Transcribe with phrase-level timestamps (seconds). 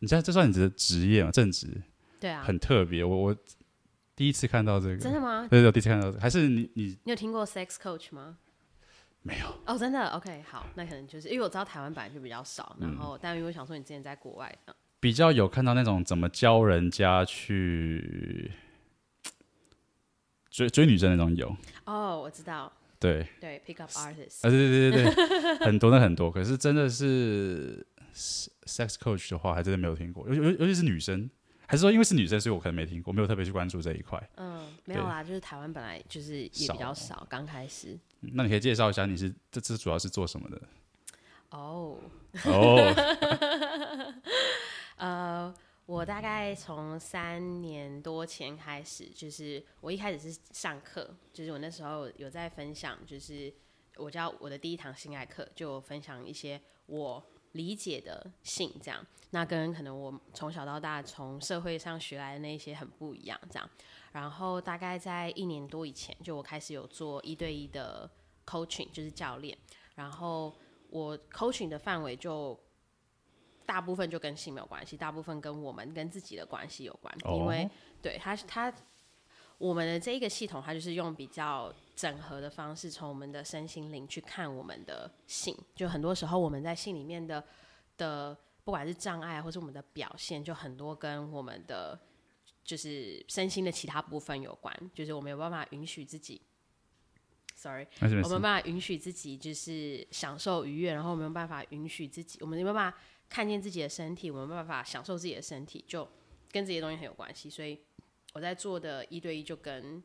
[0.00, 1.30] 你知道这算你的职业吗？
[1.30, 1.66] 正职？
[2.20, 3.04] 对啊，很特别。
[3.04, 3.36] 我我
[4.16, 5.46] 第一次看到这个，真的吗？
[5.50, 8.38] 对对，第一次看到这个，还是你你你有听过 sex coach 吗？
[9.22, 18.52] 没有哦，真的 OK，好，那可能就是因为我知道台湾本来就比较少，然后、嗯、但因为我想说你之前在国外的，比较有看到那种怎么教人家去
[20.50, 21.54] 追追女生那种有
[21.84, 27.84] 哦，我知道，对对，pick up artist，啊对对对对，很多的很多，可是真的是
[28.18, 31.30] sex coach 的话，还真的没有听过，尤尤尤其是女生。
[31.70, 34.18] 还是说，因为是女生，所以我可能没听过，没有特别去关注这一块。
[34.38, 37.94] 嗯，没有啦，就是台湾本来就是也比较少，刚开始。
[38.20, 40.62] 那你可以介绍一下，你是这次主要是做什么的？
[41.50, 41.98] 哦
[42.46, 44.14] 哦，
[44.96, 45.54] 呃，
[45.84, 53.52] 我大概从三年多前开始，就是我一开始是上课，就是我那时候有在分享，就是
[53.96, 57.22] 我教我的第一堂性爱课，就分享一些我。
[57.58, 63.68] 理解的性这样，那跟可能我从小到大从社会上学来的那些很不一样这样。
[64.12, 68.08] 然后大概在一年多以前，就我开始有做一对一的
[68.46, 69.58] coaching，就是教练。
[69.96, 70.54] 然后
[70.88, 72.58] 我 coaching 的范围就
[73.66, 77.14] 大部分就跟性没有关系，大部分跟我们跟自己的关系有关。
[77.34, 77.68] 因为
[78.00, 78.72] 对他他
[79.58, 81.72] 我们的这一个系统，它就是用比较。
[81.98, 87.44] 整合的方式，从我们的身心灵去看我们的性，就很多时候我们在性里面的
[87.96, 91.98] 的，不管是障碍或是我们的表现，就很多跟我们的
[92.62, 96.40] 就是身心的其他部分有关，就是我们有办法允许自己
[97.56, 102.96] ，sorry，我们没有办法允许自己就是享受愉悦，然后我们没有办法允许自己，我们没有办法
[103.28, 106.08] 看见自己的身体，我们没有办法享受自己的身体，就
[106.52, 107.80] 跟这些东西很有关系，所以
[108.32, 110.02] 我在做的一对一就跟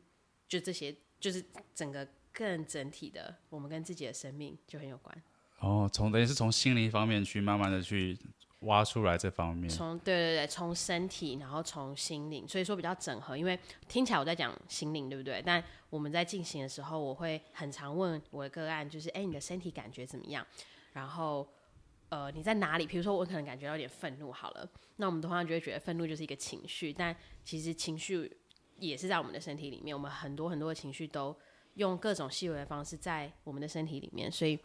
[0.48, 0.94] 就这些。
[1.20, 1.42] 就是
[1.74, 5.22] 整个更整体的，我们跟自己的生命就很有关。
[5.60, 8.18] 哦，从等于是从心灵方面去慢慢的去
[8.58, 9.66] 挖出来这方面。
[9.70, 13.34] 从对对对，从身体，然后从心灵，所以说比较整合。
[13.34, 13.58] 因为
[13.88, 15.40] 听起来我在讲心灵，对不对？
[15.46, 20.46] 但我们在进行的时候，我会很常问我的个案，就是哎，你的身体感觉怎么样？
[20.92, 21.48] 然后
[22.14, 22.86] 呃，你在哪里？
[22.86, 27.14] 比如说我可能感觉到有点愤怒，好了，那我们通常就会觉得愤怒就是一个情绪，但
[27.44, 28.30] 其实情绪。
[28.76, 31.34] 也是在我们的身体里面，我们很多很多的情绪都
[31.74, 34.58] 用各种细微的方式在我们的身体里面，所以，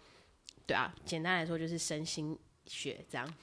[0.66, 3.34] 对啊，简单来说就是身心学这样。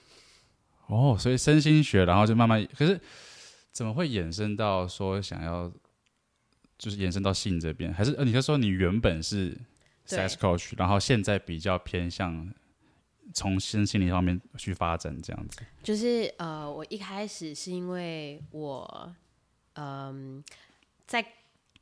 [0.88, 3.00] 哦，所以身心学，然后就慢慢，可是
[3.70, 5.72] 怎么会衍生到说想要，
[6.76, 7.94] 就是延伸到性这边？
[7.94, 9.56] 还是呃，你就说你原本是
[10.04, 12.52] sex coach，然后现在比较偏向
[13.36, 15.60] 从身心灵方面去发展这样子？
[15.82, 19.14] 就是呃，我一开始是因为我。
[19.78, 20.42] 嗯，
[21.06, 21.22] 在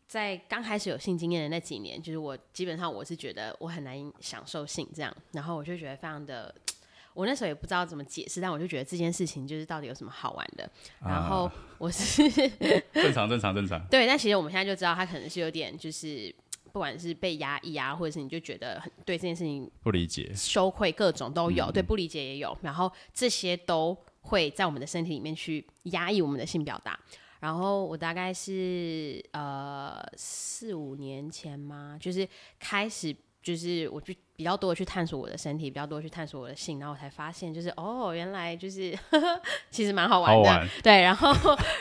[0.08, 6.52] 在刚开始有性经验的那几年，就是我基本上我是觉得我很难享受性这样，然后我就觉得非常的，
[7.12, 10.68] 我那时候也不知道怎么解释，但我就觉得这件事情就是到底有什么好玩的，
[11.00, 11.48] 然后
[11.78, 16.34] 我是、啊、正常正常正常， 对，但其实我们现在就知道他可能是有点就是
[16.74, 26.98] 不管是被压抑啊，或者是你就觉得很对这件事情不理解、羞愧各种都有，嗯、对，不理解也有，然后这些都会在我们的身体里面去压抑我们的性表达。
[27.38, 39.40] 然后我大概是呃四五年前嘛，就是开始就是我就比较多的去探索我的身体，比较多去探索我的性，然后我才发现就是哦，原来就是呵呵
[39.70, 41.02] 其实蛮好玩的，玩 对。
[41.02, 41.32] 然后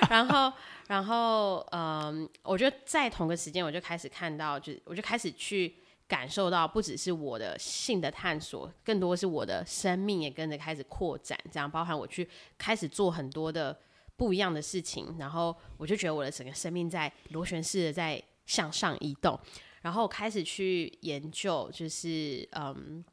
[0.09, 0.53] 然后
[0.88, 5.73] 然后嗯，我就在同个时间我就开始看到，就我就开始去
[6.07, 13.75] 感受到，不只是我的性的探索，更多是我的生命也跟着开始扩展，这样包含我去开始做很多的。
[14.16, 19.38] 不一样的事情，然后我就觉得我的整个生命在螺旋式的在向上移动，
[19.84, 23.06] 然后开始去研究，就是嗯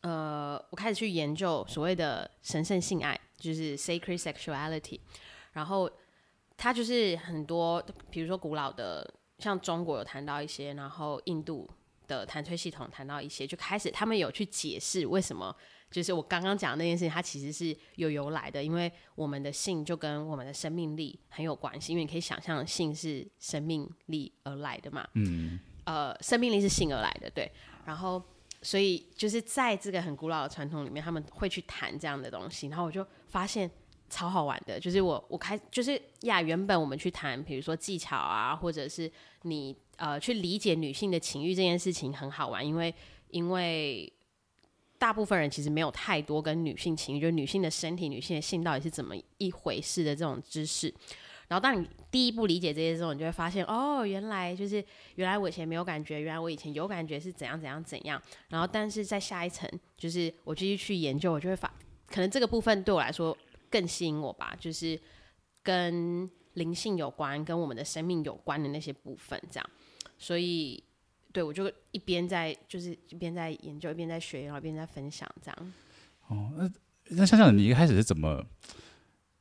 [0.00, 4.98] 呃，我开始去研究所谓的神圣性爱，就是 sacred sexuality，
[5.52, 5.90] 然后
[6.56, 11.68] 它就是很多，比如说古老的，像中国有谈到一些，然后印度
[12.06, 15.54] 的弹吹系统谈到一些，就开始他们有去解释为什么。
[15.90, 27.50] 就是我刚刚讲的那件事情，它其实是有由来的，因为我们的性就跟我们的生命力很有关系，因为你可以想象性是生命力而来的嘛，嗯，呃，生命力是性而来的，对，
[27.84, 28.22] 然后
[28.62, 33.70] 所以就是在这个很古老的传统里面，他们会去谈这样的东西，然后我就发现
[34.08, 39.10] 超好玩的，就是我我开就是呀，原本我们去谈，比如说技巧啊，或者是
[39.42, 42.94] 你呃去理解女性的情欲这件事情很好玩，因为
[43.30, 44.12] 因为。
[44.98, 50.94] 大部分人其实没有太多跟女性情欲，就女性的身体、女性的性到底是怎么一回事的这种知识。
[51.52, 54.82] 然后，当你第一步理解这些之后，你就会发现，哦，原来就是
[55.16, 58.18] 原来我以前没有感觉，原来我以前有感觉是怎样怎样怎样。
[58.48, 61.70] 然后，但是在下一层，就是我继续去研究，我就会发，
[62.06, 63.36] 可能这个部分对我来说
[63.68, 64.98] 更吸引我吧，就是
[65.62, 69.70] 跟灵性有关、跟我们的生命有关的那些部分，这样。
[70.16, 70.82] 所以，
[71.34, 75.72] 对我就一边在就是一边在研究，一边在学，然后一边在分享这样。
[76.28, 76.70] 哦，那
[77.10, 78.42] 那想想你一开始是怎么？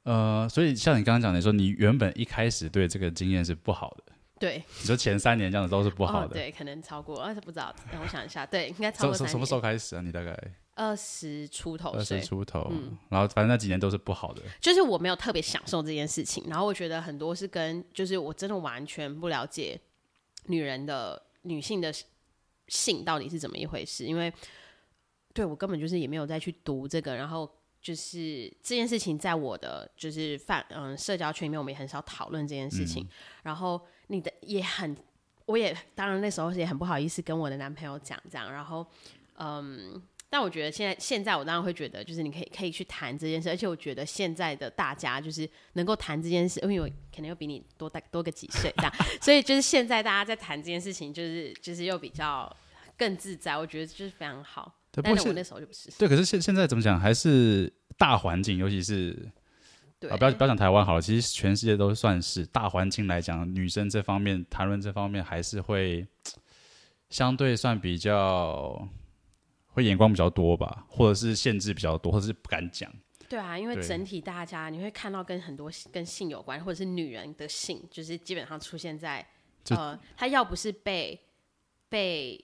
[0.04, 4.14] 呃，所以像你刚刚讲的说，你原本一开始对这个经验是不好的。
[4.40, 6.26] 对，你说前三年这样子都是不好的。
[6.26, 9.14] 哦、对，可能超过，而且不知道，让我想一下，对，应该超过。
[9.14, 10.02] 什么时候开始啊？
[10.02, 10.36] 你大概
[10.74, 14.42] 二十出头，二十出头，嗯，然后反正那几年都是不好的。
[14.60, 19.80] 就是我没有特别享受这件事情，然后我觉得很多是跟，就是我真的完全不了解
[20.48, 21.94] 女人的女性的
[22.68, 24.34] 性到底是怎么一回事，因为
[25.36, 27.48] 对我根本就是也没有再去读这个，然后。
[27.82, 33.04] 就是这件事情，在我的就是范嗯社交圈里面，我们也很少讨论这件事情。
[33.04, 33.10] 嗯、
[33.44, 34.96] 然后你的也很，
[35.48, 38.54] 我也当然那时候也很不好意思跟我的男朋友讲这样。
[38.54, 38.86] 然后
[39.38, 40.00] 嗯，
[40.30, 43.50] 但我觉得现在现在我当然会觉得，就是你可以可以去谈这件事。
[43.50, 52.56] 而且我觉得现在的大家就是能够谈这件事，因为我可能又比你多大多个几岁这样， 所以就是现在大家在谈这件事情，就是就是又比较
[52.96, 53.58] 更自在。
[53.58, 54.72] 我觉得就是非常好。
[54.92, 55.90] 对，但是我那时候就不是。
[55.98, 59.18] 对，可是现现在怎么讲，还是大环境，尤其是
[60.00, 66.06] 对啊，不要不要讲台湾好了，其实全世界都算是大环境来讲，女生这方面谈论这方面还是会
[67.10, 68.86] 相对算比较
[69.68, 72.92] 会眼光比较多吧，或者是限制比较多，或者是不敢讲。
[73.30, 79.26] 对啊，因为整体大家你会看到跟很多跟性有关，或者是女人的性，就是基本上出现在
[79.70, 81.18] 呃，她要不是被
[81.88, 82.44] 被。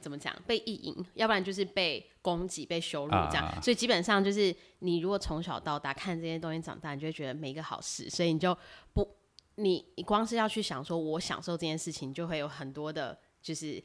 [0.00, 0.34] 怎么讲？
[0.46, 3.46] 被意淫，要不然就是被攻击、被羞辱这样。
[3.46, 8.08] 啊、所以基本上就是，你如果从小到大看这些东西长大，你就会觉得没一个好事。
[8.10, 8.56] 所以你就
[8.92, 9.16] 不，
[9.56, 13.82] 你你光是要去想说，我享受这件事情，就会有很多的，就是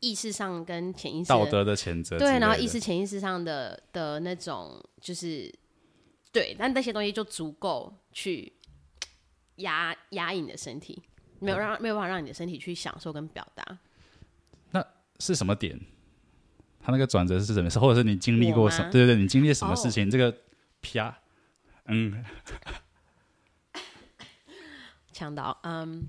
[0.00, 2.18] 意识上跟潜意识道德的谴责。
[2.18, 5.52] 对，然后意识、潜意识上的的那种，就是
[6.32, 8.52] 对，但那些东西就足够去
[9.56, 11.00] 压压抑你的身体，
[11.38, 13.78] 没有让没有办法让你的身体去享受跟表达。
[15.18, 15.80] 是什么点？
[16.80, 17.80] 他那个转折是什么事？
[17.80, 18.88] 或者是你经历过什么？
[18.92, 20.12] 对对对，你经历什么事情？Oh.
[20.12, 20.38] 这个
[20.80, 21.18] 啪，
[21.86, 22.24] 嗯，
[25.12, 26.06] 强到，嗯，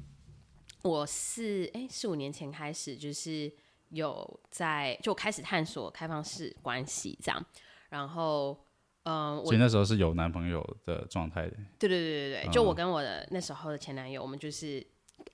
[0.84, 3.52] 我是哎四五年前开始，就是
[3.90, 7.44] 有在就开始探索开放式关系这样，
[7.90, 8.64] 然后
[9.06, 11.58] 嗯，所以那时候是有男朋友的状态的。
[11.80, 14.86] 对对对对对，嗯、就我跟我的那时候的前男友，我们就是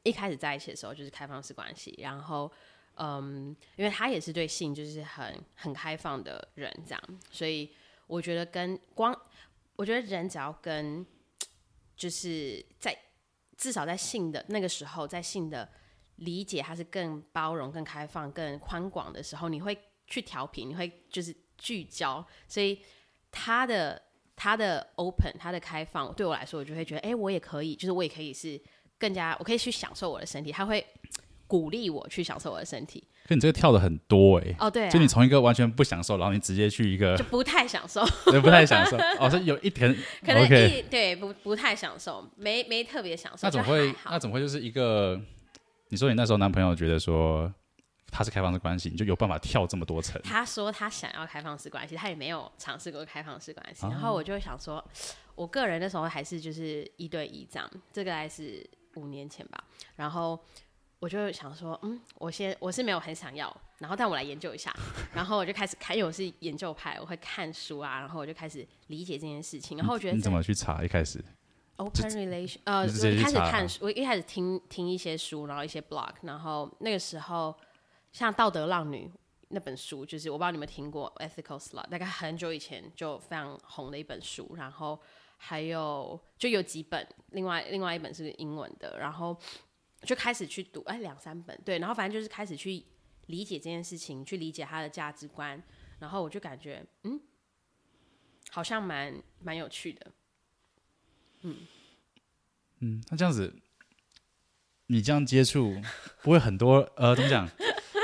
[0.03, 2.49] 一开始在一起的时候就是开放式关系，然后。
[2.97, 7.71] 嗯，因为他也是对性就是很很开放的人，这样，所以
[8.05, 9.15] 我觉得跟光，
[9.75, 11.03] 我觉得人只要跟，
[11.97, 12.95] 就是在
[13.57, 15.67] 至少在性的那个时候，在性的
[16.17, 19.75] 理解，他是更包容、更开放、更宽广的时候，你会
[20.05, 22.79] 去调频，你会就是聚焦，所以
[23.31, 23.99] 他的
[24.35, 28.61] 他的 open，他的开放，对我来说，我就会觉得，哎、我也可以，就是我也可以是
[28.99, 30.85] 更加，我可以去享受我的身体，他会。
[31.47, 39.93] 鼓励我去享受我的身体，可你这个跳的很多哎、欸，哦对、啊，就你从一个完全不享受，然后你直接去一个就不太享受， 对，不太享受，哦，是有一点
[40.25, 45.19] 可能一 okay 对不不太享受，没没特别享受，那怎么会那怎么会就是一个？
[45.89, 47.53] 你说你那时候男朋友觉得说
[48.09, 50.19] 他是开放式关系，你就有办法跳这么多层？
[50.23, 54.83] 他说他想要开放式关系，他也没有尝试过开放式关系，啊、然后我就想说，
[55.35, 59.63] 我个人那时候还是就是一对一这样，这个还是五年前吧，
[59.97, 60.39] 然后。
[61.03, 64.73] 我就想说，嗯，我先我是没有很想要，然后但我来研究一下，
[65.13, 70.81] 然后我就开始看，因为我是研究派，我会看书啊，然后我就开始理解这件事情，然后我觉得你怎么去查？
[70.81, 71.21] 一开始
[71.75, 77.53] open relation，呃，我一开始看书，我一开始听听一些书，然后一些 blog，然后那个时候
[78.13, 79.05] 像《道德浪女》
[79.49, 84.97] 那本书，就是我不知道你们听过 Ethical Slut，大概很久以前就非常红的一本书，然后
[85.35, 89.37] 还有就有几本，另外另外一本是英文的，然后。
[90.05, 92.83] 就开始去读，哎，两三本，对，然后反正就是开始去
[93.27, 95.61] 理解这件事情，去理解他的价值观，
[95.99, 97.19] 然后我就感觉，嗯，
[98.51, 100.11] 好像蛮蛮有趣的，
[101.41, 101.57] 嗯
[102.79, 103.55] 嗯，那这样子，
[104.87, 105.75] 你这样接触
[106.21, 107.47] 不会很多，呃，怎么讲？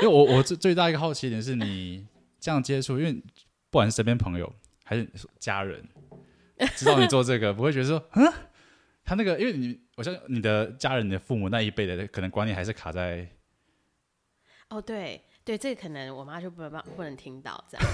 [0.00, 2.06] 为我我最最大一个好奇点是你
[2.38, 3.12] 这样接触，因为
[3.70, 4.50] 不管是身边朋友
[4.84, 5.06] 还是
[5.38, 5.86] 家人，
[6.76, 8.32] 知道你做这个，不会觉得说，嗯。
[9.02, 13.28] 他那个，因为你，我相信你的家人、你的父母那一辈的，可能观念还是卡在……
[14.70, 17.86] 哦，对对，这个可能我妈就不能不能听到这样。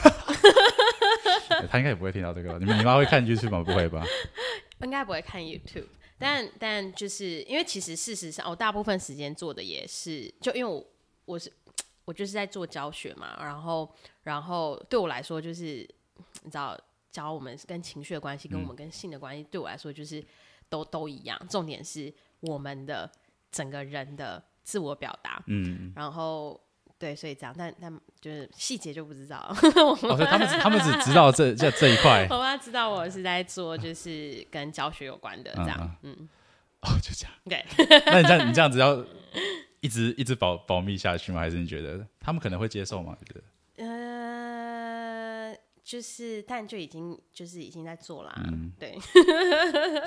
[1.69, 2.57] 他应该也不会听到这个。
[2.61, 3.61] 你们你妈会看 YouTube 吗？
[3.61, 4.05] 不会吧？
[4.83, 10.87] 应该不会看 YouTube，但但就是因为其实事实上，我大部分时间做的也是，就因为我
[11.25, 11.53] 我是
[12.07, 15.79] 我就是在做教学嘛，然后然后对我来说就是
[16.45, 16.79] 你知道。
[17.13, 20.23] 教我们跟情绪的关系，跟我们跟性的关系，对我来说就是
[20.69, 21.41] 都都一样。
[21.49, 23.11] 重点是我们的
[23.51, 26.61] 整个人的自我表达，嗯，然后
[26.99, 29.39] 对，所以这样，但但就是细节就不知道。
[29.77, 32.27] 哦，所以他们他们只知道这这这一块。
[32.31, 36.29] 我妈知道我是在做就是跟教学有关的这样，嗯，嗯
[36.81, 37.33] 哦，就这样。
[37.45, 37.65] 对，
[38.07, 39.05] 那你这样你这样子要
[39.81, 41.41] 一直一直保保密下去吗？
[41.41, 43.17] 还是你觉得他们可能会接受吗？
[43.27, 43.43] 觉得？
[45.87, 48.99] 就是，但就已经就是已经在做啦，嗯，对，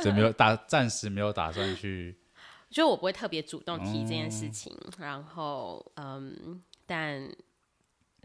[0.02, 2.14] 所以没有打，暂时没有打算去，
[2.70, 7.34] 就我不会特别主动提这件事情，哦、然后，嗯，但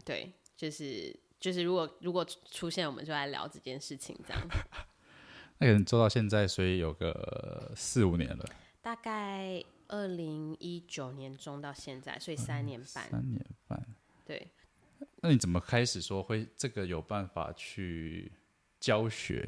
[0.03, 4.47] 对，就是就是，如果如果出现，我们就来聊这件事情，这样。
[5.59, 8.45] 那可能做到现在，所以有个四五年了，
[8.81, 13.81] 大概二零一九年中到现在，所以三年半，三年半，
[14.25, 14.51] 对。
[15.21, 18.31] 那你怎么开始说会这个有办法去
[18.79, 19.47] 教学？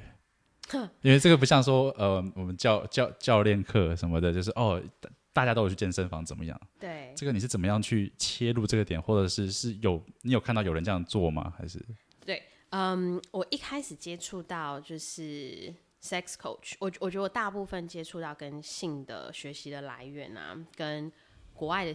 [1.02, 4.84] 因为这个不像说呃，我们教教教练课什么的，就是哦，
[5.32, 6.60] 大家都有去健身房怎么样？
[6.78, 11.54] 对，这个你是怎么样去切入这个点，或者是是有你有看到有人这样做吗？
[11.58, 11.80] 还是？
[12.26, 21.10] 对，嗯，我一开始接触到就是 sex coach，我我觉得我大部分接触到跟性的学习的来源啊，跟
[21.54, 21.94] 国外的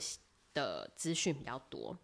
[0.54, 1.95] 的资讯比较多。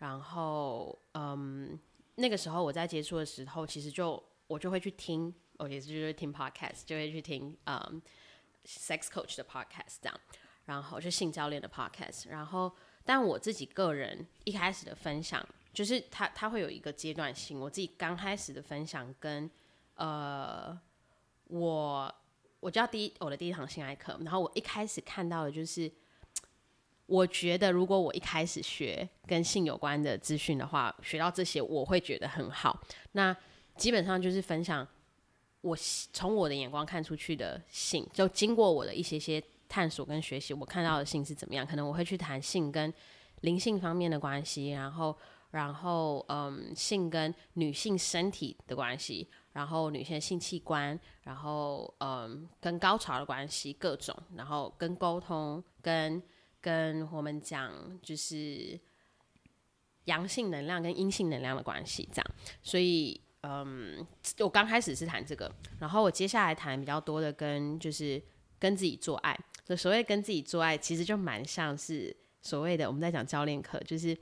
[0.00, 1.78] 然后，嗯，
[2.14, 8.00] 那个时候我在接触的时候，其实就我就会去听，我也是就是听 podcast，就会去听，嗯
[8.64, 10.20] ，sex coach 的 podcast 这样，
[10.64, 12.30] 然后就性教练的 podcast。
[12.30, 17.60] 然后，但我自己个人一开始的分享，就是他他会有一个阶段性。
[17.60, 19.50] 我自己刚开始的分享跟，
[19.96, 20.80] 呃，
[21.48, 22.14] 我
[22.60, 25.92] 我教第一我的第一堂性爱课，然后我一开始看到的就是。
[27.10, 32.80] 我觉得，如果我一开始学跟性有关的资讯的话，学到这些，我会觉得很好。
[33.12, 33.36] 那
[33.76, 34.86] 基本上就是分享
[35.60, 35.76] 我
[36.12, 41.66] 从我的眼光看出去的性，就经过我的一些些探索跟学习，我看到的性是怎么样。
[41.66, 42.94] 可能我会去谈性跟
[43.40, 45.16] 灵性方面的关系，然后，
[45.50, 56.22] 然后，嗯，性跟女性身体的关系，然后女性性器官，然后，嗯，跟高潮的关系，各种，然后跟沟通跟。
[56.60, 58.78] 跟我们讲就是
[60.04, 62.26] 阳性能量跟阴性能量的关系，这样。
[62.62, 64.06] 所以，嗯，
[64.38, 68.22] 我刚开始是谈这个，然后我接下来谈比较多的跟就是
[68.58, 69.38] 跟自己做爱。
[69.64, 74.16] 就所谓跟自己做爱，其实就蛮像是所谓的我们在讲教练课，就是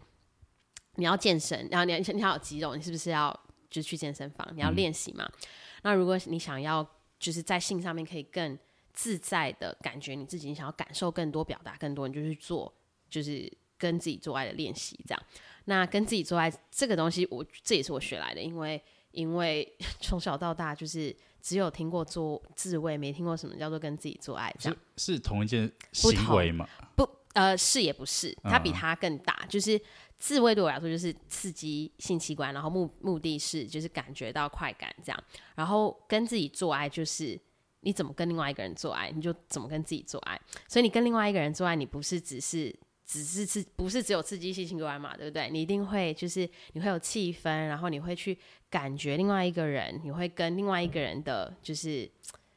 [0.97, 3.35] 你要健身，然后你你要有肌肉，你是不是要
[3.69, 4.47] 就去健身房？
[4.55, 5.25] 你要练习嘛？
[5.25, 5.49] 嗯。
[5.83, 6.87] 那如果你想要
[7.19, 8.59] 就是在性上面可以更。
[8.99, 12.75] 自在的感觉，你自己你想要感受更多，表达更多，你就去做，
[13.09, 15.23] 就是跟自己做爱的练习，这样。
[15.67, 26.69] 那跟自己做爱这个东西，我这也是我学来的，因为因为 从小到大就是只有听过做自慰，没听过什么叫做跟自己做爱，这样是，是同一件行为吗？
[26.97, 29.39] 不，不，呃，是也不是，它比它更大。
[29.43, 29.81] 嗯、就是
[30.19, 35.25] 自慰对我来说就是刺激性器官，然后目目的是就是感觉到快感这样，
[35.55, 37.41] 然后跟自己做爱就是。
[37.81, 40.41] 你怎么跟另外一个人做爱，你就怎么跟自己做爱。
[40.67, 42.75] 所以你跟另外一个人做爱，你不是只是
[43.07, 45.49] 只是刺，不是只有刺激性器官嘛，对不对？
[45.51, 48.37] 你一定会就是你会有气氛，然后你会去
[48.69, 52.11] 感觉另外一个人，你会跟另外一个人的就是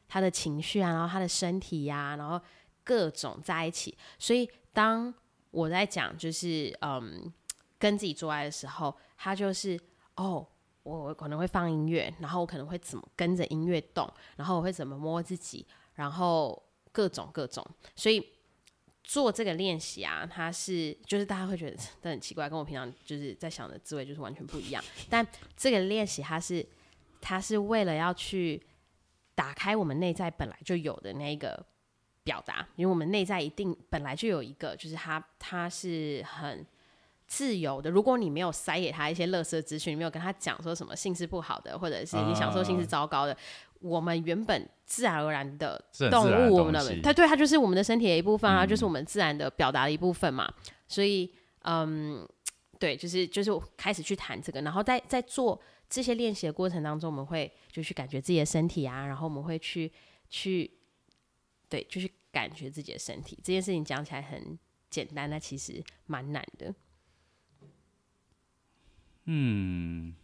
[0.07, 2.41] 他的情绪啊，然后他的身体呀、然后
[2.83, 3.97] 各种在一起。
[4.17, 5.13] 所以当
[5.51, 7.31] 我在讲就是嗯
[7.77, 9.79] 跟自己做爱的时候，他就是
[10.15, 10.47] 哦。
[10.83, 16.61] 我可能会放音乐，然后我可能会怎么跟着音乐动，然后我会怎么摸自己，然后
[16.91, 17.65] 各种各种。
[17.95, 18.29] 所以
[19.03, 24.83] 做这个练习啊，它是就是大家会觉得 这很奇怪，跟我平常就是在想的滋味就是完全不一样。
[25.09, 26.65] 但这个练习它是
[27.19, 28.61] 它是为了要去
[29.35, 31.63] 打开我们内在本来就有的那个
[32.23, 36.65] 表达，因为我们内在一定本来就有一个，就是它它是很。
[37.31, 43.37] 自由的，如果你没有塞给他一些垃圾资讯，你没有跟他讲说什么性是不好的，或者是你享受性是糟糕的，uh,
[43.79, 50.53] 我们原本自然而然的动物，我们的它对它就是我们的身体的一部分啊，嗯、就是我们自然的表达的一部分嘛。
[50.89, 52.27] 所以，嗯，
[52.77, 55.57] 对，就是就是开始去谈这个，然后在在做
[55.89, 59.89] 这些练习的过程当中，我们会就去感觉自己的身体啊，然后我们会去
[60.29, 60.69] 去
[61.69, 63.39] 对，就是感觉自己的身体。
[63.41, 64.59] 这件事情讲起来很
[64.89, 66.75] 简单，但其实蛮难的。
[69.25, 70.15] 嗯，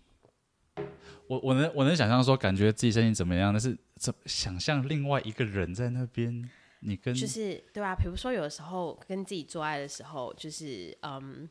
[1.27, 6.49] 我我能我能想象说，感觉自己身体怎么样，但是怎想象另外一个人在那边，
[6.79, 7.95] 你跟就是对吧？
[7.95, 11.47] 比如说有的时候跟自己做爱的时候，就是嗯，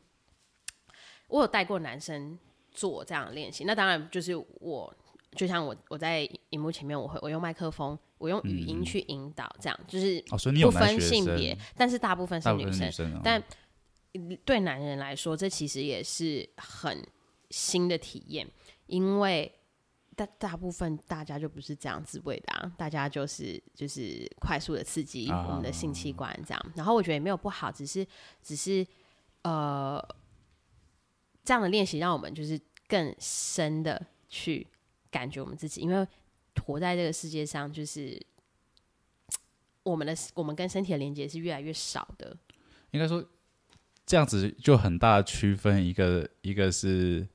[1.27, 2.37] 我有带过男生
[2.71, 4.93] 做这样的练习，那当然就是我
[5.31, 10.21] 就像我我在荧幕前面，我会我用麦克风，我用语音去引导，这样、嗯、就是
[10.63, 13.41] 不分性别，哦、但是大部分是女生，女生哦、但
[14.43, 17.05] 对男人来说，这其实也是很
[17.49, 18.47] 新的体验，
[18.85, 19.51] 因为
[20.15, 28.05] 大大部分大家就不是这样自慰的、啊，大家就是就是快速的刺激我们的性器官这样，啊、然后我觉得也没有不好，只是
[28.41, 28.85] 只是
[29.43, 30.01] 呃
[31.43, 34.67] 这样的练习让我们就是更深的去。
[35.09, 36.05] 感觉我们自己，因为
[36.65, 38.21] 活在这个世界上，就是
[39.83, 42.37] 我们的我们跟身体的连接是越来越少的。
[42.91, 43.25] 应该说，
[44.05, 47.25] 这样子就很大的区分，一个一个是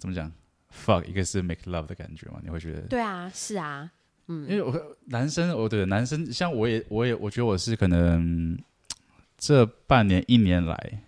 [0.00, 0.32] 怎么讲
[0.74, 2.40] ，fuck，一个是 make love 的感觉嘛？
[2.42, 2.80] 你会觉得？
[2.88, 3.88] 对啊，是啊，
[4.26, 8.58] 嗯，因为我男生，我对男生，像我也，我也，我觉得我是可能
[9.38, 11.04] 这半年一年来，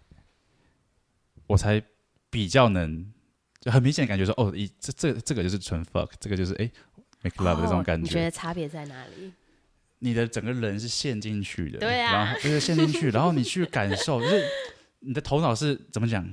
[1.49, 1.83] 我才
[2.31, 3.11] 比较能。
[3.61, 6.69] 就很明显感觉说，哦，一这这这个就是纯 fuck，这个就是哎
[7.21, 8.03] make love 的这种感觉。
[8.03, 9.33] 你觉得差别在哪里？
[10.01, 14.45] 你的整个人是陷进去的，对啊，然后就是陷进去，然后你去感受，就是
[14.99, 16.29] 你的头脑是怎么讲？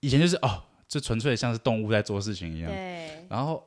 [0.00, 2.70] 以前就是哦，就纯粹像是动物在做事情一样。
[2.70, 3.24] 对。
[3.30, 3.66] 然后，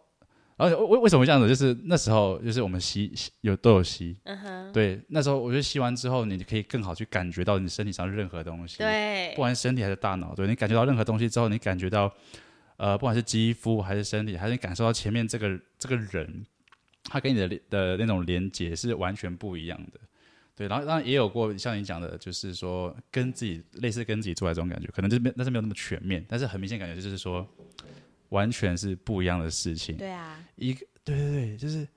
[0.58, 1.48] 而且为为什么这样子？
[1.48, 3.12] 就是那时候，就是我们吸
[3.42, 4.72] 有都有吸，嗯哼。
[4.72, 8.77] 对，那时候我觉得吸完之后，你可以更好去感觉到你身体上任何东西。
[8.77, 9.32] 对。
[9.32, 12.13] 不管是身体还是大脑，对，你感觉到任何东西之后，你感觉到。
[12.77, 16.44] 呃，不管是肌肤还是身体，还是你感受到前面这个这个人，
[17.03, 20.00] 他跟你的的那种连接是完全不一样的，
[20.56, 20.68] 对。
[20.68, 27.48] 然后当然也有过像你讲的，就是说跟自己类似跟自己做爱这种感觉，可能就没，但是没有那么全面，但是很明显感觉就是说，
[28.30, 29.98] 完全是不一样的事情。
[29.98, 31.88] 对啊，一个对对对，就是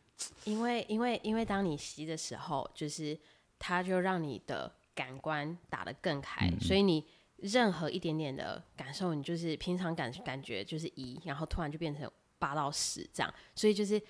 [0.44, 3.18] 因为因为因为当你吸的时候，就是
[3.58, 7.04] 它就让你的感官打得更开，嗯、所以你。
[7.40, 14.00] 任何一点点的感受，你就是平常感感觉就是一，然后突然就变成八到十这样，所以就是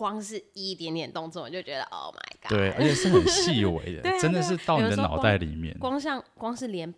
[0.00, 2.48] 光是一点点动作，你就觉得 Oh my God！
[2.48, 5.76] 对，而且是很细微的， 啊、真的是到你的脑袋里面。
[5.78, 6.94] 光像光是连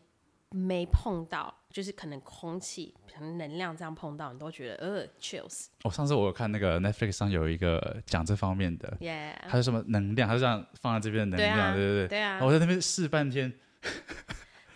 [0.50, 5.66] 没碰到，就是可能空气、可能能量这样碰到，你都觉得呃 chills。
[5.82, 13.52] 哦，上次我有看那个 Netflix 上有一个讲这方面的，耶，还有什么能量，他就这样放在这边的能量，对，啊、对对对，啊，我在那边试半天。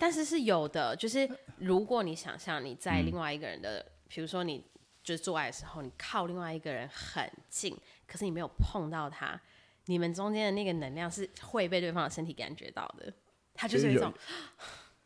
[0.00, 4.64] 但是是有的，就是如果你想象你在另外一个人的，嗯、比如说你
[5.04, 9.40] 就是做爱的时候，你靠另外一个人很近，可是你没有碰到他，
[9.86, 13.12] 你们中间的那个能量是会被对方的身体感觉到的，
[13.54, 14.12] 他就是一种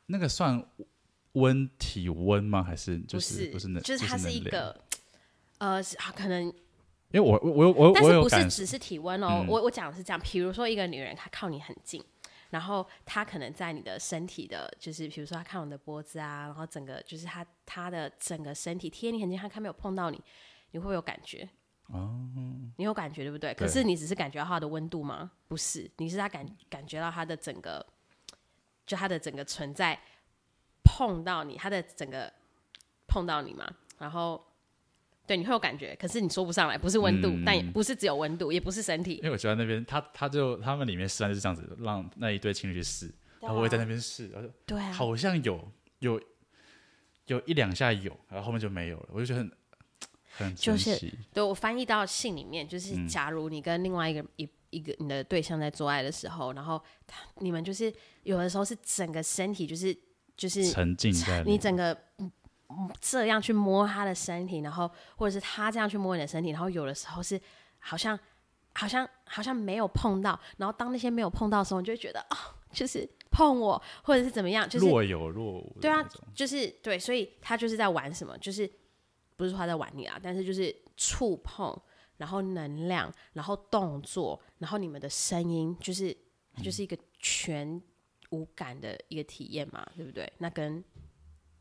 [0.07, 0.65] 那个算
[1.33, 2.63] 温体温吗？
[2.63, 3.83] 还是就是不是能？
[3.83, 4.79] 就是它是一个
[5.59, 5.83] 呃，
[6.15, 6.55] 可能因
[7.13, 12.03] 为我我我我，但是不是只是体温哦，嗯、我我讲的是这样，比如说一个女人她靠你很近。
[12.51, 20.21] 然后她可能在你的身体的，就是比如说她看我的脖子啊，然后整个就是她她的整个身体贴你很近，她看没有碰到你，
[20.73, 21.49] 你会不会有感觉？
[21.93, 22.29] 哦，
[22.77, 23.53] 你有感觉对不对？
[23.55, 25.31] 可是你只是感觉到它的温度吗？
[25.49, 27.85] 不是，你是他感感觉到他的整个，
[28.87, 29.99] 就他的整个存在
[30.83, 32.33] 碰到你，他的整个
[33.07, 34.45] 碰到你嘛，然后。
[35.27, 39.15] 对，你会有感觉，可是你说不上来，不是温度，嗯、但也不是只有温度，也不是身体。
[39.19, 46.21] 因为我觉得那边他他就他们里面实际上就是这样子，让那一对情侣去试，啊、然后我也在那边试，然后对、啊，好像有有
[47.27, 49.57] 有一两下有，然后后面就没有了，我就觉得很很
[50.57, 59.97] 就是对我翻译到信里面，就是假如你跟另外一个、嗯、一一个你的对象在做爱的时候，然后他你们就是有的时候是整个身体就是
[60.37, 61.97] 就是沉浸在你整个。
[63.01, 67.41] 这样去摸他的身体，然后或者是他这样去摸你的身体，然后有的时候是
[67.81, 68.17] 好像
[68.75, 72.37] 好像好像没有碰到，然后当那些没有碰到的时候，你就会觉得哦，
[72.73, 75.77] 就是碰我，或者是怎么样，就是若有若无。
[75.81, 78.71] 对啊，就是对，所以他就是在玩什么，就是
[79.41, 81.75] 不是说他在玩你啊，但是就是触碰，
[82.19, 86.15] 然后能量，然后动作，然后你们的声音，就是
[86.63, 87.81] 就是一个全
[88.29, 90.31] 无感的一个体验嘛，对不对？
[90.37, 90.85] 那跟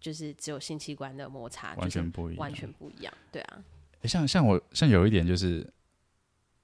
[0.01, 3.63] 就是只有性器官的摩擦，完全不一样，完全不一样，对啊。
[4.03, 5.65] 像像我像有一点就是，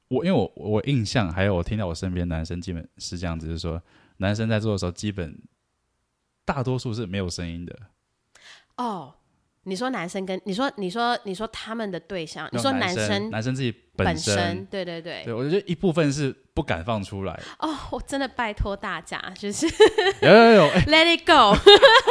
[0.09, 3.81] 我因为我我印象还有我听到我身边男生基本是这样子，就是说
[4.17, 5.41] 男生在做的时候，基本
[6.43, 7.79] 大多数是没有声音的。
[8.77, 9.15] 哦，
[9.65, 17.39] 你说男生跟你说你说你说他们的对象，你说男生男生自己本身，本身对对对，对我觉得一部分是不敢放出来。
[17.59, 19.65] 哦，我真的拜托大家，就是
[20.21, 21.57] 有有有，Let it go。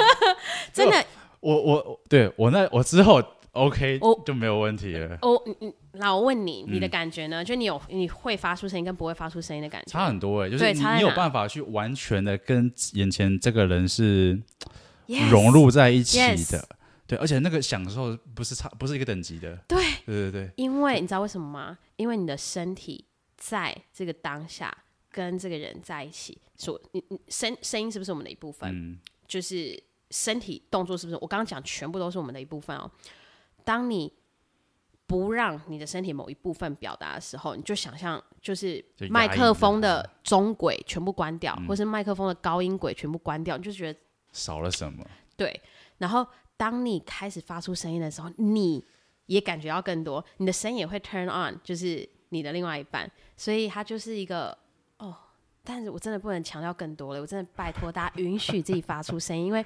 [0.74, 1.04] 真的，
[1.40, 5.16] 我我对我那我之后 OK，我就没有问题了。
[5.22, 7.44] 哦，嗯，那我问你，你的感觉呢？
[7.44, 9.92] 就你有你会发出声音跟不会发出声音的感觉？
[9.92, 14.36] 差很多哎，就是你有办法去完全的跟眼前这个人是
[15.30, 16.18] 融入在一起
[16.50, 16.66] 的，
[17.06, 19.56] 对，而且那个享受不是差，不是一个等级的。
[19.68, 20.50] 对，对对对。
[20.56, 21.78] 因为你知道为什么吗？
[21.96, 23.04] 因为你的身体
[23.36, 24.74] 在这个当下
[25.10, 28.70] 跟这个人在一起，所你你声声音是不是我们的一部分？
[28.72, 31.18] 嗯，就是身体动作是不是？
[31.20, 32.90] 我刚刚讲全部都是我们的一部分哦。
[33.64, 34.10] 当你
[35.06, 43.98] 不让你的身体某一部分表达的时候，你就想象就是麦克风的中轨全部关掉，或是麦克风的高音轨全部关掉，你就觉得
[44.32, 45.04] 少了什么？
[45.36, 45.60] 对。
[45.98, 48.84] 然后当你开始发出声音的时候，你
[49.26, 53.10] 也感觉到更多，你的声音也会 turn on，就是你的另外一半。
[53.36, 54.56] 所以它就是一个
[54.98, 55.16] 哦，
[55.62, 59.64] 但是我真的不能强调更多了，我真的拜托大家允许自己发出声音，因为。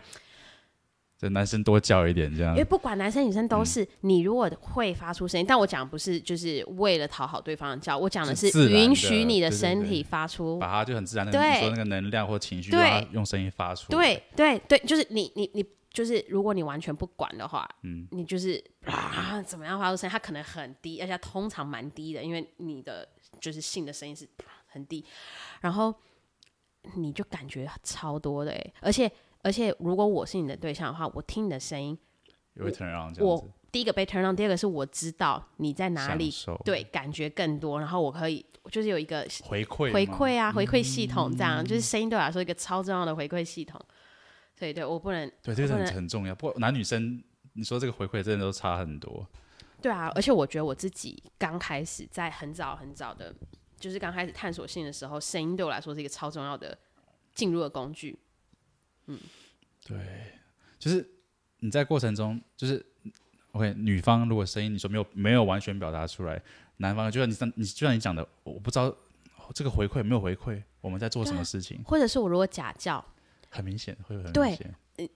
[1.18, 2.52] 这男生多叫一点，这样。
[2.52, 13.90] 因为不管男生女生都是，嗯、你如果会发出声音，但我讲的不是就是为了讨好对方的叫，我讲的是允许你的身体发出，对对对，把它就很自然的对你说那个能量或情绪，对，用声音发出。
[13.90, 23.09] 对对对，就是你你你就是如果你完全不管的话，嗯，你就是啊怎么样发出声音，它可能很低，而且通常蛮低的，因为你的
[23.40, 24.24] 就是性的声音是
[24.68, 25.04] 很低，
[25.62, 25.92] 然后
[26.94, 29.11] 你就感觉超多的哎，而且。
[29.42, 31.96] 而且，如果我是你的对象的话，我听你的声音，
[32.55, 36.33] 也会 turn on 我第一个被 turn on，第二个是我知道你在哪里，
[36.64, 37.79] 对，感觉更多。
[37.79, 43.81] 然后我可以就是有一个回馈回馈啊，回馈系统这样，嗯、就是声音对我来说一个超重要的回馈系统。
[44.57, 46.35] 所以对我不能，对这个很很重要。
[46.35, 47.22] 不过男女生，
[47.53, 49.24] 你说这个回馈真的都差很多。
[49.81, 53.33] 对啊，而且我觉得我自己刚开始在很早很早的，
[53.79, 56.77] 就是刚开始探索性的时候，声音对我来说是一个超重要的
[57.35, 58.18] 进入的工具。
[59.08, 59.18] 嗯，
[59.84, 59.98] 对，
[60.78, 61.06] 就是
[61.60, 62.84] 你在过程中，就是
[63.52, 66.40] OK，女方如果声音你说没有没有完全表达出来，
[66.76, 68.94] 男方就像你你就像你讲的，我不知道
[69.54, 73.02] 这个回馈没有回馈，我们在做什么事情，或者是我如果假叫，
[73.48, 75.10] 很明显会很明显，对，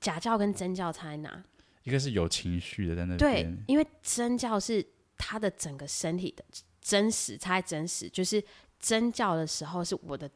[0.00, 1.44] 假叫跟真叫差在哪？
[1.82, 4.86] 一个是有情绪的在那边，对，因为真叫是
[5.18, 6.44] 他的整个身体的
[6.80, 8.42] 真实，差在真实，就是
[8.78, 10.30] 真叫的时候是我的。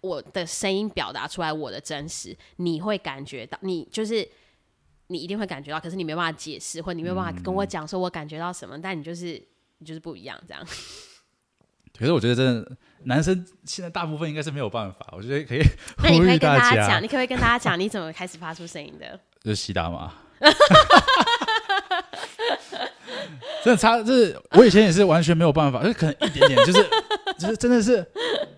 [0.00, 4.28] 我的声音表达出来我的真实，你会感觉到，你就是
[5.08, 9.42] 你一定会感觉到，可是你没办法解释，或你没有办法跟我讲说我感觉到什么，嗯、但你就是
[9.78, 10.64] 你就是不一样这样。
[11.98, 15.60] 可是我觉得真的男生现在大部分应该是没有办法，我觉得可以。
[16.02, 19.20] 那你可以跟大家讲，你可不可以跟大家讲你怎么开始发出声音的？
[19.42, 20.12] 就是吸大麻。
[23.62, 26.90] 真的差，就是我以前也是完全没有办法，就可能一点点，就是
[27.38, 28.04] 就是真的是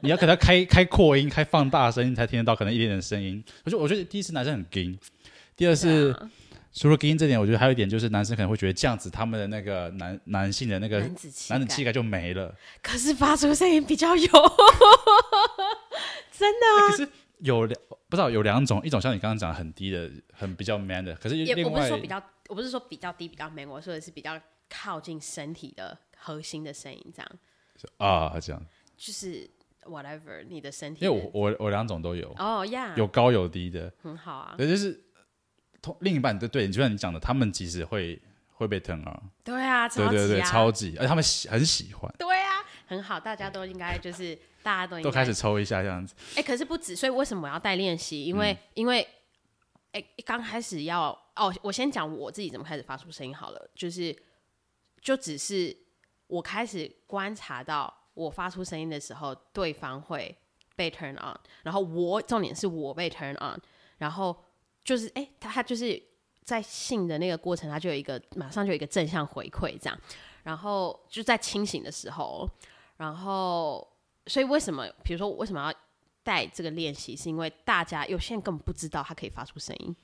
[0.07, 3.45] 你要给他开开扩音、开放大声音才听得到，可能一点点声音。
[3.64, 4.97] 我觉得我觉得第一次男生很 gay，
[5.57, 6.31] 第二是、啊、
[6.73, 11.14] 除了 gay 这点，我觉得还有一点就是男生可能会觉得这样子他们的那个男男性的那个男
[11.61, 12.55] 子气概就没了。
[12.81, 14.27] 可是发出声音比较有，
[16.31, 16.90] 真的啊。
[16.90, 17.09] 可是
[17.40, 24.40] 有两不知道有两种，一种像你刚刚讲很低的，很比较 man 的，可是另外也我不是说比较，我不是说比较低比较 man，我说的是比较。
[24.69, 27.31] 靠近身体的核心的声音，这样
[27.99, 28.61] 啊，这样
[28.97, 29.49] 就是
[29.87, 32.96] whatever 你的身体的，因为我我我两种都有哦呀，oh, yeah.
[32.99, 34.55] 有高有低的，很好啊。
[34.57, 35.03] 对，就是
[35.81, 38.20] 同另一半对对，就像你讲的，他们其实会
[38.55, 46.14] 会被 turn 啊，对啊，对对对，超级，而且他们喜很喜欢，对啊，很好，大家都应该就是大家都都开始抽一下这样子。
[46.33, 48.25] 哎、欸，可是不止，所以为什么我要带练习？
[48.25, 49.07] 因为、嗯、因为
[49.92, 54.16] 哎，刚、欸、开始要哦，我先讲我自己怎么开始发出声音好了，就是。
[55.03, 55.77] 就只是
[56.27, 60.37] 我开始观察到，我发出声音的时候，对方会
[60.75, 63.57] 被 turn on，然后我重点是我被 turn on，
[63.99, 64.37] 然后
[64.83, 66.03] 就是哎，他他就是
[66.43, 69.97] 在性的那个过程，他就有一个马上就有一个正向回馈这样，
[70.43, 72.49] 然后就在清醒的时候，
[72.97, 73.87] 然后
[74.27, 75.79] 所以为什么，比如说为什么要
[76.25, 79.95] 带这个练习，是因为大家有些人根本不知道他可以发出声音，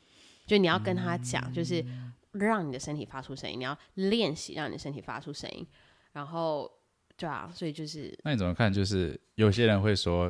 [0.47, 1.85] 就你要跟他讲，就是。
[2.33, 5.67] 让你的身体发出声音，你要练习让你的身体发出声音，
[6.13, 6.73] 然后，
[7.23, 8.73] 对啊，所以就是，那你怎么看？
[8.73, 10.29] 就是有些人会说，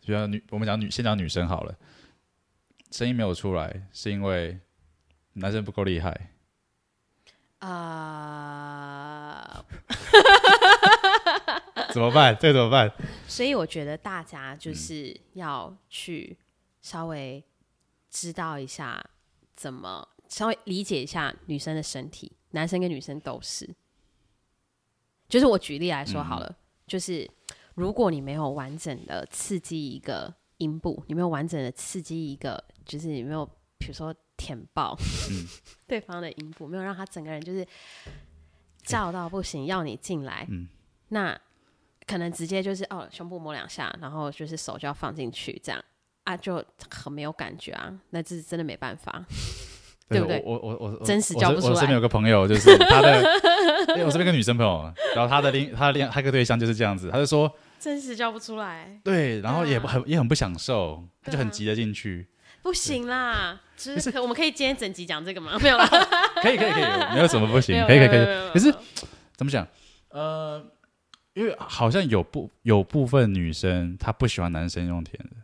[0.00, 1.76] 比如女，我们讲女，先讲女生好了，
[2.90, 4.58] 声音没有出来，是因为
[5.34, 6.30] 男生不够厉害。
[7.58, 9.92] 啊、 uh...
[11.92, 12.34] 怎么办？
[12.40, 12.90] 这怎么办？
[13.28, 16.38] 所以我觉得大家就是要去
[16.80, 17.44] 稍微
[18.10, 19.04] 知道一下
[19.54, 20.08] 怎么。
[20.28, 23.68] 稍微理解一下女生的身体，男生跟女生都是。
[25.28, 27.28] 就是我举例来说好了，嗯、就是
[27.74, 33.44] 如果你没有完整的刺激一个阴部，你没有完整的刺激一个，就是你没有，
[33.78, 34.96] 比如说舔爆、
[35.30, 35.46] 嗯、
[35.86, 37.66] 对方的阴部，没有让他整个人就是
[38.82, 40.68] 照到不行，要你进来、嗯，
[41.08, 41.38] 那
[42.06, 45.84] 可能直接就是哦，胸部摸两下，然后就是手就要放进去，这样。
[46.24, 49.24] 啊，就很没有感觉啊，那这是真的没办法。
[50.08, 50.42] 对不对？
[50.44, 51.72] 我我我我真实叫不出来。
[51.72, 53.20] 我身边有个朋友，就是 他的，
[53.88, 58.98] 因为我身边个女生朋友，然后他的另他的恋他个对象就是这样子，他就说 真实叫不出来。
[59.02, 62.26] 对，然后也不很也很不享受，他就很急着进去。
[62.62, 65.56] 不行啦，就是可我们可以今天整集讲这个吗？
[65.62, 65.86] 没有啦，
[66.42, 68.26] 可以可以可以，没有什么不行，可以可以可以。
[68.52, 68.72] 可是
[69.36, 69.66] 怎么讲？
[70.10, 70.64] 呃，
[71.34, 75.36] 因为好像有部有部分女生她不喜欢男生用甜的。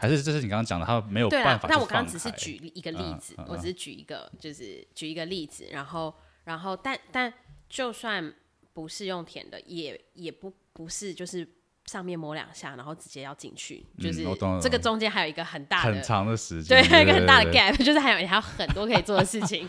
[0.00, 1.68] 还是这是你刚刚讲的，他没有办法。
[1.68, 5.66] 但我刚刚只是举一个例子，我只是举一个，就是举一个例子。
[5.70, 7.32] 然后，然后，但但
[7.68, 8.32] 就算
[8.72, 11.46] 不是用舔的，也也不不是就是
[11.84, 14.24] 上面摸两下，然后直接要进去，就是
[14.62, 19.68] 这个中间还有一个很大的很长的时间，对，还有一个很大的 gap， 就是还有还有很多可以做的事情。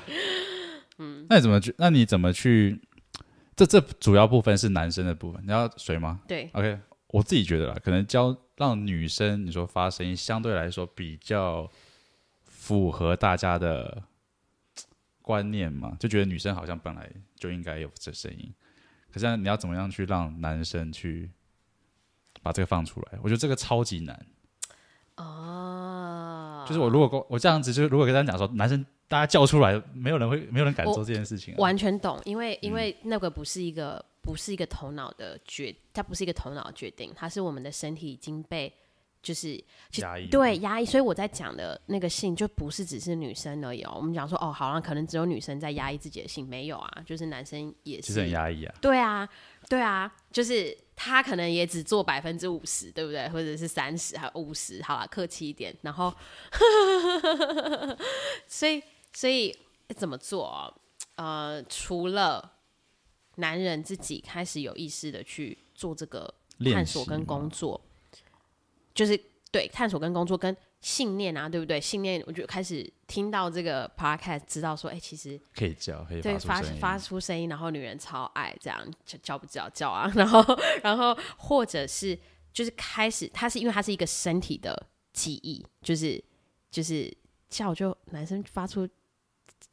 [0.98, 1.76] 嗯，那你怎么去？
[1.78, 2.80] 那你怎么去？
[3.54, 6.22] 这这主要部分是男生的部分，你要水吗？
[6.28, 6.80] 对，OK，
[7.12, 8.36] 我自己觉得啦，可能教。
[8.58, 11.68] 让女生你说发声音相对来说比较
[12.44, 14.04] 符合大家的
[15.20, 18.54] 观念嘛，就觉得女生好像本来就应该有这声音，
[19.12, 21.32] 可是你要怎么样去让男生去
[22.44, 23.18] 把这个放出来？
[23.24, 24.28] 我觉得这个超级难。
[25.16, 31.58] 哦，就是我如果我这样子，就是如果跟大家讲说，男生大家叫出来，没有人会，没有人敢做这件事情啊。
[31.58, 34.06] 完全懂，因为因为那个不是一个。
[34.22, 38.72] 不是一个头脑的决，它不是一个头脑决定，它是我们的身体已经被
[39.24, 39.56] 就是
[39.98, 40.86] 压抑，对压抑。
[40.86, 43.94] 所以我在讲的那个性，就不是只是女生而已哦。
[43.96, 48.76] 我们讲说哦，好像可能只有女生在压抑自己的性，没有啊，就是男生也是，其实很压抑啊。
[48.80, 49.28] 对啊，
[49.68, 53.28] 对啊，就是他可能也只做百分之五十，对不对？
[53.30, 55.76] 或者是三十，还有五十，好了，客气一点。
[55.82, 56.14] 然后，
[58.48, 58.82] 所以，
[59.14, 59.56] 所以
[59.96, 60.74] 怎么做哦？
[61.16, 62.52] 呃，除了。
[63.36, 66.34] 男人自己开始有意识的去做这个
[66.72, 67.80] 探索跟工作，
[68.94, 69.20] 就是
[69.52, 71.80] 对探索跟工作跟信念啊，对不对？
[71.80, 80.44] 信念，我就开始听到这个 podcast，知道说，哎、欸，其实可以叫，可以对发发出声音，然后女人超爱这样叫叫不叫叫啊， 然后
[80.84, 82.18] 然后或者是
[82.52, 86.24] 就是开始，它是因为它是一个身体的记忆，就是
[86.70, 87.16] 就是
[87.50, 88.88] 叫就男生发出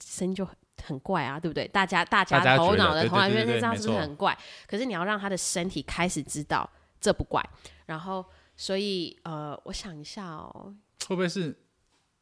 [0.05, 0.55] 声音就很。
[0.85, 1.67] 很怪啊，对不对？
[1.69, 4.37] 大家大家头脑的头脑，因为这样是不是很怪？
[4.67, 6.69] 可是你要让他的身体开始知道
[7.01, 7.45] 这不怪，
[7.87, 8.25] 然后
[8.57, 10.75] 所以呃，我想一下哦，
[11.07, 11.57] 会不会是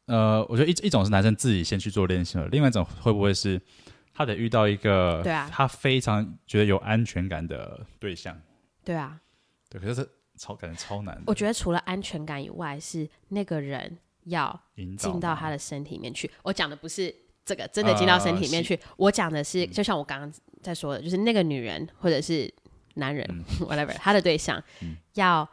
[0.06, 3.60] 呃，我觉得一一种是男生自己先去做练习了，另外一种会不会是
[4.14, 8.40] 他得遇到一个对啊，他非常觉得有安全感的对象？
[8.84, 9.20] 对啊，
[9.68, 11.22] 对，可是超感觉超难。
[11.26, 14.58] 我觉得除了安全感以外，是那个人要
[14.98, 16.30] 进到他的身体里面去。
[16.42, 17.14] 我讲的不是。
[17.46, 18.74] 这个真的进到身体里面去。
[18.74, 22.52] 呃、我讲的是，就像我刚刚在说的，就是那个女人或者是
[22.94, 25.48] 男人、嗯、 whatever，他的对象、嗯、要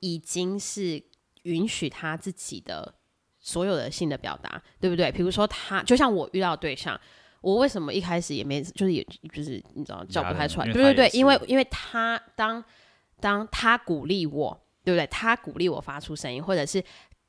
[0.00, 1.02] 已经是
[1.44, 2.94] 允许他自己的
[3.40, 5.10] 所有的性的表达，对不对？
[5.10, 7.00] 比如说他，就像我遇到的对象，
[7.40, 12.62] 我为什么一开始也没，就是也就是你知道叫不太出来，对对对，因为因为他当
[13.18, 15.06] 当他鼓励我，对不对？
[15.06, 16.84] 他鼓励我发出声音，或者是。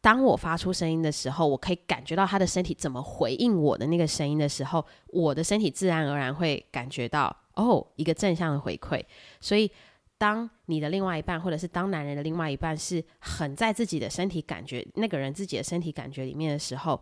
[0.06, 9.04] 当我发出声音的时候，我可以感觉到他的身体怎么回应我的那个声音的时候，我的身体自然而然会感觉到哦，一个正向的回馈。
[9.42, 9.72] 所以，
[10.20, 17.02] 当你的另外一半，或者是当男人的另外一半是很在自己的身体感觉，那个人自己的身体感觉里面的时候，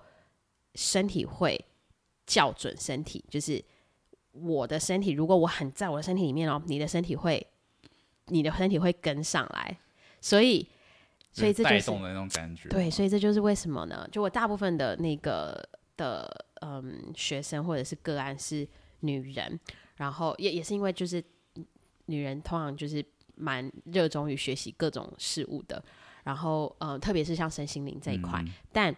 [0.76, 1.60] 身体会
[2.26, 3.62] 校准身体，就是
[4.32, 7.46] 我的身体，如果我很在我的身体里面哦，你的身体会，
[8.28, 9.78] 你的身体会跟上来，
[10.22, 10.66] 所以。
[11.34, 14.08] 所以这就是那种感觉，对，所以这就是为什么呢？
[14.12, 15.67] 就我大部分的那个
[15.98, 16.30] 的
[16.62, 18.67] 嗯学生或者是个案是
[19.00, 19.60] 女人，
[19.96, 21.24] 然后也也是因为就是
[22.06, 25.84] 女人通常就是蛮热衷于学习各种事物的，
[26.24, 28.96] 然后嗯特别是像身心灵这一块，嗯、但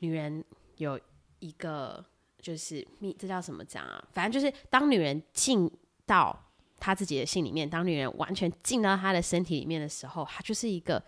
[0.00, 0.44] 女人
[0.76, 1.00] 有
[1.38, 2.04] 一个
[2.42, 4.04] 就是秘，这叫什么讲啊？
[4.12, 5.70] 反正就是当女人进
[6.04, 6.38] 到
[6.78, 11.02] 她自己的心里面，当女人完全进到她的身体里面的时候，她就是一个。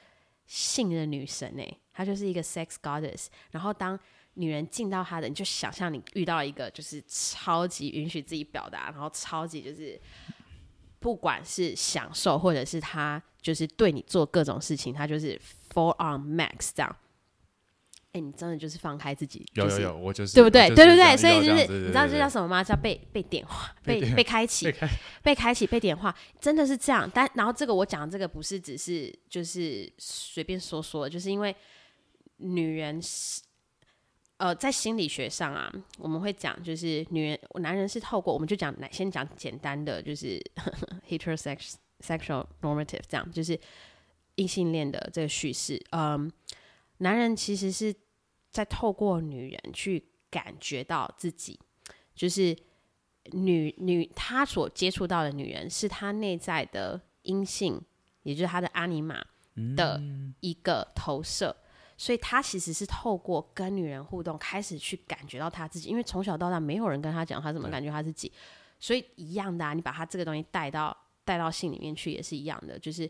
[0.53, 3.27] 性的女神诶、她就是一个 sex goddess。
[3.53, 3.97] 然后当
[4.35, 10.01] 女人进到她的，你就想象你遇到一个就是超级允许自己表达，然后超级就是
[10.99, 15.41] 不管是享受或者是她就是对你做各种事情，她就是
[15.73, 16.97] full on max 这样。
[18.12, 20.66] 哎、欸，你真的就是放开自己，有有有，我就是对不对？
[20.70, 22.64] 对对对，所以就是你知道这叫什么吗？
[22.64, 24.66] 叫被被点化，被被开启，
[25.23, 27.09] 被开启，被点化，真的是这样。
[27.14, 31.55] 但然后这个我讲的这个不是只是就是随便说说，就是因为
[32.38, 33.42] 女人是
[34.38, 40.42] 呃在心理学上啊，我们会讲就是女人男人是透过我们就讲来先讲简单的就是
[41.09, 43.57] heterosexual normative 这样，就是
[44.35, 46.29] 异性恋的这个叙事，嗯。
[47.03, 47.95] 男人其实是
[48.51, 51.59] 在透过女人去感觉到自己，
[52.15, 52.57] 就是
[53.33, 57.81] 女女他所接触到的女人是他内在的阴性，
[58.23, 59.25] 也就是他的阿尼玛
[59.77, 60.01] 的
[60.41, 61.65] 一个投射，嗯、
[61.97, 68.31] 所以他其实是透过跟女人互动开始去感觉到他自己，因为从小到大没有人跟他讲他怎么感觉他自己，
[68.79, 73.09] 所以一样的啊，你把他这个东西带到带到性里面去也是一样的，就是。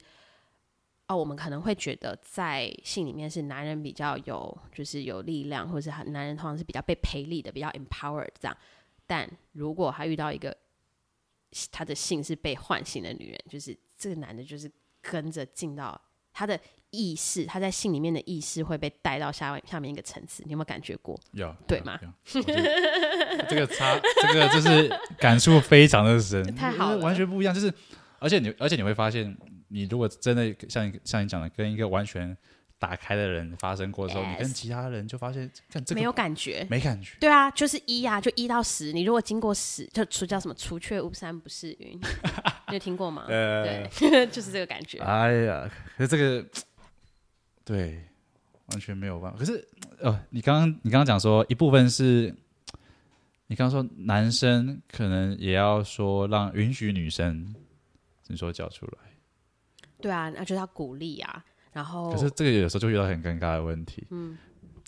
[1.10, 8.56] 哦，我们可能会觉得在性里面是男人比较有，就是有力量，或者是男人通常是比较被培力的，比较 empowered 这样。
[9.08, 10.56] 但如果他遇到一个
[11.72, 14.70] 他的性是被唤醒的女人，就是这个男的，就是
[15.02, 16.00] 跟着进到
[16.32, 16.56] 他的
[16.90, 20.44] 意识，他在性里面的意识会被带到下面下面一个层次。
[20.46, 21.18] 你有没有感觉过？
[21.32, 21.98] 有，对吗？
[22.24, 27.52] 这个差，这个就是感触非常的深，太好了，完全不一样。
[27.52, 27.74] 就是，
[28.20, 29.36] 而且你，而且你会发现。
[29.72, 32.36] 你如果真的像你像你讲的，跟一个完全
[32.78, 34.30] 打开的人发生过之后，Yes.
[34.30, 37.16] 你跟其他人就发现，看这个没有感觉，没感觉。
[37.20, 38.92] 对啊，就是一呀、啊，就一到十。
[38.92, 42.00] 你如果经过十，就除叫什么“除却巫山不是云”，
[42.68, 43.26] 你有听过吗？
[43.28, 44.98] 呃、对， 就是这个感觉。
[44.98, 46.44] 哎呀，可是这个
[47.64, 48.02] 对，
[48.72, 49.38] 完全没有办法。
[49.38, 49.68] 可是
[50.00, 52.34] 哦，你刚刚你刚刚讲说一部分是，
[53.46, 57.54] 你刚刚说男生可能也要说让允许女生，
[58.26, 59.09] 你说叫出来。
[60.00, 64.36] 对啊，那就是要鼓励啊，然后可是这个有时候就遇到很尴尬的问题，嗯，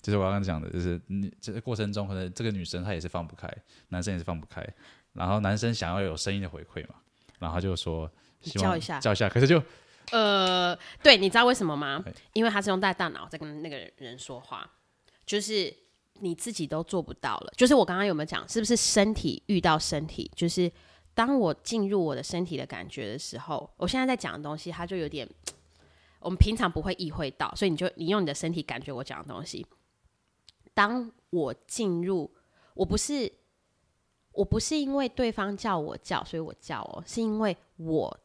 [0.01, 3.47] 就是我刚刚讲的，就是你这个过程中，可能这个女生她也是放不开，
[3.89, 4.67] 男生也是放不开，
[5.13, 6.95] 然后男生想要有声音的回馈嘛，
[7.39, 9.61] 然后就说希望叫一下，叫一下，可是就
[10.11, 12.03] 呃，对，你知道为什么吗？
[12.33, 14.69] 因为他是用带大脑在跟那个人说话，
[15.25, 15.73] 就是
[16.19, 20.71] 你自己都做不到了，就是我刚刚有没有讲，是不是身体遇到身体，就是。
[21.15, 25.27] 当我进入我的身体的感觉的时候，我现在在讲的东西，它就有点
[26.19, 29.65] 我们平常不会意会到，所以你就你用你的身体感觉我讲的东西。
[30.73, 32.31] 当我进入，
[32.73, 33.31] 我不是
[34.31, 38.19] 我不是因为对方叫我叫，所以我叫哦，是因为我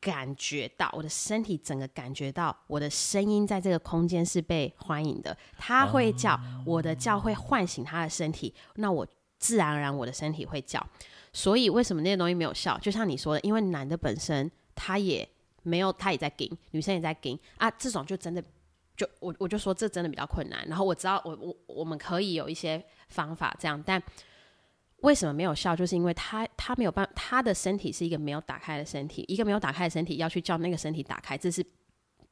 [0.00, 9.06] 感觉到我的身体整个感觉到我的声音在这个空间是被欢迎的，他会叫，我的叫会唤醒他的身体，那我
[9.38, 10.84] 自然而然我的身体会叫。
[11.32, 12.78] 所以为什么那些东西没有效？
[12.78, 15.26] 就像你说的，因为男的本身他也
[15.62, 18.42] 没有，他也在给，女生也在给啊，这种就真的
[18.96, 20.66] 就我我就说这真的比较困难。
[20.68, 24.02] 然后我知道我我我们可以有一些方法这样，但
[24.98, 25.74] 为什么没有效？
[25.74, 31.64] 就是因为他他没有办法，他的身体是一个没有打开的身体，一个没有打开的身体要去叫那个身体打开，这是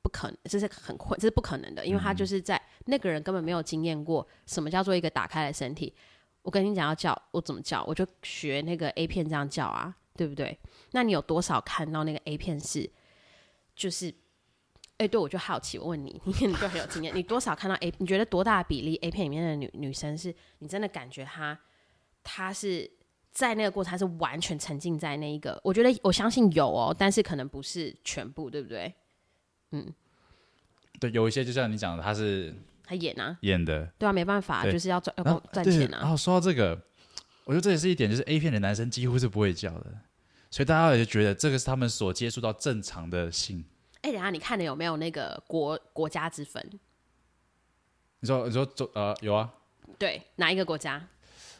[0.02, 5.94] 不可能，这是很困，这是不可能的，因为他就是在那个人根本没有经验过什么叫做一个打开的身体。
[6.42, 10.58] 我跟你讲要叫我怎么叫，我就学那个 A 片这样叫啊，对不对？
[10.92, 12.90] 那你有多少看到那个 A 片是，
[13.76, 14.14] 就是，
[14.96, 17.92] 哎、对，我就好奇，我问你，你你都很有经验，你多少看到 A？
[17.98, 21.58] 你觉得多大的比例 A 片里面的女女生是你真的感觉她，
[22.22, 22.90] 她是
[23.30, 25.60] 在那个过程，她是完全沉浸在那一个？
[25.62, 28.94] 我觉得我相信有哦，但是可能不是全部，对不对？
[29.72, 29.92] 嗯，
[30.98, 32.54] 对，有一些就像你讲的，她是。
[32.90, 35.98] 他演啊，演的，对啊，没办法，对就是要赚要赚钱啊。
[36.00, 36.76] 然后说到这个，
[37.44, 39.86] 我觉得这也是一点，就是 A 片的男生几乎是不会叫的，
[40.50, 43.64] 所以大家也就觉得这个是他们所接触到正常的性。
[44.02, 46.68] 哎，等下你看的有没有那个国国家之分？
[48.18, 49.48] 你说你说呃有啊？
[49.96, 51.00] 对，哪一个国家？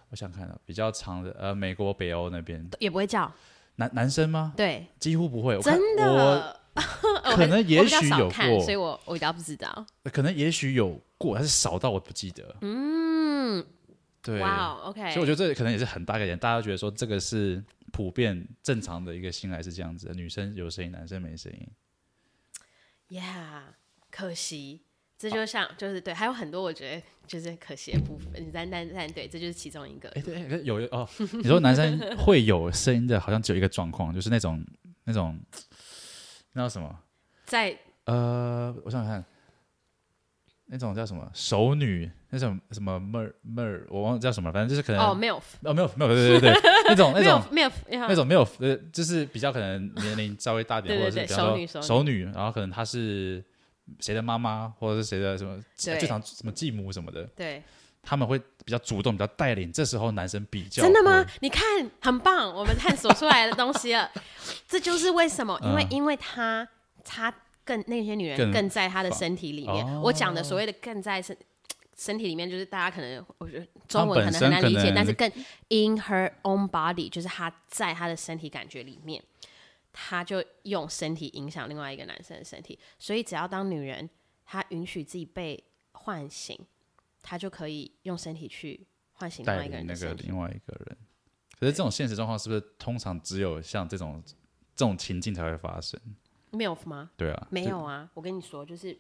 [0.09, 3.33] 我想看到比较长的呃美国北欧那边也不会叫
[3.77, 4.53] 男男生吗？
[4.57, 6.60] 对，几乎不会，真的。
[7.37, 9.87] 可能也许有过，所以我我比较不知道。
[10.05, 12.57] 可能也许有过，但是少到我不记得。
[12.61, 13.65] 嗯，
[14.23, 15.01] 对，哇，OK。
[15.13, 17.63] 所以我觉得这可能也是很大一个点，大家觉得说这个是
[17.93, 21.69] 普遍正常的一个性爱是这样子的，女生有声音，男生没声音。
[23.17, 23.75] 呀，yeah,
[24.11, 24.83] 可惜，
[25.19, 28.31] 这就像、啊、就是对，还有很多我觉得就是可惜的部分。
[28.53, 30.09] 但但但对，这就是其中一个。
[30.11, 34.65] 哎，对，有哦，你说男生会有声音的，好像只有一个状况，就是那种
[35.05, 35.39] 那种。
[36.53, 36.99] 那叫什么？
[37.45, 39.25] 在呃，我想想看，
[40.67, 41.29] 那种叫什么？
[41.35, 45.43] 熟女，那种什么妹儿妹儿，我忘了叫什么，反正就是可能哦，milf。
[45.63, 46.53] 哦，milf milf 对对对，
[46.89, 47.41] 那种那种。
[47.53, 53.45] milf 那种 milf 呃，就是比较可能年龄稍微大点，或者是比较说熟女，然后可能她是
[54.01, 57.63] 谁的妈妈，或者是谁的什么最常什么继母什么的，对，
[58.03, 61.25] 他们会比较主动，比较带领，这时候男生比较真的吗？
[61.41, 61.65] 你看
[62.01, 64.11] 很棒，我们探索出来的东西了。
[64.67, 66.67] 这就是为什么，因为因为他
[67.05, 67.33] 他
[67.65, 69.87] 更那些女人更在他的身体里面。
[70.03, 71.37] 我讲的所谓的更在身
[71.97, 75.29] 身体里面，就是大家可能我觉得中文可能很难理解，但是更
[75.69, 79.23] in her own body，就是他在他的身体感觉里面，
[79.93, 82.79] 他就用身体影响另外一个男生的身体。
[82.99, 84.09] 所以只要当女人
[84.47, 86.59] 她允许自己被唤醒，
[87.23, 89.87] 她就可以用身体去唤醒另外一个人。
[89.87, 90.99] 那个另外一个人，
[91.59, 94.23] 可是这种现实状况是不是通常只有像这种
[94.75, 96.01] 这种情境才会发生？
[96.53, 97.13] 没有吗？
[97.17, 98.11] 对啊，没有啊！
[98.13, 98.99] 我跟你说，就是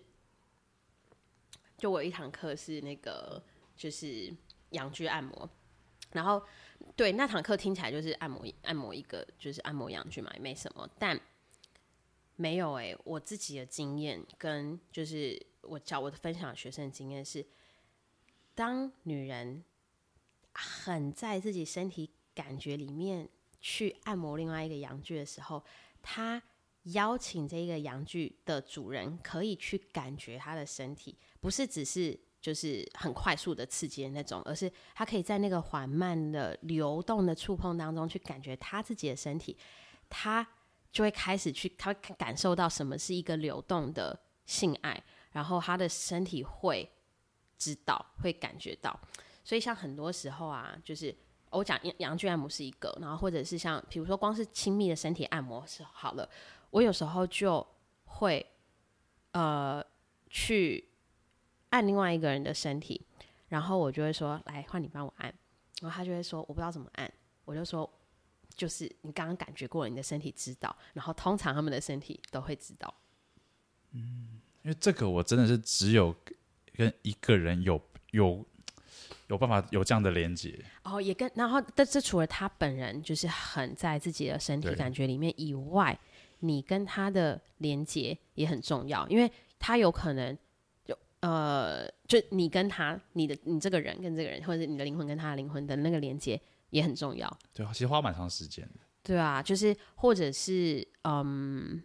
[1.76, 3.42] 就我有一堂课是那个
[3.74, 4.32] 就是
[4.70, 5.50] 阳具按摩，
[6.12, 6.40] 然后
[6.94, 11.20] 对那堂课听起来就是按摩按摩一个就是按摩阳具嘛，也没什么，但
[12.36, 17.44] 没有哎、欸，我自己的经验跟就是我教我的分享的学生的经验是，
[18.54, 19.64] 当女人
[20.52, 23.28] 很在自己身体感觉里面
[23.60, 25.64] 去按摩另外一个阳具的时候，
[26.02, 26.42] 她。
[26.84, 39.54] 邀请这个阳具的主人可以去感觉她的身体，不是只是就是很快速的刺激的那种，而是他可以在那个缓慢的流动的触碰当中去感觉他自己的身体，
[40.08, 40.44] 他
[40.90, 46.90] 就会开始去，他会感受到什么是一个流动的性爱，然后他的身体会
[47.60, 48.98] 知道，会感觉到。
[49.44, 51.14] 所以像很多时候啊，就是
[51.50, 56.28] 我讲阳具按摩是一个，然后或者是像比如说光是亲密的身体按摩是好了。
[56.70, 57.66] 我有时候就
[58.04, 58.44] 会，
[59.32, 59.84] 呃，
[60.28, 60.88] 去
[61.70, 63.04] 按另外一个人的身体，
[63.48, 65.32] 然后我就会说：“来，换你帮我按。”
[65.82, 67.12] 然后他就会说：“我不知道怎么按。”
[67.44, 67.90] 我就说
[68.54, 72.94] ：“就是你刚刚感觉过了，你的身体知道。”然后通常他们的身体都会知道。
[73.90, 76.14] 嗯，因为这个我真的是只有
[76.72, 78.46] 跟一个人有有
[79.28, 80.58] 有办法有这样的连接。
[80.84, 85.98] 哦，也跟然后，但是除了他本人就是很在自己的身体感觉里面以外。
[86.42, 90.34] 你跟他的连接也很重要，因为他有可能
[90.82, 96.40] 就呃，就你跟他，你的你这个人跟这个人，或者你的灵魂跟他的灵魂的那个连接
[96.70, 97.30] 也很重要。
[97.52, 98.80] 对，其实花蛮长时间的。
[99.02, 101.82] 对啊，就是或者是嗯，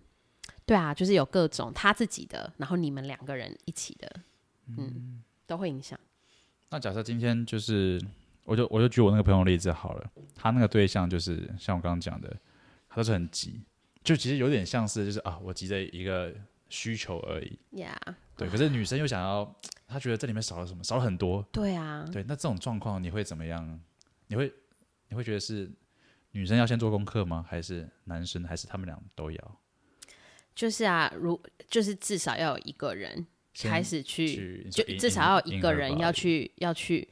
[0.66, 4.10] 对啊，就是有各种他自己的，然后你们两个人一起的，
[4.68, 6.00] 嗯，嗯都会影响。
[6.70, 8.02] 那假设今天就是，
[8.44, 12.36] 我就我就举我那个朋友例子好了，他那个对象就是像我刚刚讲的，
[12.90, 13.62] 他都是很急。
[14.04, 16.32] 就其实有点像是，就是啊，我急着一个
[16.70, 17.58] 需求而已。
[17.72, 17.96] Yeah.
[18.38, 18.48] 对。
[18.48, 19.56] 可是女生又想要，
[19.88, 21.44] 她觉得这里面少了什么，少了很多。
[21.52, 22.06] 对啊。
[22.12, 23.80] 对，那这种状况你会怎么样？
[24.28, 24.54] 你会
[25.10, 25.72] 你会觉得是
[26.32, 27.44] 女生要先做功课吗？
[27.48, 28.44] 还是男生？
[28.44, 29.60] 还是他们俩都要？
[30.54, 33.26] 就是啊，如就是至少要有一个人
[33.56, 37.08] 开始去，就至少要一个人要去要去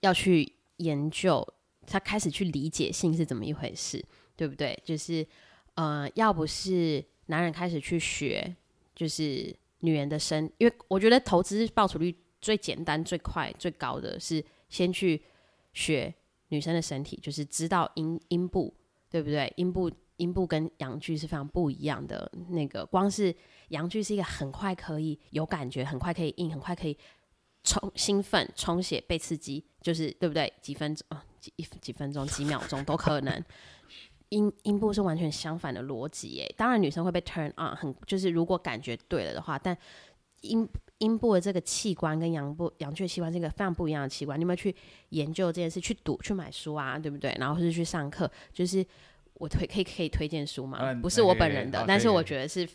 [0.00, 1.46] 要去研究，
[1.86, 4.04] 他开始去理解性是怎么一回事，
[4.36, 4.78] 对不对？
[4.84, 5.26] 就是。
[5.74, 8.52] 呃，要不是男人开始去学，
[8.96, 15.22] 就是女人的身，因为我觉得投资报酬率最简单、最快、最高的是先去
[15.72, 16.12] 学
[16.48, 18.74] 女生的身体，就是知道阴阴部，
[19.08, 19.52] 对不对？
[19.54, 22.30] 阴部阴部跟阳具是非常不一样的。
[22.50, 23.34] 那个光是
[23.70, 26.96] 阳具是一个很快可以有感觉、很快可以硬、很快可以
[27.64, 30.52] 充兴奋、充血、被刺激，就是对不对？
[30.60, 33.42] 几分钟啊，几几分钟、几秒钟都可能。
[34.30, 39.74] 阴阴部是完全相反的逻辑耶，当然女生会被 turn on，很就是如果感觉对了的话，但
[40.42, 44.38] 阴阴部的这个器官跟阳部阳具的器官是一个非常不一样的器官。
[44.38, 44.76] 你有没有去
[45.08, 45.80] 研究这件事？
[45.80, 47.34] 去读去买书啊，对不对？
[47.40, 48.84] 然后是去上课，就是
[49.38, 50.94] 我推可以可以推荐书吗？
[51.02, 52.68] 不是我本人的，但是我觉得是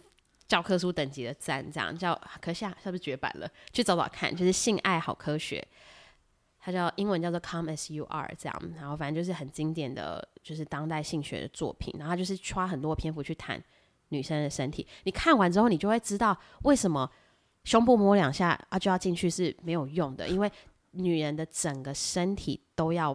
[0.48, 3.50] 教科书等级的赞，这样叫可下是不是绝版了？
[3.72, 5.66] 去找找看，就是性爱好科学。
[6.66, 13.62] 它叫英文叫做 Come as You Are 这样，然后反正就是很经典的就是当代性学的作品，然后就是花很多篇幅去谈
[14.10, 14.88] 女生的身体。
[15.04, 17.10] 你看完之后，你就会知道为什么
[17.66, 20.50] 胸部摸两下啊就要进去是没有用的，因为
[20.92, 23.14] 女人的整个身体都要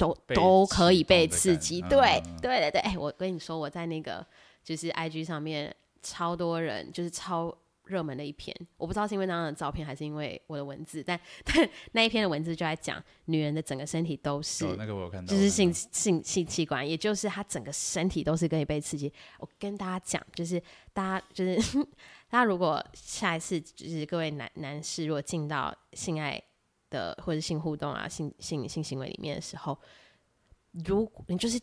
[0.00, 1.80] 都都可以被刺激。
[1.82, 4.26] 对对对对，哎，我跟你说，我在那个
[4.64, 5.72] 就是 IG 上面
[6.02, 7.54] 超多人就是超。
[7.86, 19.12] 热门的一篇，我不知道是因为那张的照片，还是因为我的文字，但但 那一篇的文字就在讲女人的整个身体都是，哦、那个我有看到，就是性性性器官，也就是她整个身体都是可以被刺激。
[19.40, 21.56] 我跟大家讲，就是大家就是
[22.30, 26.40] 大家如果下一次就是各位男男士如果进到性爱
[26.90, 29.78] 的或者性互动啊性性性行为里面的时候，
[30.84, 31.58] 如果你就是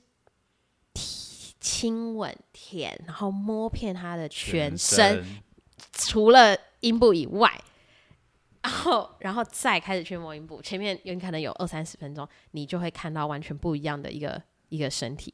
[1.60, 5.24] 亲吻舔，然后摸遍他的全身。
[5.94, 7.52] 除了阴部以外，
[8.62, 15.34] 然后然后再开始去摸阴部，前面有可能有二三十分钟，你就会看到完全不一样的一个一个身体。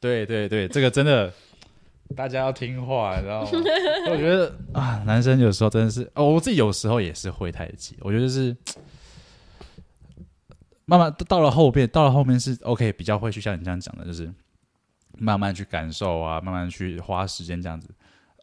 [0.00, 1.32] 对对对，这个真的
[2.16, 3.50] 大家要听话，你知道吗？
[4.10, 7.96] 我觉得啊，男生有时候真的是哦，我自己有时候也是会太急。
[8.00, 8.54] 我觉得是
[10.84, 14.32] 慢慢到了后边，到了后面是 OK，比较会去像你这样讲的，就是
[15.18, 17.88] 慢慢去感受啊，慢慢去花时间这样子。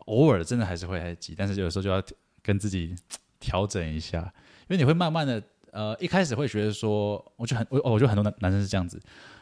[0.05, 2.01] 偶尔真的还是会太急，但是有时候就要
[2.41, 2.95] 跟自己
[3.39, 4.21] 调整一下，
[4.67, 8.99] 因为你会慢慢的呃，一开始会觉得说，我就很我我觉得很多男男生是这样子，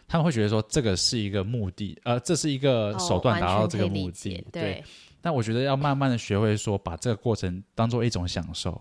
[0.07, 4.61] 他们会觉得说这个是一个目的，呃，这是一个手段达到这个目的，哦、对。
[4.61, 4.83] 对
[5.19, 8.79] 但我觉得要慢慢的学会说，把这个过程当做一种享受。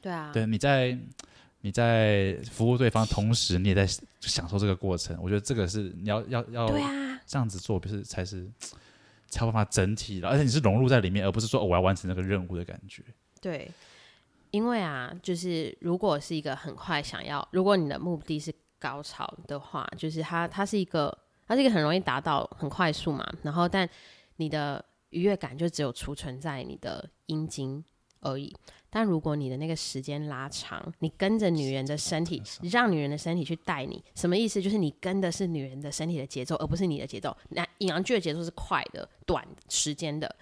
[0.00, 0.30] 对啊。
[0.32, 0.96] 对，你在
[1.66, 3.84] 你在服务对方，同时你也在
[4.20, 5.18] 享受这个过程。
[5.20, 8.48] 我觉得这个是你要要要对啊，这样子做不是才是
[9.26, 13.02] 才有办法整体的，而且你是融入在里面，而不是说我要完成那个任务的感觉。
[13.40, 13.68] 对，
[14.52, 23.88] 因为啊，就是如果是一个很快想要，如果你的目的是高潮的话，就是它它是一个它是一个很容易达到很快速嘛，然后但
[24.36, 24.84] 你的。
[25.10, 27.82] 愉悦感就只有储存在你的阴茎
[28.20, 28.54] 而已，
[28.90, 34.60] 但如果你的那个时间拉长，你跟着女人的身体，让女人的身体去带你，什么意思？
[34.62, 37.36] 就是你跟的是女人的身体的节奏，而不是你的节奏。
[37.50, 40.36] 那阴阳剧的节奏是快的、短时间的，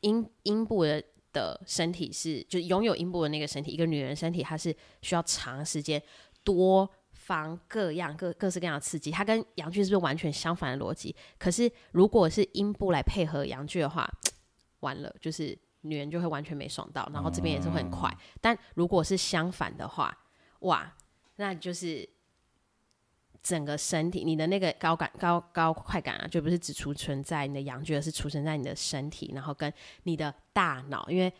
[0.00, 6.02] 阴阴部的的身体是，就是拥有阴部的那个身体，一个女人身体，它是需要长时间
[6.42, 6.90] 多。
[7.16, 11.14] 方各样各各式各样的刺激，它跟阳具是不是完全相反的逻辑？
[11.38, 14.06] 可是如果是阴部来配合阳具的话，
[14.80, 18.10] 完了，就是女人就会完全没爽到，然后这边也是会很快。
[18.10, 20.16] 嗯、但如果是相反的话，
[20.60, 20.92] 哇，
[21.36, 22.08] 那就是
[23.42, 29.72] 整个身体，你的那个高感高高快感啊，就不是只储存在你的阳具，而是储存在你的身体，然后跟
[30.02, 31.32] 你的大脑，因为。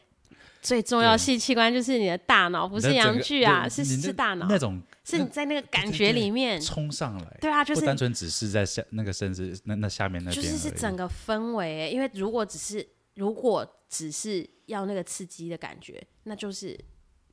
[0.61, 4.47] 最重要性器官就是你的大脑，不是阳具啊，是是大脑。
[4.49, 7.37] 那种是你在那个感觉里面冲上来。
[7.39, 11.91] 对啊，就是单纯只是在下那个身子那那下面那边，就是是整个氛围。
[11.93, 12.85] 因为如果只是
[13.15, 16.79] 如果只是要那个刺激的感觉，那就是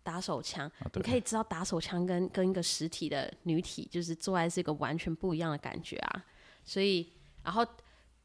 [0.04, 0.72] 打手枪。
[0.94, 6.26] 你可以知道打手枪跟跟一个实体的女体就是做爱是一个完全不一样的感觉啊。
[6.64, 7.12] 所以，
[7.44, 7.66] 然后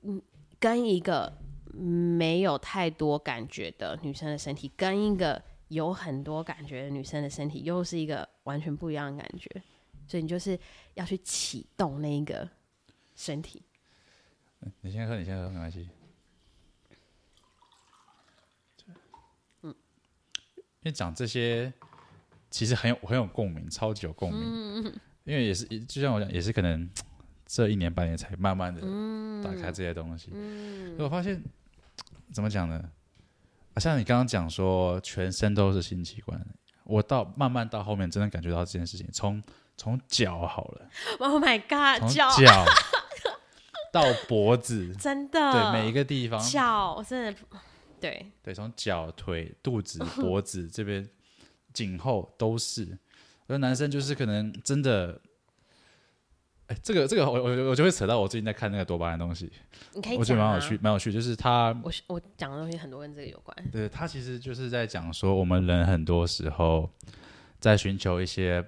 [0.02, 0.20] 嗯，
[0.58, 1.32] 跟一个。
[1.78, 9.62] 没有太多感觉的女生的身体，跟一个有很多感觉的女生的身体，又是一个完全不一样的感觉。
[10.08, 10.58] 所以你就是
[10.94, 12.48] 要去启动那一个
[13.14, 13.62] 身体。
[14.80, 15.90] 你先喝，你先喝，没关系。
[19.60, 19.74] 嗯，
[20.54, 21.72] 因为讲这些
[22.50, 24.42] 其实很有很有共鸣，超级有共鸣。
[24.42, 24.84] 嗯，
[25.24, 26.88] 因为也是，就像我讲，也是可能
[27.46, 28.80] 这一年半年才慢慢的
[29.42, 30.30] 打开这些东西。
[30.32, 31.42] 嗯，我发现。
[32.32, 32.82] 怎么讲呢？
[33.74, 36.38] 啊，像你刚刚讲说，全身都是性器官，
[36.82, 39.40] 我到慢慢到后面，真的感觉到这件事情，从
[39.76, 40.88] 从脚好了
[41.20, 42.08] ，Oh my God，从
[42.44, 42.64] 脚
[43.92, 47.40] 到脖子，真的，对每一个地方，脚真的，
[48.00, 51.08] 对对，从脚、腿、肚子、 脖子这边、
[51.72, 52.98] 颈后都是，
[53.46, 55.20] 而男生就是可能真的。
[56.68, 59.48] 哎，这个这个我我我就会扯到我最近在看那个多巴胺的东西，
[59.94, 63.56] 你可以啊，我觉得蛮有趣，蛮有趣，就是他我我讲的东西很多跟这个有关。
[63.70, 66.90] 对，他其实就是在讲说，我们人很多时候
[67.60, 68.64] 在寻求一些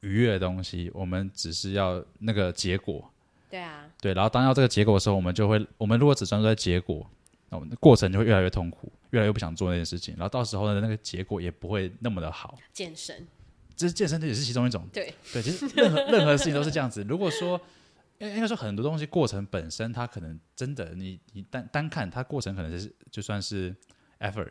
[0.00, 3.08] 愉悦的东西，我们只是要那个结果。
[3.48, 3.88] 对啊。
[4.00, 7.08] 对，然后当要这个结果的时候，我们就会，我们如果只专注在结果，
[7.48, 12.58] 那我们的过程就会越来越痛苦，越来越不想做那件事情，然后到时候呢，那个结果也不会那么的好。
[12.72, 13.26] 健身。
[13.76, 14.88] 这是健身，这也是其中一种。
[14.90, 17.04] 对对，其实任何任何事情都是这样子。
[17.06, 17.60] 如果说，
[18.18, 23.76] 应应该说很多东西过程本身，它可能真的，你你单单看它过程，可能是就算是
[24.20, 24.50] effort，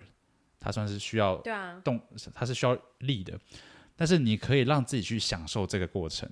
[0.60, 1.42] 它算是需要
[1.84, 2.04] 动，啊、
[2.36, 3.36] 它是需要力的。
[3.96, 6.30] 但是你可以让自己去享受这个过程。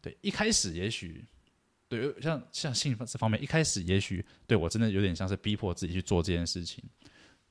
[0.00, 1.24] 对，一开始也许，
[1.96, 6.82] 对，像像性这方面，一开始也许对我真的有点像是逼迫自己去做这件事情。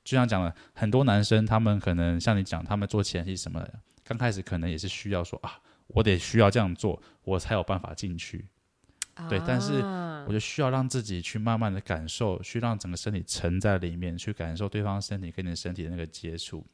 [0.04, 3.80] 就像讲了，很多男生他们可能像你讲，他们做前戏什么的。
[4.04, 8.46] 刚开始可能也是需要说啊，我得需要这样做，我才有办法进去。
[9.14, 9.80] 啊、对，但是
[10.26, 16.66] 我就需要让自己去慢慢的感受，去让整个身体沉在里面，去感受对方身体跟你身体的那个接触，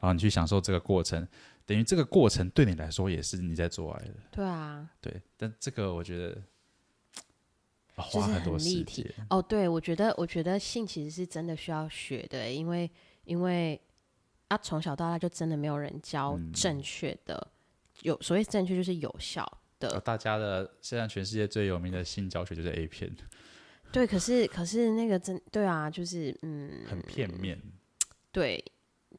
[0.00, 1.26] 然后你去享受这个过程，
[1.66, 4.14] 等于这个过程对你来说也是你在做爱的。
[4.30, 6.40] 对啊，对，但这个我觉得、
[7.96, 9.04] 啊、花很多时间。
[9.28, 12.90] 哦，对，我觉得，我觉得性其实是真的需要学的，因为
[13.24, 13.78] 因为。
[14.48, 19.44] 啊，从小到大就真的没有人教正确的，嗯、有所谓正确就是有效
[19.80, 19.98] 的。
[20.02, 23.12] 大家的现在全世界最有名的性教学就是 A 片。
[23.90, 27.60] 对，可是可是那个真对啊，就是嗯，很片面。
[28.30, 28.64] 对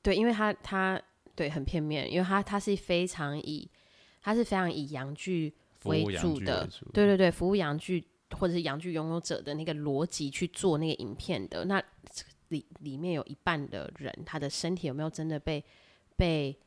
[0.02, 1.02] 对，因为他他
[1.38, 3.70] 对很片面，因为他他是非常以
[4.22, 8.06] 他是非常以阳具为主的，主对对对，服务阳具
[8.38, 11.82] 或者是阳具拥有者的那个逻辑去做那个影片的那。
[12.50, 15.62] 里里面有一半的人，他的身体有没有真的被
[16.16, 16.58] 被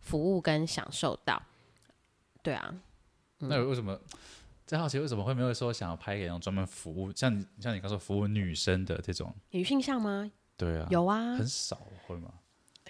[0.00, 1.42] 服务跟享受到？
[2.42, 2.74] 对啊，
[3.40, 4.00] 嗯、那为什么
[4.64, 10.32] 在好奇为什么会没有说想要拍给那种专门服务像你像你刚说服务女生的这种女性向吗？
[10.56, 12.32] 对啊，有啊，很少会吗？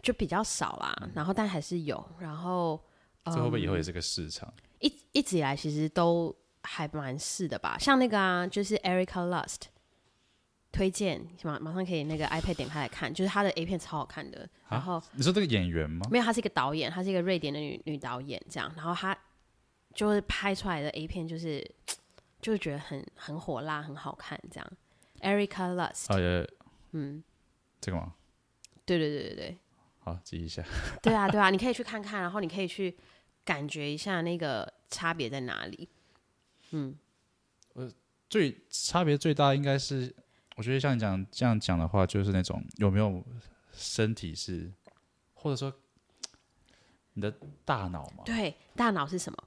[0.03, 2.80] 就比较少啦，嗯、然后但还是有，然后
[3.24, 4.53] 这会不会以后也是个市场？
[4.57, 7.76] 嗯、一一直以来其实都还蛮是的吧。
[7.78, 9.62] 像那个啊，就是 Erica Lust
[10.70, 14.49] 推荐，马马上可以那个 iPad 点开来看，就是他的 A 片超好看的。
[14.68, 16.07] 然后你说这个演员吗？
[16.11, 18.70] 没有，他是一个导演，他是一个瑞典的女女导演，这样。
[18.76, 19.16] 然后他
[19.94, 21.68] 就是拍出来的 A 片，就是
[22.42, 24.72] 就是觉得很很火辣，很好看，这样。
[25.20, 26.47] Erica Lust，啊，
[26.92, 27.24] 嗯，
[27.80, 28.12] 这个吗？
[28.84, 29.59] 对对对对对。
[30.07, 30.63] 好，记一下。
[31.03, 32.97] 对啊，对啊，你可以去看看，然后你可以去
[33.45, 35.89] 感觉一下那个差别在哪里。
[36.71, 36.97] 嗯，
[37.75, 37.91] 呃，
[38.31, 40.15] 最差别最大应该是，
[40.55, 43.21] 我觉得像你讲这样讲的话，就是那种有没有
[43.73, 44.73] 身体是，
[45.35, 45.77] 或者说
[47.15, 48.23] 你的大脑嘛？
[48.25, 49.39] 对，大脑是什么？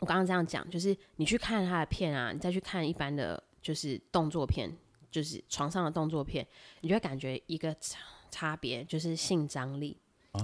[0.00, 4.76] 我刚刚这样讲，就是你去看他的片啊，你再去看一般的，就是动作片，
[5.08, 6.44] 就是床上的动作片，
[6.80, 7.76] 你就会感觉一个。
[8.34, 9.96] 差别就是性张力，
[10.32, 10.42] 哦，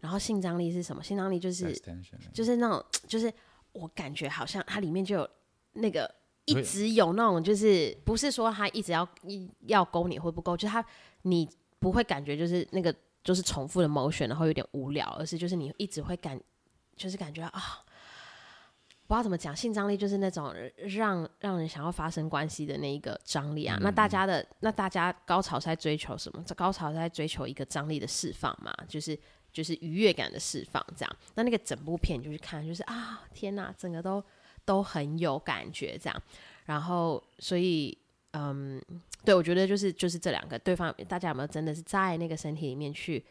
[0.00, 1.02] 然后性张力是什么？
[1.02, 1.78] 性张力就是
[2.32, 3.30] 就是那种，就是
[3.72, 5.30] 我感觉好像它里面就有
[5.74, 6.10] 那个
[6.46, 9.06] 一直有那种，就是不是说他一直要
[9.66, 10.82] 要勾你会不勾，就是它
[11.20, 11.46] 你
[11.78, 16.40] 不会感觉就是那个就是重复的 motion，然后有点无聊，而是就是你一直会感
[16.96, 17.84] 就是感觉啊。
[19.08, 23.74] 不知道怎么讲，性张力就是那种让让人想要发生关系的那一个张力啊。
[23.80, 26.44] 嗯、那大家的那大家高潮是在追求什么？
[26.46, 29.18] 这高潮是在追求一个张力的释放嘛，就是
[29.50, 31.16] 就是愉悦感的释放这样。
[31.36, 34.22] 那那个整部片就去看，就是啊天哪，整个都
[34.66, 36.22] 都很有感觉这样。
[36.66, 37.96] 然后所以
[38.32, 38.78] 嗯，
[39.24, 43.24] 对我觉得就是就是这两个对方，大家有没有真的是在那个身体里面去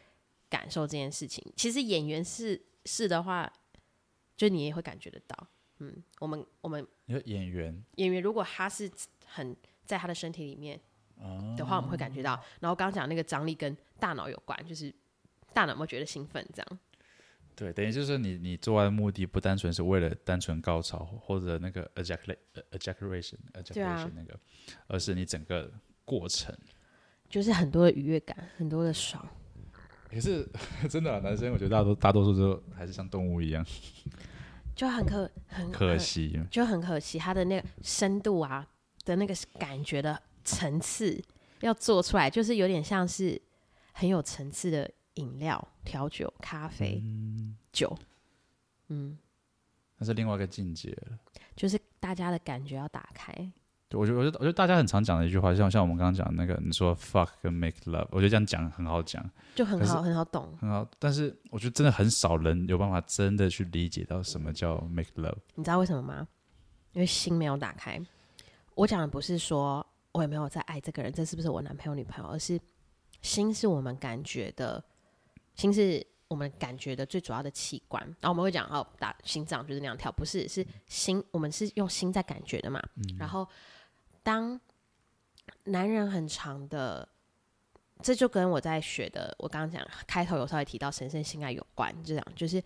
[0.50, 1.44] 感受这件事情？
[1.54, 3.48] 其实演员是是的话，
[4.36, 5.46] 就你也会感觉得到。
[5.78, 8.90] 嗯，我们我们演员演员，如果他是
[9.26, 10.78] 很在他的身体里面
[11.56, 12.32] 的话，我们会感觉到。
[12.60, 14.92] 然后刚刚讲那个张力跟大脑有关，就是
[15.52, 16.46] 大脑有没有觉得兴奋？
[16.52, 16.78] 这样
[17.54, 22.36] 对，等于就是你你做爱的目的不单纯是为了单纯高潮或者那个 ejaculation
[22.70, 24.38] ejaculation ejaculation 那个，
[24.86, 25.72] 而是你整个
[26.04, 26.56] 过程
[27.28, 29.26] 就是很多的愉悦感，很多的爽。
[30.08, 30.48] 可是
[30.88, 33.64] 真的啊，男生我觉得大多大多数都还是像动物一样。
[34.78, 38.64] 就很可很可惜，就很可惜，他的那个深度啊
[39.04, 41.20] 的那个感觉的层次
[41.62, 43.42] 要做出来，就是有点像是
[43.90, 47.98] 很有层次的饮料、调酒、咖啡、嗯、酒，
[48.86, 49.18] 嗯，
[49.96, 51.18] 那是另外一个境界了。
[51.56, 53.32] 就是大家的感觉要打开。
[53.88, 59.24] 对，我觉得，我觉得，我觉得大家很常讲的一句话，像像我们刚刚讲的那个，你说 fuck 跟 make love，我觉得这样讲很好讲，
[59.54, 60.86] 就很好，很好懂，很好。
[60.98, 65.38] 但是我觉得真的很少人有办法真的去理解到什么叫 make love。
[65.54, 66.28] 你知道为什么吗？
[66.92, 67.98] 因为心没有打开。
[68.74, 72.60] 我讲的不是说我有没有在爱这个人，这是不是我男朋友女朋友，而是
[73.22, 74.84] 心是我们感觉的，
[75.54, 78.02] 心是我们感觉的最主要的器官。
[78.20, 82.82] 然后我们会讲哦，打心脏就是那样跳，不是，是心，我们是用心在感觉的嘛。
[82.96, 83.48] 嗯、然后。
[84.28, 84.60] 当
[85.64, 87.08] 男人很长的，
[88.02, 92.62] 这就跟我在学的，我刚刚讲开头有稍微提到神圣性爱有关，这样就是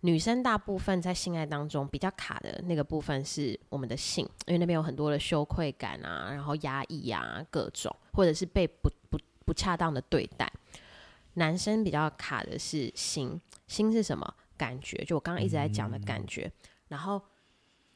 [0.00, 10.52] 女生大部分在性爱当中比较卡的那个部分是我们的性，因为那边有很多的羞愧感啊，然后压抑啊，各种或者是被不不不恰当的对待。
[11.34, 14.34] 男生比较卡的是心，心是什么？
[14.56, 16.50] 感觉，就我刚刚一直在讲的感觉，
[16.88, 17.22] 然后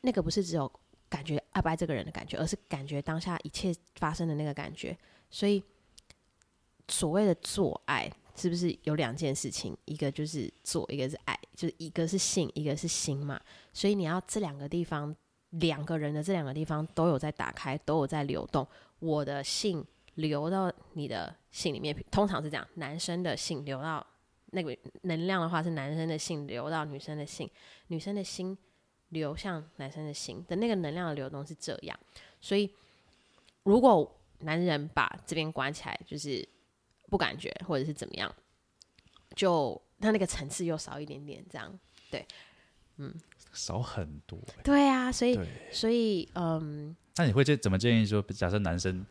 [0.03, 0.73] 那个不是只有。
[1.11, 4.97] 感觉爱不爱这个人的感觉，而是感觉当下一切发生的那个感觉。
[5.29, 5.63] 所以，
[6.89, 9.77] 所谓的做爱，是不是有两件事情？
[9.85, 13.41] 一个就是做，一个是爱，就是一个是性，一个是心嘛。
[13.73, 15.15] 所以你要这两个地方，
[15.51, 18.67] 两个人的这两个地方都有在打开，都有在流动。
[19.01, 19.85] 我的性
[20.15, 24.07] 流到你的性里面，通常是这样：男生的性流到
[24.53, 27.51] 那个能量的话，是男生的性流到女生的性，
[27.89, 28.57] 女生的心。
[29.11, 31.99] 流向男生的心的那个能量的流动是这样，
[32.41, 32.73] 所以
[33.65, 36.49] 如果男人把这边关起来，就是
[37.09, 38.33] 不感觉或者是怎么样，
[39.35, 41.79] 就他那个层次又少一点点，这样
[42.11, 42.25] 对，
[42.97, 43.13] 嗯，
[43.53, 45.39] 少很多，对啊，所以
[45.73, 49.05] 所以嗯，那你会建怎么建议说，假设男生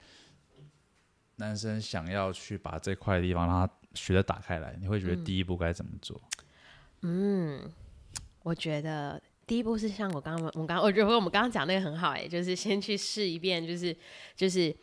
[1.35, 6.19] 男生想要去把这块地方让他学着打开来，你会觉得第一步该怎么做？
[7.01, 7.69] 嗯，
[8.43, 9.21] 我觉得。
[9.49, 13.95] 第一步是像我刚刚，我刚我觉得我们刚刚讲那个很好哎，就是先去试一遍，就是
[14.35, 14.73] 就是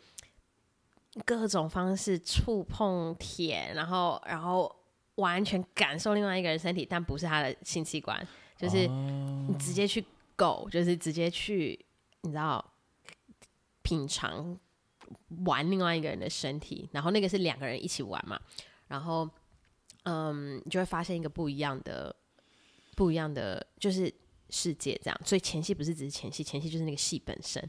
[1.23, 4.69] 各种方式触碰、舔，然后然后
[5.15, 10.03] 完全感受另外一个人身体，但不是他的性器官，就是你直接去
[10.35, 11.79] 狗，就是直接去
[12.23, 12.61] 你知道
[13.83, 14.59] 品尝
[15.45, 18.37] 玩另外一个人的身体，然后那个是两个人一起玩嘛，
[18.89, 19.29] 然后
[20.03, 22.13] 嗯，你就会发现一个不一样的。
[22.95, 24.11] 不一样的就是
[24.49, 25.21] 世界这样。
[25.25, 27.61] 所以前戏不是只是前戏，前戏就是那个戏本身。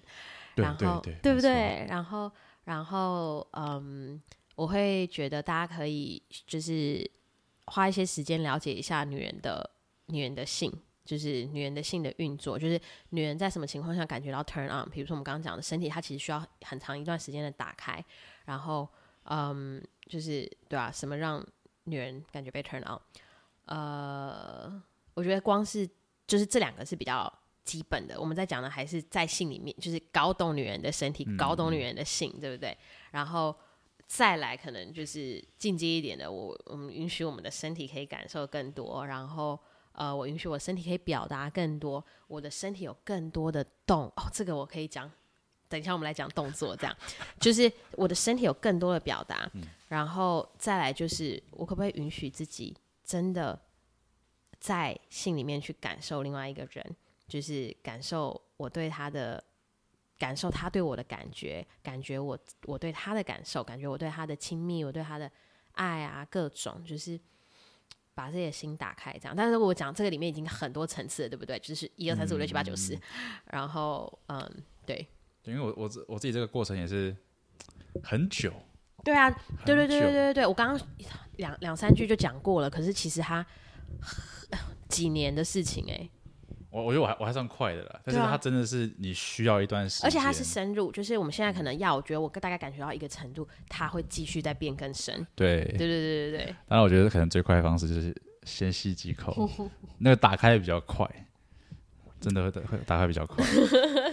[0.57, 1.87] 然后对，对，对，对不对？
[1.89, 2.31] 然后
[2.64, 4.20] 然后嗯，
[4.57, 7.09] 我会觉得大家可以就是
[7.66, 9.70] 花一些时间了解一下女人的
[10.07, 10.72] 女人的性。
[11.05, 14.87] 就是女人的性的运作，就是女人在什么情况下感觉到 turn on。
[14.91, 18.05] 比如说我们刚刚讲的身体，它其实需要很长一段时间的打开。
[18.45, 18.87] 然后，
[19.22, 21.43] 嗯，就是对啊，什么让
[21.85, 23.01] 女人感觉被 turn on？
[23.64, 24.83] 呃，
[25.14, 25.89] 我觉得光是
[26.29, 27.33] 就是这两个是比较
[27.64, 28.20] 基本的。
[28.20, 32.79] 我们在讲的还是在性里面，就是搞懂女人的身体，搞懂女人的性，嗯、对不对？
[33.11, 33.53] 然后
[34.07, 39.59] 再来，可能就是进阶一点的，我我们允许我们的身体可以感受更多，然后。
[39.93, 45.11] 呃，我允许我身体可以表达更多，我的身体有更多的动哦，这个我可以讲。
[45.68, 46.97] 等一下我们来讲动作，这样
[47.41, 53.61] 就是我的身体有更多的表达，嗯，然后再来就是我可不可以允许自己真的
[54.59, 56.96] 在信里面去感受另外一个人，
[57.26, 59.42] 就是感受我对他的
[60.18, 65.30] 感受，他对我的感觉，感觉我我对他的感受，感觉我对他的亲密，我对他的
[65.72, 67.18] 爱啊，各种就是。
[68.18, 69.36] 把自己的心打开，这样。
[69.36, 71.56] 但是我讲这个里面已经很多层次了，对不对？
[71.61, 72.98] 就是一二三四五六七八九十，
[73.44, 74.44] 然后嗯，
[74.84, 75.06] 对。
[75.44, 77.16] 因为我我我自己这个过程也是
[78.02, 78.52] 很久。
[79.04, 79.30] 对啊，
[79.64, 80.88] 对对对对对对，我刚刚
[81.36, 83.46] 两两三句就讲过了，可是其实它
[84.89, 86.11] 几年的事情哎、欸。
[86.70, 95.26] 我我觉得我还我还算快的了，但是它真的是你需要一段时间，而且它是深入，就是我们现在可能要，我觉得我大概感觉到一个程度，它会继续再变更深。
[95.34, 95.64] 对。
[95.64, 96.47] 对对对对对。
[96.66, 98.14] 当然，我觉得可能最快的方式就是
[98.45, 99.49] 先吸几口，
[99.99, 101.09] 那个打开比较快，
[102.20, 103.43] 真的会会打开比较快，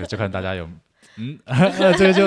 [0.08, 0.66] 就看大家有
[1.18, 2.26] 嗯，那 这个就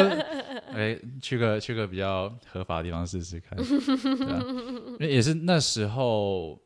[0.72, 4.42] 哎去个去个比较合法的地方试试看，对啊，
[5.00, 6.60] 因为也是那时候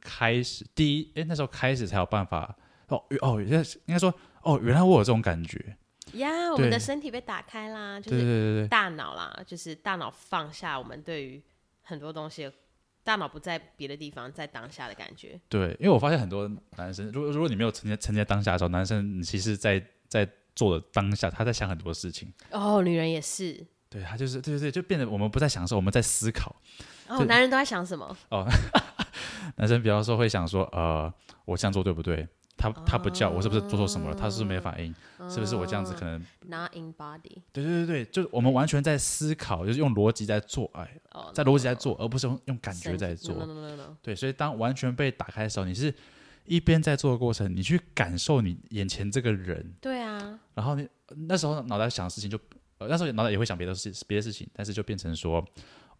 [0.00, 2.56] 开始第一，哎那时候开始才有办法。
[2.88, 3.48] 哦哦，应
[3.86, 5.76] 该说哦，原来我有这种感觉
[6.14, 11.40] 呀我们的身体被打开啦，就是大脑啦，就是大脑放下我们对于
[11.82, 12.50] 很多东西，
[13.04, 15.40] 大脑不在别的地方，在当下的感觉。
[15.48, 22.32] 对，因为我发现很多男生，如果如果你没有沉浸沉浸在当下的时候，男生你其实在在做的当下，他在想很多事情。
[22.50, 23.64] 哦，女人也是。
[23.88, 26.54] 对，他就是对对对，就变得我们不再享受，我们在思考。
[27.08, 28.16] 哦，男人都在想什么？
[28.30, 28.46] 哦，
[29.56, 31.12] 男生比方说会想说，呃，
[31.44, 32.26] 我这样做对不对？
[32.56, 34.14] 他他不叫我，是不是做错什么了？
[34.14, 34.94] 他是不是没反应？
[35.30, 37.40] 是不是我这样子可能？Not in body。
[37.52, 40.86] 对对对对，就是我们完全在思考，就是用逻辑在做爱，
[41.32, 43.48] 在逻辑在做，而不是用用感觉在做。
[44.02, 45.94] 对，所以当完全被打开的时候，你是
[46.44, 49.74] 一边在做的过程，你去感受你眼前这个人。
[49.80, 50.38] 对啊。
[50.52, 50.86] 然后你
[51.28, 52.38] 那时候脑袋想的事情就，
[52.76, 55.42] 呃，那时候脑袋也会想别的事别的事情，但是就变成说。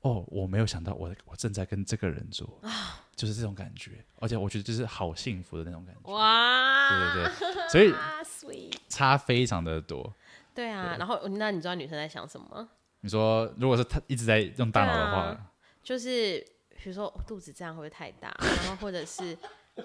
[0.03, 6.11] 哦，我没有想到我，我我正在跟这个人做，啊、就是这种感觉，而且我觉得就是好幸福的那种感觉。
[6.11, 10.11] 哇，对对对，所以 差非常的多。
[10.55, 12.71] 对啊，对然后那你知道女生在想什么吗？
[13.03, 15.51] 你说，如果是她一直在用大脑的话，啊、
[15.83, 16.39] 就是
[16.83, 18.35] 比如说我肚子这样会不会太大？
[18.41, 19.37] 然后或者是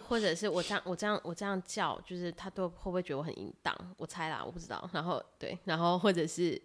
[0.07, 3.75] 或者是我这样我这样我这样叫，就是她都会不会觉得我很淫荡？
[3.97, 4.89] 我猜啦，我不知道。
[4.93, 6.61] 然后对，然后或者是。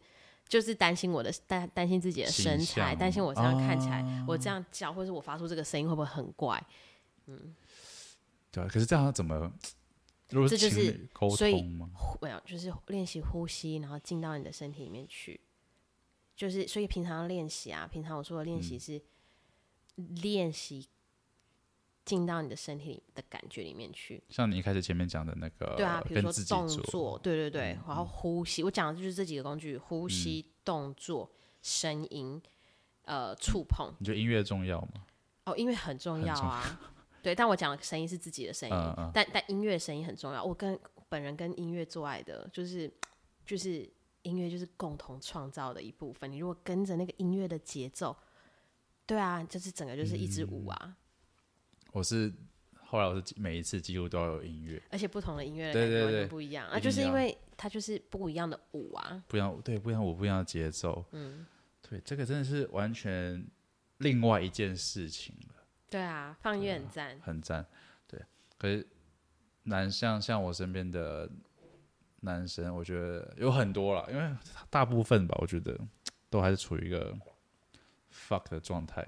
[0.51, 6.61] 就是担心我的担担心自己的身材，担心我这样看起来，啊、我这样叫，或者是我发出这个声音会不会很怪？
[7.27, 7.55] 嗯，
[8.51, 8.67] 对啊。
[8.69, 9.51] 可是这样怎么？
[10.31, 11.39] 如果是情侣沟通吗？
[11.39, 11.63] 这就是所以
[12.21, 15.41] 没有，就是练习呼吸，然后进到你的身体里面去。
[16.35, 19.01] 就是所以平常练习啊，平常我说的练习是
[19.97, 20.89] 练习。
[22.05, 31.31] 进到你的身体里的感觉里面去，像你一开始前面讲的那个，对啊，比如说动作，对对对，然后呼吸，我讲的就是这几个工具：呼吸、动作、
[31.63, 32.41] 声音，
[33.05, 33.93] 呃，触碰。
[33.99, 35.05] 你觉得音乐重要吗？
[35.45, 36.81] 哦，音乐很重要啊，
[37.23, 37.35] 对。
[37.35, 40.43] 但我讲的声音是自己的声音，但但音乐声音很重要。
[40.43, 40.79] 我跟
[41.09, 42.93] 本人跟音乐做爱的，就是
[43.45, 43.89] 就是
[44.23, 46.31] 音乐就是共同创造的一部分。
[46.31, 48.17] 你如果跟着那个音乐的节奏，
[49.07, 50.97] 对啊，就是整个就是一支舞啊。
[51.93, 52.33] 我是
[52.85, 61.47] 后来我是每一次几乎都要有音乐，而且不同的音乐的感觉完全不一样啊，就是因为它就是不一样的舞啊，不一样对，不一样舞，不一样的节奏，嗯，
[61.83, 63.47] 对，这个真的是完全
[63.99, 65.55] 另外一件事情了。
[65.89, 67.67] 对啊，放音乐很赞，很赞，
[68.07, 68.21] 对。
[68.57, 68.87] 可是
[69.65, 71.29] 男像像我身边的
[72.21, 74.37] 男生，我觉得有很多了，因为
[74.69, 75.79] 大部分吧，我觉得
[76.29, 77.17] 都还是处于一个
[78.13, 79.07] fuck 的状态。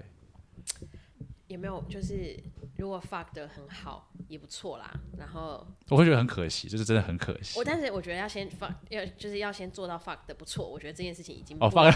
[1.53, 2.35] 有没有就是，
[2.77, 4.91] 如果 fuck 的很好，也不错啦。
[5.17, 7.59] 然后我会觉得很可惜，就是真的很可惜。
[7.59, 10.67] 我但是我觉得要先 fuck，要就是要先做到 fuck 的不错。
[10.67, 11.93] 我觉得这件事情已经哦 fuck，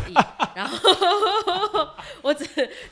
[0.55, 1.89] 然后
[2.21, 2.45] 我只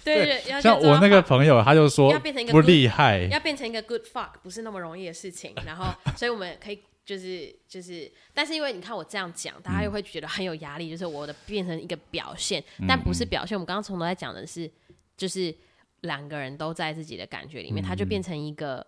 [0.04, 5.54] 对对，要像我那个朋友，他就说要变成一个不厉害，要变成一个 good fuck 不是那么容易的事情。
[5.68, 13.56] 然后所以我们可以就是就是，但是因为你看我这样讲，大家又会觉得很有压力，就是我的变成一个表现，但不是表现。
[13.56, 14.68] 我们刚刚从头在讲的是，
[15.16, 15.54] 就是
[16.02, 18.86] 两个人都在自己的感觉里面，它就变成一个。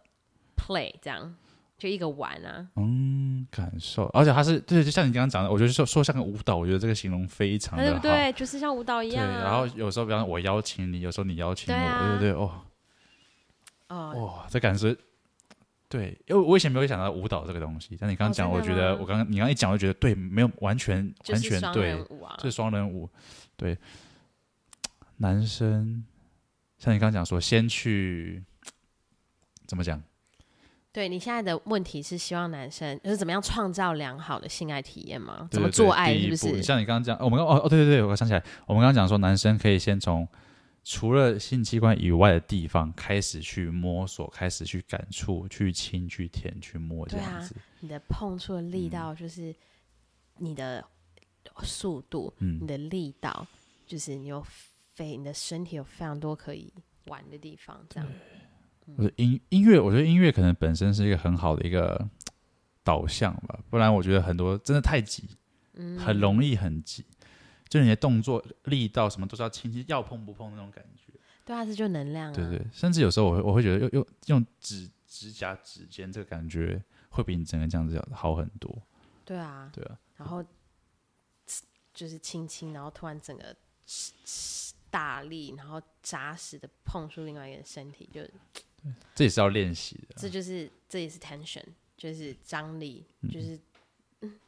[0.59, 1.35] play 这样
[1.77, 9.33] 就一个玩啊，嗯，感受，而且它是对，就像你刚刚讲的，我觉得说说像个舞蹈，我觉得这个形容非常的好，对，对，对，就是像舞蹈一样、啊。
[9.35, 12.51] 对，然后有时候，比方说我邀请你，有时候你邀请我，对，啊、对对对，哦，
[13.89, 14.97] 哦，哇，这感觉，
[15.87, 22.03] 对，因为我以前没有想到舞蹈这个东西，但你刚刚讲，我觉得我刚刚你刚刚一讲，我觉得对，没有完全完全对，
[22.39, 23.07] 这是双人舞，
[23.55, 23.77] 对，
[25.17, 26.03] 男生
[26.77, 28.43] 像你刚刚讲说，先去
[29.65, 30.01] 怎么讲？
[30.93, 35.47] 对，你现在的问题是希望男生就是怎么样创造良好的性爱体验吗？
[35.51, 36.63] 怎么做爱是不是？
[36.63, 40.27] 像你刚刚讲，我们哦哦对对对，我想起来，我们刚刚讲说，男生可以先从
[40.83, 47.55] 除了性器官以外的地方开始去摸索，开始去感触，去亲，去舔，去摸这样子。
[47.81, 49.53] 你的碰触的力道就是
[50.37, 50.83] 你的
[51.61, 53.45] 速度，嗯，你的力道
[53.85, 54.43] 就是你有
[54.97, 56.73] 非你的身体有非常多可以
[57.05, 58.09] 玩的地方，这样。
[58.97, 62.09] 我觉得音音乐，我觉得音乐可能本身是一个很好的一个
[62.83, 65.29] 导向吧，不然我觉得很多真的太急，
[65.73, 67.05] 嗯，很容易很急，
[67.69, 71.13] 就你的动作力道什么都是要轻轻要碰不碰那种感觉。
[71.45, 72.33] 对啊，这就能量啊。
[72.33, 78.81] 对对，甚至有时候我会我会觉得用用用指指甲指尖这个感觉会比你整个这样子要好很多。
[79.23, 80.43] 对啊，对啊，然后
[81.93, 83.55] 就是轻轻，然后突然整个
[84.97, 88.21] 大力，然后扎实的碰触另外一个人身体，就。
[89.13, 91.63] 这也是要练习的，这就是这也是 tension，
[91.95, 93.59] 就是张力，就是
[94.21, 94.39] 嗯，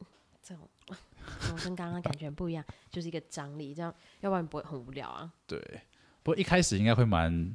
[0.00, 0.06] 嗯，
[0.42, 5.32] 这种我跟刚刚感觉不一样，就是一个张力，这样要不然不会很无聊啊。
[5.46, 5.58] 对，
[6.22, 7.54] 不过一开始应该会蛮，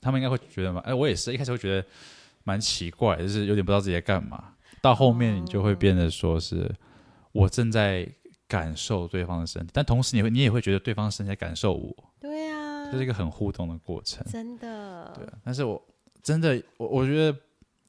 [0.00, 1.86] 他们应该会觉得嘛，哎，我也是一开始会觉得
[2.42, 4.56] 蛮奇怪，就是有点不知道自己在干嘛。
[4.80, 6.74] 到后面你就会变得说是
[7.32, 8.10] 我正在
[8.48, 11.94] 感受对方的身体，但同时你会你也会觉得对方的身体在感受我。
[12.20, 12.56] 对啊。
[12.90, 15.12] 这是一个很互动的过程，真的。
[15.12, 15.84] 对啊，但是我
[16.22, 17.36] 真的，我我觉得，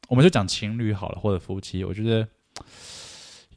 [0.08, 2.28] 我们就讲情侣好了，或者夫妻，我觉得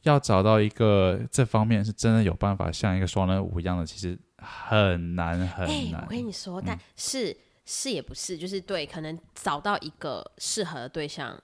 [0.03, 6.01] 要找到一个这方面是真的有办法像一个双人舞一样的，其实很难很难。
[6.01, 11.35] 欸，我跟你说，但是、嗯、是也不是，就是对，可能找到一个适合的对象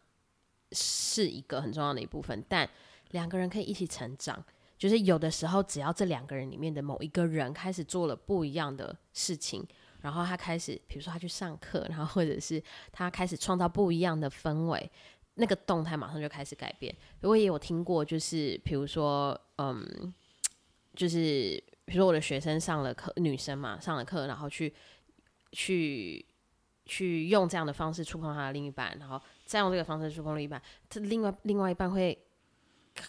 [0.74, 2.70] 是一个很重要的一部分，但
[3.10, 4.46] 两个人可以一起成长。
[4.78, 9.68] 就是有的时候，只要这两个人里面的某一个人开始做了不一样的事情。
[10.02, 12.62] 然后他开始，比如说他去上课，然后或者是
[12.92, 14.90] 他开始创造不一样的氛围，
[15.34, 16.96] 那个动态马上就开始改变。
[17.22, 20.14] 我也有听过，就是比如说，嗯，
[20.96, 24.72] 就是比如说我的学生上了课，女生嘛上了课，然后去
[25.52, 26.24] 去
[26.86, 32.18] 去用这样的方式触碰他的另一半，然后再用这个方式触碰另一半，他另外另外一半会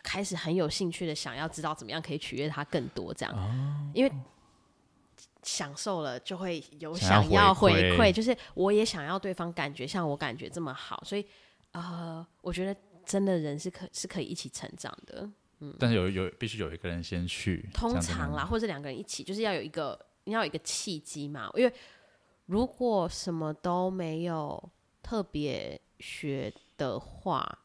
[0.02, 4.12] 开始很有兴趣的想要知道怎么样可以取悦他更多，这样，哦、因为。
[5.44, 11.24] 享受了就会有想要回馈，就是我也想要对方感觉像我感觉这么好，所以
[11.70, 12.76] 呃，我觉得
[13.06, 15.30] 真的人是可是可以一起成长的，
[15.60, 15.74] 嗯。
[15.78, 21.48] 但是有有必须有一个人先去，通常啦，或者两个人一起，就是要有一个你要有一个契机嘛。
[21.54, 21.72] 因为
[22.44, 24.70] 如果什么都没有
[25.02, 27.58] 特别学的话，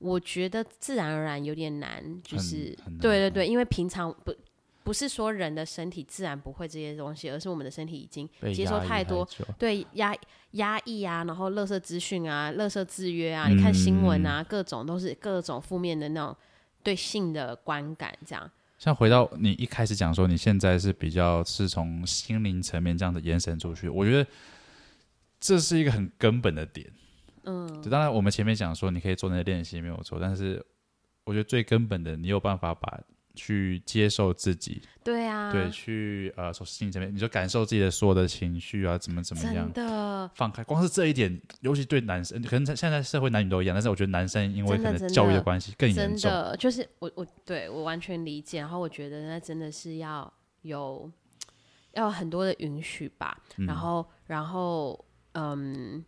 [0.00, 4.34] 我觉得自然而然有点难，就是对对对，因为平常不。
[4.82, 10.12] 不是说人的身体自然不会这些东西，而是我们的身体已经接受太多对压
[10.52, 16.34] 压抑啊，然后垃圾资讯啊、垃圾制约啊，嗯、你看新闻啊，各种都是各种负面的那种
[16.82, 18.50] 对性的观感，这样。
[18.78, 24.28] 像回到你一开始讲说，你现在是比较是从心灵层面这样的延伸出去，我觉得
[25.38, 26.90] 这是一个很根本的点。
[27.44, 30.64] 嗯，当然我们前面讲说你可以做那些练习没有错，但是
[31.24, 33.00] 我觉得最根本的，你有办法把。
[33.32, 40.64] 去接受自己，对啊，对，去呃，从心里这边，你就感受自己的所有的情绪啊，怎么怎么样，的放开。
[40.64, 46.18] 光是这一点，尤其对男生，可能现在社会男女都一样，但是我觉得男生因为可能教育的关系更严重。
[46.18, 50.30] 真的，就是我我对我完全理解，然后我觉得那真的是要
[50.62, 51.10] 有
[51.92, 56.04] 要很多的允许吧，嗯、然后然后嗯，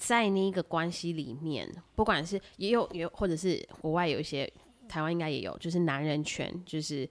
[0.00, 4.52] 在那个关系里面，不管是也有也有，或者是国外有一些。
[4.88, 7.08] 台湾应该也有，就是男人权，就是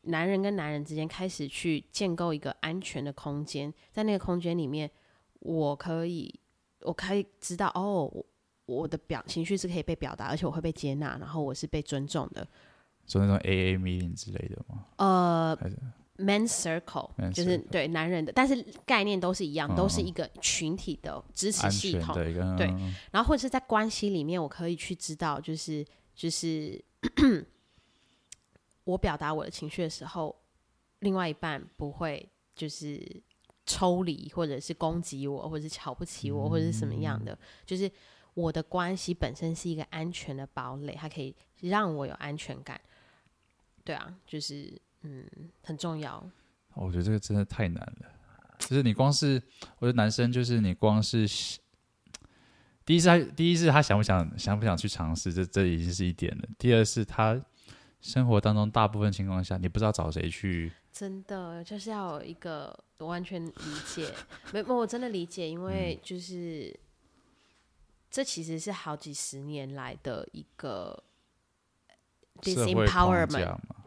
[0.00, 4.90] 男人跟男人之间开始去建构一个安全的空间，在那个空间里面，
[5.38, 6.34] 我可以
[6.80, 8.26] 我可以知道哦，我
[8.66, 12.44] 我的表情绪是可以被表达，而且我会被接纳，然后我是被尊重的。
[13.06, 14.84] 说那种 AA meeting 之类的吗？
[14.96, 15.56] 呃
[16.16, 22.14] ，Man Circle 就是对男人的，但是概念都是一样，嗯都是一个群体的支持系统。
[22.14, 22.34] 对
[22.68, 25.84] 嗯然后或者是在关系里面，我可以去知道，就是
[26.14, 26.82] 就是
[28.84, 30.34] 我表达我的情绪的时候，
[31.00, 33.00] 另外一半不会就是
[33.64, 37.90] 抽离，或者是攻击我，或者是瞧不起我，或者是什么样的，就是
[38.34, 42.80] 我的关系本身是一个安全的堡垒，它可以让我有安全感。
[43.84, 45.24] 对啊，就是嗯，
[45.62, 46.24] 很重要。
[46.74, 48.08] 我觉得这个真的太难了。
[48.58, 49.42] 就是你光是，
[49.78, 51.26] 我觉得男生就是你光是
[52.84, 56.48] 第一是他第一是他想不想想不想去尝试，这这已经是一点了。
[56.58, 57.40] 第二是他
[58.00, 60.72] 生活当中大部分情况下，你不知道找谁去。
[60.92, 63.52] 真的就是要有一个我完全理
[63.86, 64.12] 解，
[64.52, 66.78] 没没我真的理解，因为就是、嗯、
[68.10, 71.02] 这其实是好几十年来的一个。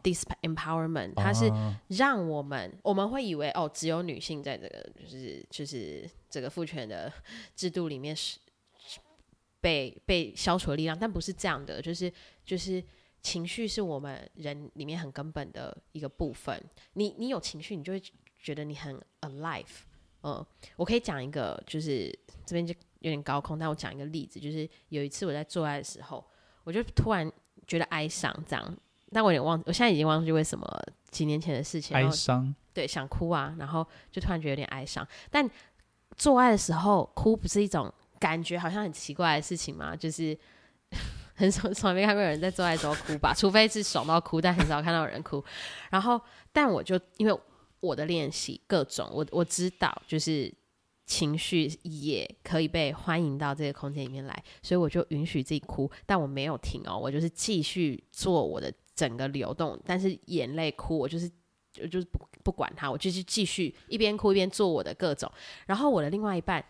[0.05, 1.51] disempowerment，disempowerment，它是
[1.87, 7.11] 让我们、啊、我们会以为哦，只有女性在这个就是就是这个父权的
[7.55, 8.37] 制度里面是
[9.59, 12.11] 被被消除的力量，但不是这样的，就是
[12.45, 12.83] 就是
[13.21, 16.63] 情绪是我们人里面很根本的一个部分。
[16.93, 18.01] 你你有情绪，你就会
[18.39, 19.65] 觉得你很 alive。
[20.21, 20.45] 嗯，
[20.75, 22.11] 我可以讲一个，就是
[22.45, 26.23] 这边就有点高空，但我讲一个例子，就是有一次我在做爱的时候，
[26.63, 27.31] 我就突然。
[27.67, 28.77] 觉得哀伤，这样，
[29.15, 30.67] 但我有点忘，我现在已经忘记为什么
[31.09, 31.95] 几年前的事情。
[31.95, 35.07] 哀伤，对，想哭啊，然后就突然觉得有点哀伤。
[35.31, 35.49] 但
[36.17, 37.89] 做爱的时候哭不是一种
[38.19, 39.95] 感觉，好像很奇怪的事情吗？
[39.95, 40.37] 就是
[41.33, 45.41] 很少从来没看过有人在做爱的时候哭吧，除非是爽到哭，但很少看到有人哭。
[45.89, 46.19] 然后，
[46.51, 47.39] 但我就因为
[47.79, 50.53] 我的练习各种，我我知道就是。
[51.07, 61.29] 情绪也可以被欢迎到这个空间里面来，所以我就允许自己哭，但我没有停哦，我就是继续做我的整个流动，但是眼泪哭，我就是
[61.71, 65.31] 就就是不不管他，我就是继续一边哭一边做我的各种。
[65.67, 66.63] 然后我的另外一半，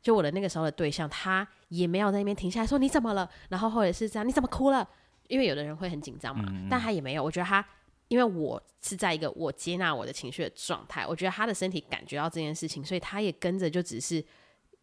[0.00, 4.88] 就我的那个时候的对象，他也没有在那边停下来说你怎么了，然后或者是这样你怎么哭了，
[5.28, 7.66] 因为有的人会很紧张嘛，但他也没有，我觉得他。
[8.08, 14.22] 因为我是在一个我接纳我的情绪的状态，我觉得他的身体感觉到这件事情，所以他也跟着就只是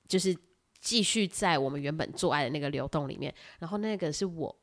[0.07, 0.35] 就是
[0.79, 3.31] 继续在我们原本做爱的那个流动里面。
[3.59, 4.59] 然后那个是我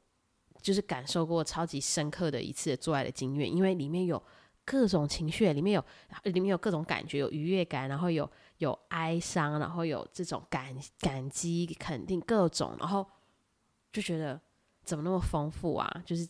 [0.67, 4.21] 就是感受过超级深刻的一次做爱的经验，因为里面有
[4.65, 5.85] 各种情绪，里面有
[6.25, 13.07] 里面有各种感觉，有愉悦感，然后有有哀伤，然后有这种感感激、肯定各种，然后
[13.93, 14.41] 就觉得
[14.83, 16.29] 怎么那么丰富啊，就是。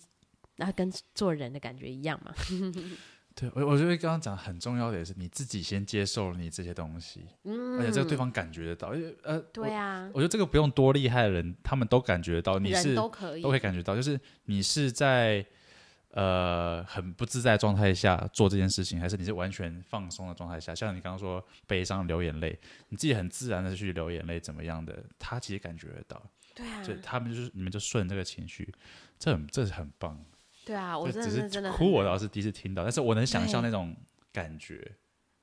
[0.58, 2.32] 那跟做人的感觉一样嘛？
[3.38, 15.44] 对，我我觉得刚刚讲很重要的也是你自己先接受了你这些东西，嗯，而且这个对方感觉得到，因为呃，对啊我，我觉得这个不用多厉害的人，他们都感觉得到，你是都可以都可以感觉到，就是你是在
[16.12, 20.74] 呃很不自在的状态下做这件事情，还是你是完全放松的状态下？
[20.74, 22.58] 像你刚刚说悲伤流眼泪，
[22.88, 25.04] 你自己很自然的去流眼泪，怎么样的？
[25.18, 26.22] 他其实感觉得到，
[26.54, 28.72] 对啊，所以他们就是你们就顺这个情绪，
[29.18, 30.18] 这很这是很棒。
[30.66, 33.94] 对啊，我真的是真的哭，我倒是第一次听到，但是我能想象那种
[34.32, 34.96] 感觉，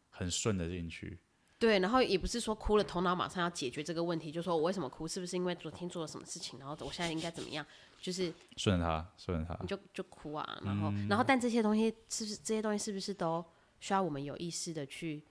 [0.10, 1.18] 很顺的进去。
[1.58, 7.66] 对，然后也不是说哭了，头脑马上要解决这个问题，就说我为什么哭，是不是因为昨天做了什么事情，然后我现在应该怎么样？
[8.02, 13.46] 就是顺着他，顺着他，你就就哭啊，然后、嗯、然后但这些东西是不是这些东西是不是都
[13.80, 15.24] 需要我们有意识的去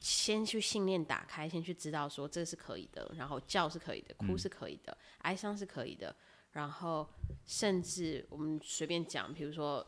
[0.00, 6.16] 先去信念打开，先去知道说这是可以的，然后叫是可以的，哭是可以的，嗯、哀伤是可以的。
[6.52, 7.08] 然后，
[7.44, 9.86] 甚至我们随便讲，比如说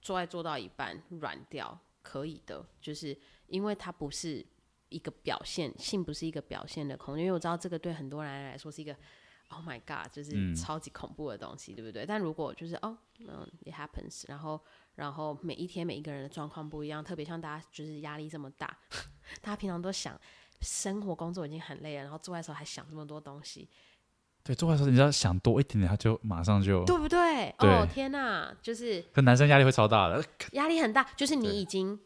[0.00, 3.16] 做爱做到一半软掉，可以的，就是
[3.48, 4.44] 因为它不是
[4.88, 7.24] 一个表现，性不是一个表现的空间。
[7.24, 8.96] 因为我知道这个对很多人来说是一个
[9.48, 12.06] ，Oh my God，就是超级恐怖的东西，嗯、对不对？
[12.06, 14.58] 但如果就是哦，嗯，It happens，然后，
[14.94, 18.78] 然后每一天每一个人的状况不一样，特别像大家就是压力这么大，
[19.42, 20.18] 大家平常都想
[20.62, 23.68] 生活工作已经很累了，然后做爱的时候还想这么多东西。
[24.46, 27.52] 对，做的时候你要想多一点点，他就马上就对不对？
[27.58, 31.98] 对哦天哪，就是跟男生压力会超大的，压力很大，就是你已经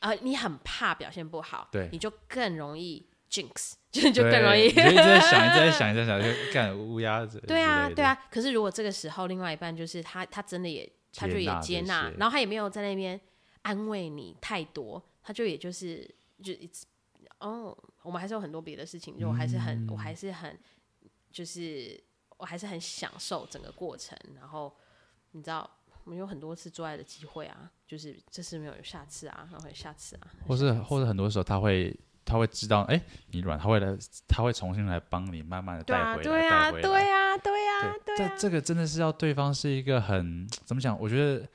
[0.00, 7.40] 呃，你很怕表现不好，对，你就更容易 jinx， 就就更容易，你就一直在想，一直在想，一直在想，就干 乌鸦嘴。
[7.42, 8.18] 对啊，对啊。
[8.30, 13.20] 可是如果这个时候另外一半就是他，他真的也，他就也接纳，然后他也没有在那边
[13.62, 16.08] 安慰你太多，他就也就是
[16.42, 16.86] 就一直
[17.38, 20.58] 哦，我们还是有很多别的事情，就我还是很，嗯、我还是很。
[21.30, 22.02] 就是
[22.36, 24.74] 我还是很享受整个过程，然后
[25.32, 25.68] 你知道
[26.04, 40.98] 我们有很多次做爱的机会啊，就是这次没有，有下次啊，然后下次啊，或是或者很多时候他会他会知道，哎、欸，你软，他会来，他会重新来帮你，慢慢的带回来，对啊，对啊，对啊，对啊，对，这这个真的是要对方是一个很怎么讲？
[41.00, 41.46] 我觉得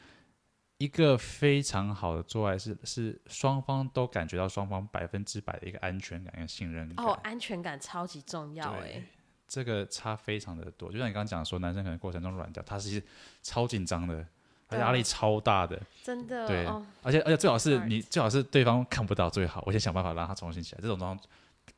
[0.77, 7.05] 一个非常好的做爱是是双方都感觉到双方百分之百的一个安全感跟信任感。
[7.05, 9.03] 哦，安全感超级重要哎。
[9.47, 13.01] 这个差非常的多，就像你刚刚讲说，男生可能过程中软掉，他是
[13.43, 14.25] 超紧张的，
[14.67, 16.47] 他压力超大的，真的。
[16.47, 16.65] 对，
[17.03, 20.81] 而且而且最好是你最好是对方看不到最好，我先想办法让他重新起来。
[20.81, 21.27] 这种状况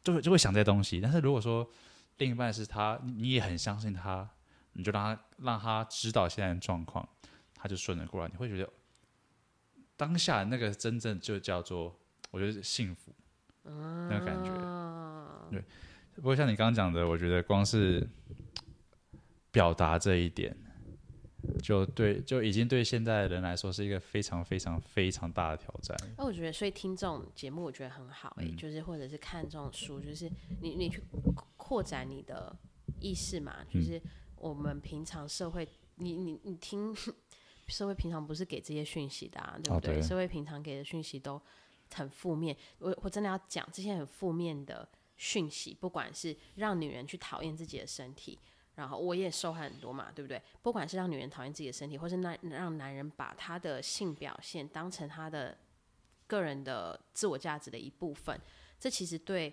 [0.03, 1.01] 就会就会想这些东西。
[1.01, 1.69] 但是如果说
[2.17, 4.27] 另一半是他，你也很相信他，
[4.73, 7.07] 你就让他让他知道现在的状况，
[7.53, 8.29] 他就顺着过来。
[8.31, 8.69] 你会觉得
[9.97, 11.93] 当下那个真正就叫做，
[12.31, 13.13] 我觉得是幸福，
[13.63, 14.49] 那个感觉，
[15.51, 15.63] 对。
[16.17, 18.05] 不过像你刚刚讲的，我觉得光是
[19.51, 20.55] 表达这一点，
[21.61, 25.95] 就对，就已经对现在的人来说是一个非常非常非常大的挑战。
[26.17, 30.29] 那我觉得，所以听这种节目，我觉得很好诶、欸嗯，就是或者是看这种书，就是
[30.61, 31.01] 你你去
[31.55, 32.53] 扩展你的
[32.99, 34.01] 意识嘛，就是
[34.35, 36.95] 我们平常社会，你你你听
[37.67, 41.39] 社会平常不是给这些讯息的啊，对不对，社会平常给的讯息都
[41.93, 44.87] 很负面，我我真的要讲这些很负面的。
[45.17, 48.37] 讯息，不管是让女人去讨厌自己的身体，
[48.75, 50.39] 然后我也受害很多嘛，对不对？
[50.61, 55.57] 不管是让女人讨厌自己的身体，或是让让男人把他的性表现当成他的
[56.27, 58.39] 个人的自我价值的一部分，
[58.79, 59.51] 这其实对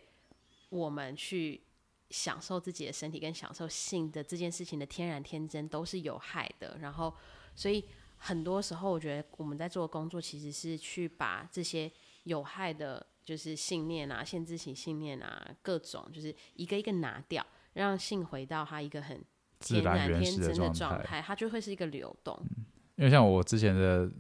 [0.69, 1.63] 我们去
[2.11, 6.77] 享受自己的身体跟享受性的这件事情的天然天真都是有害的。
[6.79, 7.15] 然后，
[7.57, 7.83] 所以
[8.19, 11.91] 很多时候，我觉得我们在做的工作其实是去把这些
[12.25, 13.07] 有害的。
[13.25, 19.25] 就是信念啊，限制性信念啊，各种就是一个一个拿掉，让性回到它一个很
[19.61, 22.39] 自然天真的状态，它就会是一个流动。
[22.57, 22.65] 嗯、
[22.97, 24.11] 因为像我之前的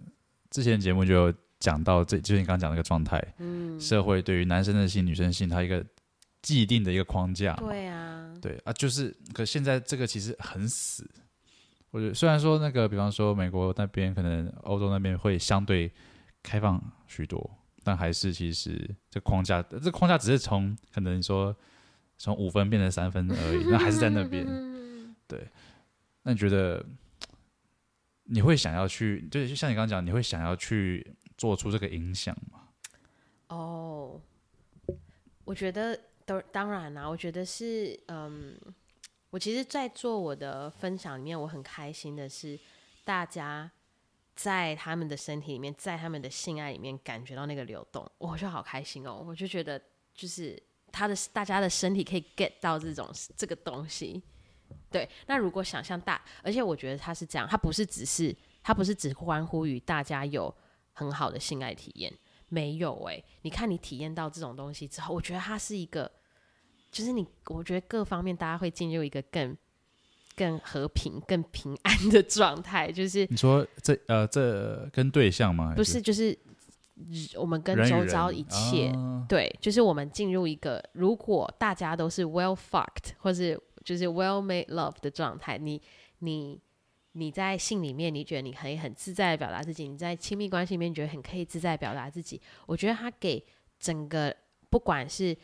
[0.50, 5.84] 之前节目就有讲到这，这就是你刚刚讲那个状态，嗯，社会对于男生的性、女生性，它一个
[6.40, 7.54] 既定的一个框架。
[7.56, 11.08] 对啊，对啊，就是，可现在这个其实很死。
[11.90, 15.92] 我觉得虽然说那个，比方说美国那边，可能欧洲那边会相对
[16.42, 17.50] 开放许多。
[17.84, 21.54] 但还是，其实这框架，这框架只是从可能说
[22.16, 24.46] 从五分变成三分而已，那还是在那边。
[25.28, 25.46] 对，
[26.22, 26.84] 那你觉得
[28.24, 32.68] 你会想要去，对，就像你刚刚讲，你会想要去做出这个影响吗？
[33.48, 34.20] 哦，
[35.44, 38.56] 我觉得当当然啦、啊，我觉得是，嗯，
[39.30, 42.58] 我其实，在做我的分享里面，我很开心的是
[43.04, 43.70] 大家。
[44.34, 49.24] 在他们的身体里面，在他们的性爱里面感觉到那个流动，我就好开心哦！
[49.26, 49.80] 我就觉得，
[50.12, 50.60] 就是
[50.90, 54.22] 他的大家的身体可以 get 到这种这个东西。
[54.90, 60.52] 对，那如果想象大，而且我觉得他是这样，他不是只是，他不是只关乎于大家有
[60.92, 62.12] 很好的性爱体验，
[62.48, 66.10] 没有诶、你看你体验到这种东西之后，我觉得他是一个，
[66.90, 69.56] 就是你，我觉得各方面大家会进入一个更。
[70.36, 75.72] 更和平、更平安的状态，就是你说这呃，这跟对象吗？
[75.76, 76.36] 不是，就是
[77.36, 85.80] 我们跟周遭一切人人、啊，对，就是我们进入一个，如果大家都是 well fucked 或是就是 well made love 的状态，你
[86.18, 86.60] 你
[87.12, 92.40] 你在性里面，你觉得你可以很自在的表达自己；你在亲密关系里面，你觉得很可以自在表达自己。
[92.66, 93.44] 我觉得他给
[93.78, 94.34] 整个
[94.68, 95.36] 不管是。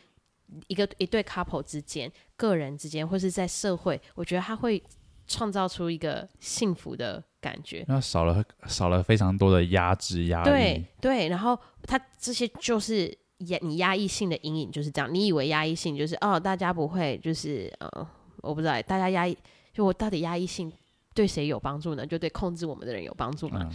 [0.67, 4.81] 一个一对 couple 之间，个人之间，或是在社会，我觉得他会
[5.27, 7.85] 创造出一个幸福的感觉。
[7.87, 10.49] 那少了少了非常多的压制压力。
[10.49, 15.13] 对对，然后他这些就是压你压抑性的阴影就是这样。
[15.13, 18.07] 你以为压抑性就是哦，大家不会就是呃，
[18.41, 19.37] 我不知道大家压抑，
[19.71, 20.69] 就我到底压抑性
[21.13, 22.05] 对谁有帮助呢？
[22.05, 23.59] 就对控制我们的人有帮助吗？
[23.63, 23.71] 嗯。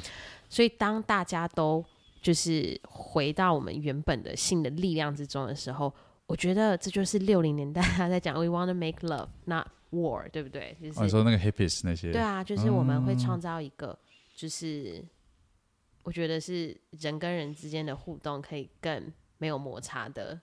[0.51, 1.83] 所以当大家都
[2.21, 5.91] 就是回到我们原本的性的力量之中的时候。
[6.27, 10.77] 我觉得这就是六零年代他在讲 “We want to make love, not war”，对不对？
[10.83, 12.11] 就是、哦、说那个 hippies 那些。
[12.11, 13.97] 对啊，就是我们会创造一个，
[14.35, 15.09] 就是、嗯、
[16.03, 20.41] 我觉得是人跟人之间的互动可以更没有摩擦的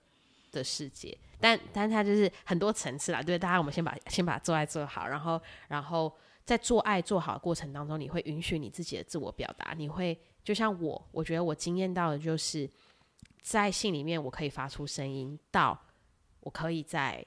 [0.50, 1.16] 的世界。
[1.38, 5.38] 但但它就是很多层次啦，对，大家我们先把先把做爱做好，然后
[5.68, 6.10] 然后
[6.46, 12.66] 在做爱做好的过程当中，你会允许你自己的自我表达，你会就像我，我觉得我经验到的就是。
[13.44, 15.78] 在信里面，我可以发出声音；到
[16.40, 17.22] 我可以在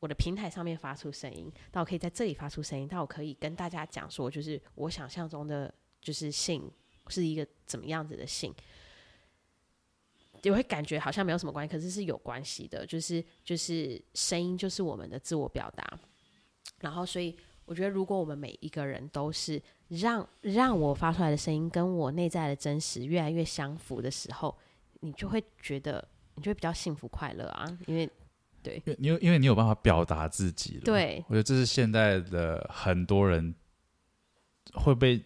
[0.00, 6.70] 我的平台上面发出声音；到我可以在这里发出声音；到我可以跟大家讲说，就是我想象中的就是信
[7.08, 8.54] 是一个怎么样子的性，
[10.42, 12.86] 你会感觉好像没有什么关系，可是是有关系的。
[12.86, 15.98] 就是就是声音就是我们的自我表达。
[16.80, 17.34] 然后，所以
[17.64, 24.54] 我觉得，如果我们每一个人都是让让我发出来的声音跟我内在的真实越来越相符的时候。
[25.02, 26.02] 你就会觉得
[26.34, 28.08] 你就会比较幸福快乐啊，因为
[28.62, 30.82] 对，因为你有因为你有办法表达自己了。
[30.82, 33.54] 对，我觉得这是现在的很多人
[34.72, 35.22] 会被。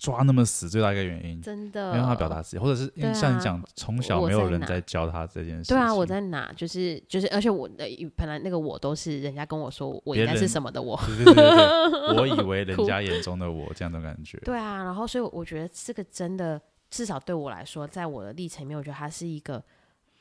[0.00, 5.68] 抓那么死，最大一个原因，真的没有办法表达自己，或者是因为像你讲，从小没有人在教他这件事。
[5.68, 6.50] 对啊，我在哪？
[6.54, 7.84] 就是就是，而且我的
[8.16, 14.38] 本来那个我都是人家跟我说我应该是什么的我，对对对对我以为 人家眼中的我这样的感觉。
[14.38, 16.58] 对啊，然后所以我觉得这个真的，
[16.90, 19.62] 至少对我来说，在我的历程里面，我觉得它是一个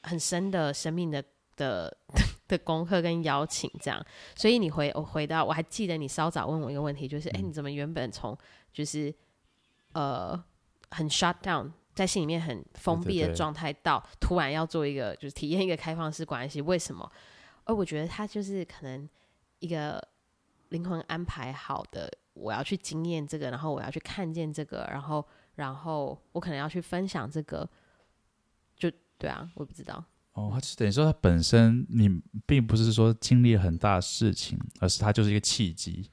[0.04, 1.24] 很深的生命的
[1.56, 1.98] 的
[2.48, 4.06] 的功课跟邀请，这样。
[4.36, 8.38] 所以你回我回到，我还记得你稍早问我一个问题，就是哎、嗯，你怎么原本从
[8.72, 9.14] 就是。
[9.94, 10.40] 呃，
[10.92, 17.12] 很 shut down，在心里面很封闭的状态，到突然要做一个，就是体验一个开放式关系，为什么？
[17.64, 19.10] 而我觉得它就是可能
[19.58, 20.00] 一个
[20.70, 25.26] 灵魂安排好的，我要去经验这个，然后我要去看见这个，然后，
[25.60, 27.70] 然后我可能要去分享这个，
[28.76, 30.04] 就对啊，我不知道。
[30.34, 32.10] 哦，他等于说他本身你
[32.46, 36.10] 并不是说经历了很大事情，而是他就是一个契机。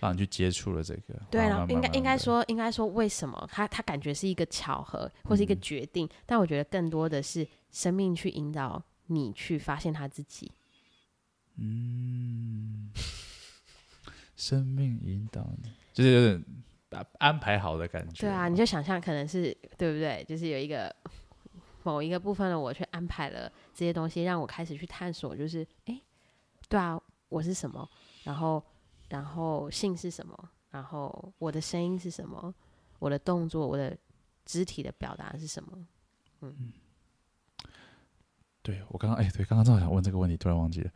[0.00, 10.52] 让你去接触了这个，对，然后应该应该说应该说，为什么他他感觉是一个巧合或是一个决定，嗯，但我觉得更多的是生命去引导你去发现他自己。
[11.56, 12.92] 嗯，
[14.36, 16.44] 生命引导你，就是有点
[17.18, 18.26] 安排好的感觉。
[18.26, 20.24] 对啊，你就想象可能是对不对？
[20.28, 20.94] 就是有一个
[21.82, 26.00] 某一个部分的我去安排了这些东西，让我开始去探索，就是哎，
[26.68, 27.88] 对啊，我是什么？
[28.24, 28.62] 然后。
[29.10, 30.50] 然后性是什么？
[30.68, 32.54] 然后我的声音是什么？
[32.98, 33.96] 我的动作，我的
[34.44, 35.86] 肢体的表达是什么？
[36.42, 36.70] 嗯，
[38.60, 40.90] 对，我刚刚哎，对，刚刚正好想问这个问题，突然忘记了。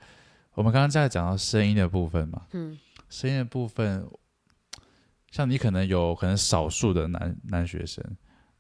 [0.53, 2.79] 我们刚刚在讲到声音的部分嘛，嗯，
[3.09, 4.07] 声音的部分，
[5.33, 8.05] 像你可能有可能少数的男男学生，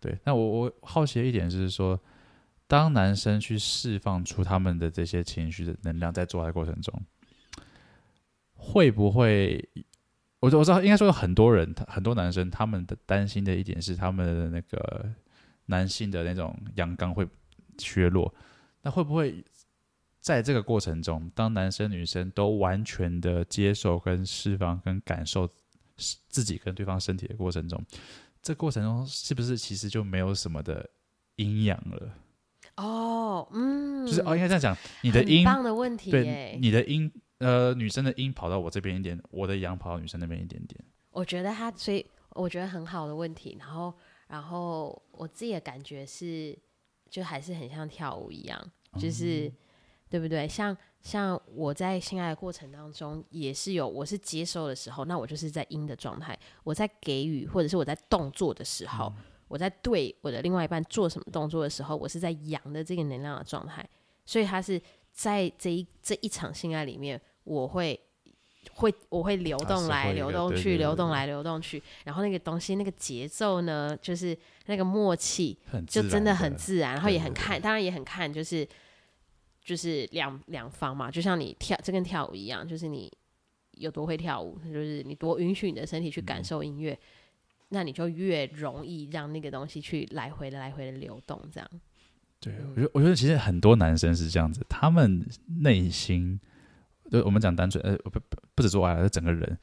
[0.00, 2.00] 对，那我我好奇的一点就是说，
[2.66, 6.92] 当男生去释放出他们的这些情绪的能量，在做爱过程中。
[8.54, 9.68] 会不会？
[10.38, 15.04] 我我知道，应该说有很多人，很多男生，他们的担心的一点是，他们的那个
[15.66, 17.28] 男性的那种阳刚会
[17.76, 18.32] 削弱。
[18.82, 19.44] 那会不会
[20.20, 25.48] 在这个过程中，当男生女生都完全的接受、跟释放、跟感受
[26.28, 27.82] 自己跟对方身体的过程中，
[28.42, 30.88] 这过程中是不是其实就没有什么的
[31.36, 32.14] 阴阳了？
[32.76, 37.10] 哦，嗯，就是哦，应该这样讲，你的阴，棒的问题，对，你的阴。
[37.38, 40.80] 呃，女生的阴跑到我这边一点，我的阳跑到女生那边一点点。
[41.10, 43.56] 我觉得他，所以我觉得很好的问题。
[43.58, 43.92] 然后，
[44.28, 46.56] 然后我自己的感觉是，
[47.10, 49.52] 就还是很像跳舞一样，就是、嗯、
[50.12, 50.46] 对不对？
[50.46, 63.88] 像像我在性爱的过程当中，也是有我是接受的时候，那我就是在阴的状态；我在给予或者是我在动作的时候，嗯、我在对我的另外一半做什么动作的时候，我是在阳的这个能量的状态。
[64.26, 64.80] 所以他是
[65.10, 67.20] 在这一这一场性爱里面。
[67.44, 67.98] 我会
[68.74, 75.58] 会我会流动来流动去，流动来流动去，然后那个东西那个节奏呢，就是那个默契，
[75.88, 78.64] 就真的很自然，然后也很看，当然也很看，就是
[79.64, 83.10] 就是两两方嘛，就像你跳，这跟跳舞一样，就是你
[83.72, 86.98] 有多会跳舞，就是你多允许你的身体去感受音乐，
[87.68, 91.70] 那你就越容易让那个东西去来回的来回的流动，这样。
[92.40, 95.24] 对，我觉得我觉得其实很多男生是这样子，他们
[95.60, 96.40] 内心。
[97.10, 98.20] 就我们讲单纯，呃，不不
[98.54, 99.58] 不止做爱，是整个人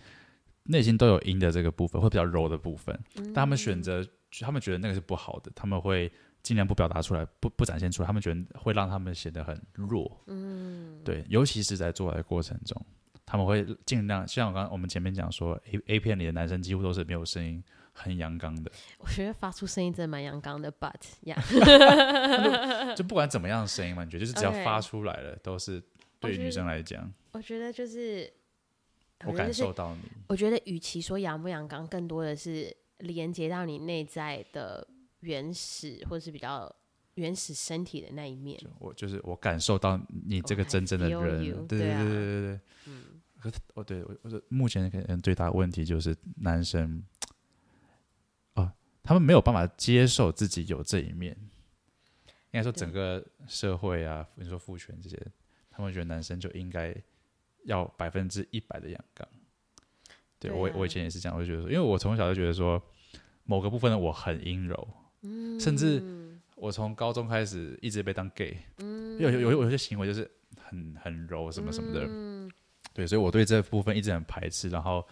[0.66, 2.98] 内心都有阴的这个部分，会比较柔的部分。
[3.16, 4.06] 但他们选择，
[4.42, 6.12] 他们觉得那个是不好的，他们会
[6.44, 8.08] 尽量不表达出来，不不展现出来。
[8.08, 10.22] 他们觉得会让他们显得很弱。
[10.28, 12.80] 嗯，对，尤其是在做爱的过程中，
[13.26, 17.64] 他们会尽量，像我刚刚我们前面讲说，A A 片里的男生几乎都是没有声音，
[17.94, 18.72] 很阳刚的。
[18.98, 25.82] 我觉得发出声音真的蛮阳刚的，But 呀、yeah， 就不管怎么样的声音嘛，你觉得就是只要发出来了，都是。
[26.22, 28.30] 对于女生来讲，我觉得就是
[29.24, 30.02] 我感受到你。
[30.28, 34.86] 我觉得，与其说阳不阳刚，更多的是连接到你内在的
[35.22, 36.74] 原始，或者是比较
[37.16, 38.60] 原始身体的那一面。
[38.80, 42.60] 我就是我感受到你这个真正的人，对对对对对对。
[42.86, 43.04] 嗯，
[43.40, 47.04] 可是哦，对我我说目前可能最大的问题就是男生，
[48.56, 48.72] 哦，
[49.04, 51.38] 他们没有办法接受自己有这一面。
[52.52, 55.18] 应该说整个社会啊，你说父权这些。
[55.72, 56.94] 他们觉得男生就应该
[57.64, 59.26] 要百分之一百的阳刚，
[60.38, 62.84] 对，对、啊、我我以前也是这样，我就觉得说，因为我从小就觉得说，
[63.46, 64.76] 某个部分的我很阴柔，
[65.22, 66.02] 嗯，甚至
[66.56, 72.52] 我从高中开始一直被当 gay，嗯，有有有有些行为就是很很柔什么什么的，嗯，
[72.94, 74.70] 对，所以我对这部分一直很排斥。
[74.70, 75.06] 然后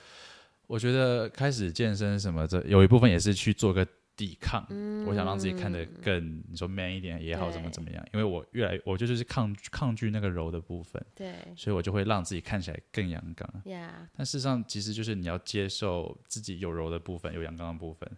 [0.68, 8.04] 我觉得开始健身什么的，有一部分也是去做个抵抗，嗯、我想让自己看得更你说 man 一点也好，怎么怎么样？
[8.14, 13.48] 因为我越来我就就是抗抗拒那个柔的部分，对，所以我就会让自己看起来更阳刚。
[13.64, 13.92] Yeah.
[14.16, 18.10] 但事实上其实就是你要接受自己有柔的部分，有阳刚的部分，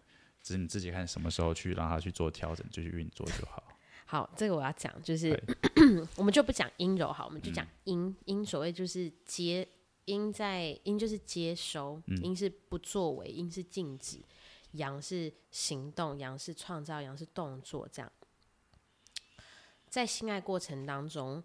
[0.42, 3.64] 只是你自己看什么时候去让他去做调整，就去运作就好。
[4.06, 5.42] 好，这个我要讲，就是
[6.18, 9.68] 我们就不讲阴柔，好，我们就讲阴阴，所谓就是接
[10.06, 14.20] 阴在阴就是接收，阴、嗯、是不作为，阴是静止。
[14.74, 17.88] 阳是行动，阳是创造，阳是动作。
[17.92, 18.12] 这样，
[19.88, 21.44] 在性爱过程当中，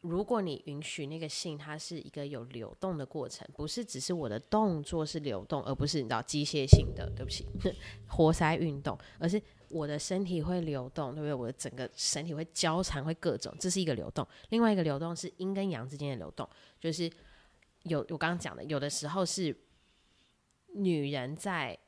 [0.00, 7.44] 如果你允许那个性，它是一个有流动的过程，不是只是我的动作是流动，而不是你知道机械性的，对不起，
[8.06, 11.34] 活塞运动，而是我的身体会流动，对不对？
[11.34, 14.26] 我的整个身体会交缠，会各种，这是一个流动。
[14.50, 16.48] 另外一个流动是阴跟阳之间的流动，
[16.80, 17.10] 就是
[17.82, 19.56] 有我刚刚讲的，有的时候是
[20.74, 21.78] 女人在。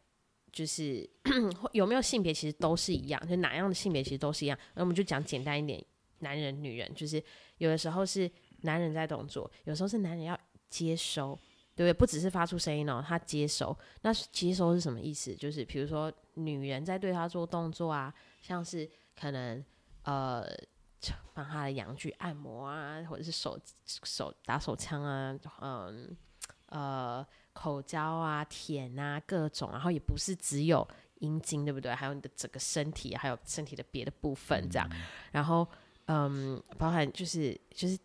[0.53, 1.09] 就是
[1.71, 4.59] 有没有性别其实都是一样，就哪样的性别其实都是一样。
[4.75, 5.81] 那我们就讲简单一点，
[6.21, 7.23] 男人、女人，就是
[7.59, 8.31] 有的时候是
[8.63, 10.39] 男人在动作，有时候是男人要
[10.69, 11.39] 接收，
[11.75, 11.93] 对不对？
[11.93, 13.77] 不只是发出声音哦，他接收。
[14.03, 15.35] 那接收是什么意思？
[15.35, 18.89] 就是比如说女人在对他做动作啊，像是
[19.19, 19.65] 可能
[20.05, 20.47] 呃
[21.35, 26.17] 帮他的阳具按摩啊，或者是手手打手枪啊，嗯
[26.69, 27.27] 呃。
[27.53, 30.87] 口交啊、舔啊，各种，然后也不是只有
[31.19, 31.93] 阴茎，对不对？
[31.93, 34.89] 还有你的整个身体，还有身体的别的部分，这样。
[34.93, 35.01] 嗯、
[35.33, 35.69] 然后，
[36.13, 37.97] 嗯，包含就是就是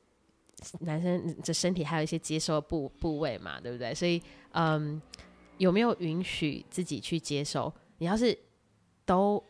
[0.82, 3.96] 男生的身体还有一些接受的部部位嘛，对不对？
[3.96, 4.22] 所以，
[4.52, 5.02] 嗯，
[5.58, 7.74] 有没有允许自己去接受？
[7.98, 8.38] 你要是
[9.06, 9.44] 都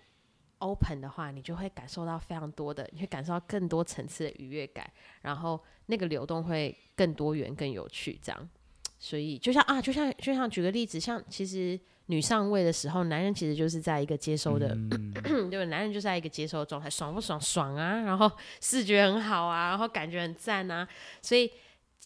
[0.59, 4.89] open 的话，你就会感受到非常多的，你会感受到更多层次的愉悦感，
[5.21, 8.49] 然后那个流动会更多元、更有趣，这样。
[8.97, 11.77] 所以，就像啊，就像就像举个例子，像其实
[12.07, 15.13] 女上位的时候，男人其实就是在一个接收的，嗯、
[15.49, 15.65] 对吧？
[15.65, 17.39] 男人就在一个接收的状态，爽不爽？
[17.39, 18.01] 爽啊！
[18.01, 20.87] 然后视觉很好啊，然后感觉很赞啊。
[21.21, 21.51] 所以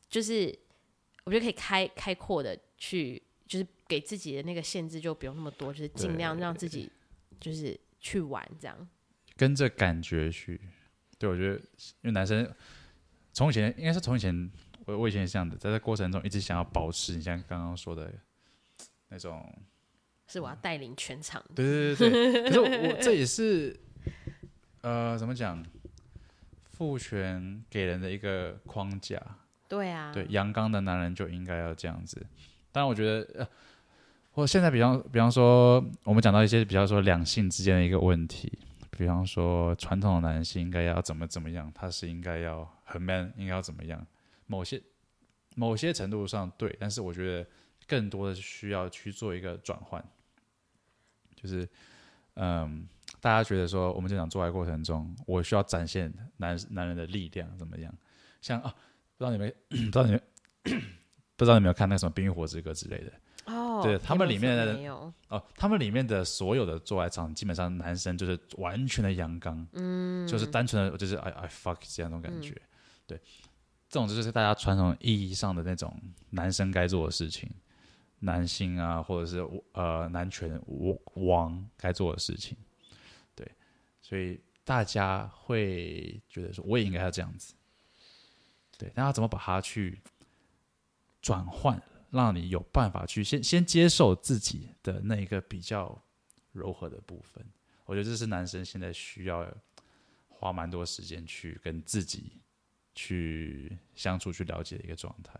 [0.09, 0.57] 就是
[1.23, 6.91] 我觉得可以开开阔的去，就是给自己的那个限制就不用那么多，就是尽量让自己
[7.39, 8.87] 就是去玩这样，
[9.35, 10.59] 跟着感觉去。
[11.17, 12.49] 对，我觉得因为男生
[13.33, 14.51] 从以前应该是从以前。
[14.85, 18.11] 我我以前也是这样的，在这过程中一直想要保持你像刚刚说的
[19.09, 19.47] 那种，
[20.29, 21.43] 是我要带领全场。
[21.53, 23.77] 对对对对， 可是我，我这也是
[24.81, 25.61] 呃，怎么讲？
[26.71, 29.21] 父权给人的一个框架。
[29.67, 30.11] 对啊。
[30.13, 32.25] 对，阳刚的男人就应该要这样子。
[32.71, 33.47] 当然，我觉得，呃，
[34.35, 38.57] 我现在比方比方说，我们讲到一些比较说两性之间的一个问题，
[38.91, 44.05] 比方说传统的男性应该要怎么怎么样，他是应该要很 man，应该要怎么样？
[44.45, 44.81] 某些
[45.55, 47.45] 某些程度上对，但是我觉得
[47.87, 50.01] 更多的是需要去做一个转换，
[51.41, 51.67] 就是
[52.35, 52.87] 嗯，
[53.21, 57.93] 大家觉得说我们这场做爱过程中，我需要展现男男人的力量怎么样？
[58.41, 58.73] 像啊，
[59.17, 60.21] 不知道你们不知道你们
[61.35, 63.11] 不知道你们有没有看那个什么《冰与火之歌》之类的
[63.45, 63.81] 哦？
[63.83, 64.73] 对，他们里面的
[65.29, 72.69] 哦，他们里面的所有的做爱场，基本上男生就是完全的阳刚，嗯，就是单纯的就是 I I fuck 这样那种感觉，嗯、
[73.07, 73.21] 对。
[73.91, 75.91] 这种就是大家传统意义上的那种
[76.29, 77.49] 男生该做的事情，
[78.19, 79.39] 男性啊，或者是
[79.73, 80.61] 呃男权
[81.15, 82.57] 王该做的事情，
[83.35, 83.49] 对，
[84.01, 87.53] 所以大家会觉得说，我也应该要这样子，
[88.77, 89.99] 对，那要怎么把它去
[91.21, 91.81] 转换，
[92.11, 96.01] 让你有办法去先先接受自己的那一个比较
[96.51, 97.45] 柔和的部分？
[97.85, 99.47] 我觉得这是男生现在需要
[100.27, 102.39] 花蛮多时间去跟自己。
[102.95, 105.39] 去相处、去了解的一个状态。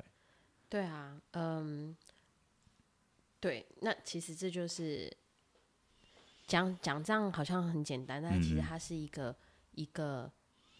[0.70, 1.94] 对啊，嗯，
[3.40, 5.12] 对，那其实这就是
[6.48, 9.36] 讲讲这样好像很简单，但其实它是一个、嗯、
[9.76, 10.32] 一个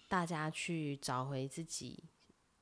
[0.08, 2.04] 大家去找回自己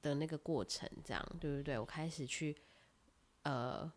[0.02, 1.78] 的那个过程，这样对不对？
[1.78, 2.56] 我开始去
[3.44, 3.92] 呃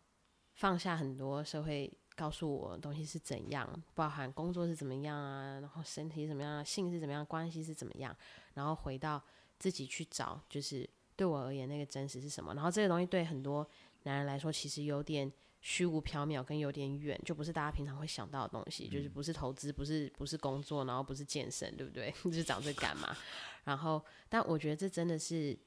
[0.53, 8.15] 放下很多社会告诉我的东西是怎样，包含工作是怎么样啊，然后身体怎么样，性是怎么样，关系是怎么样，
[8.53, 9.23] 然后回到。
[9.61, 12.51] 自己去找，就是对我而言那个真实是什么。
[12.55, 13.69] 然后这个东西对很多
[14.05, 15.31] 男人来说，其实有点
[15.61, 18.89] 虚无缥缈，跟有点远，就不是大家平常会想到的东西。
[18.89, 22.13] 就是不是投资，不是不是工作，然后不是健身，对不对？
[22.25, 23.15] 就是找这干嘛？
[23.63, 25.57] 然后，但我觉得这真的是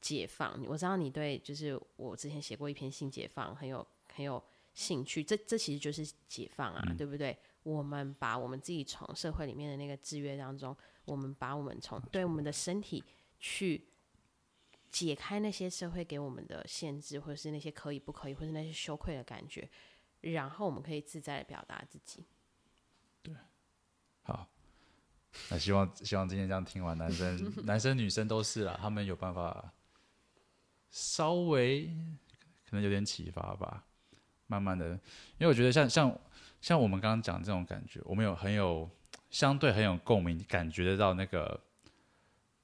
[0.00, 0.58] 解放。
[0.66, 4.42] 我知道你对，就是我之前写过一篇性解放，很有很有
[4.74, 5.22] 兴趣。
[5.22, 7.36] 这这其实就是解放啊，对不对？
[7.62, 13.04] 我们把我们自己从社会里面的那个制约当中，我们把我们从对我们的身体。
[13.44, 13.88] 去
[14.92, 19.66] 解开那些社会给我们的限制，或者是那些可以不可以，或是那些羞愧的感觉，
[20.20, 22.26] 然后我们可以自在的表达自己。
[23.22, 23.34] 对，
[24.22, 24.46] 好，
[25.48, 29.72] 那希望希望今天这样听完，男生男生女生都是啦，他们有办法
[30.90, 31.86] 稍微
[32.68, 33.86] 可能有点启发吧，
[34.46, 36.20] 慢慢的，因为我觉得像像
[36.60, 38.90] 像我们刚刚讲这种感觉，我们有很有
[39.30, 41.58] 相对很有共鸣，感觉得到那个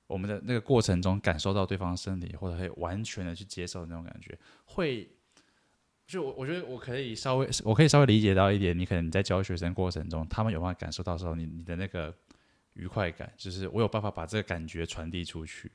[0.08, 5.08] 我们的那个过程中感受到对方的身体，或者可以完全的去接受那种感觉，会。
[6.06, 12.16] 就我我觉得我可以稍微我可以稍微理解到一点，你可能你在教学生过程中，他们有办法感受到时候你你的那个
[12.72, 15.70] 愉快感，就是我有办法把这个感觉传递出去。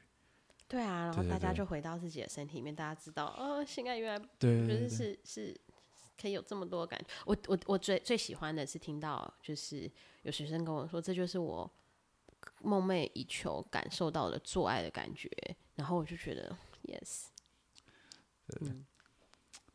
[0.67, 5.61] 对啊，然后大家就回到自己的身体里面，大家知道，哦，性爱原来对，就是是是
[6.19, 7.05] 可以有这么多感觉。
[7.25, 9.87] 我我我最最喜欢的是听到，就是
[10.23, 11.71] 有学生跟我说，这就是我
[12.61, 15.29] 梦寐以求感受到的做爱的感觉，
[15.75, 17.25] 然后我就觉得，yes，
[18.61, 18.85] 嗯。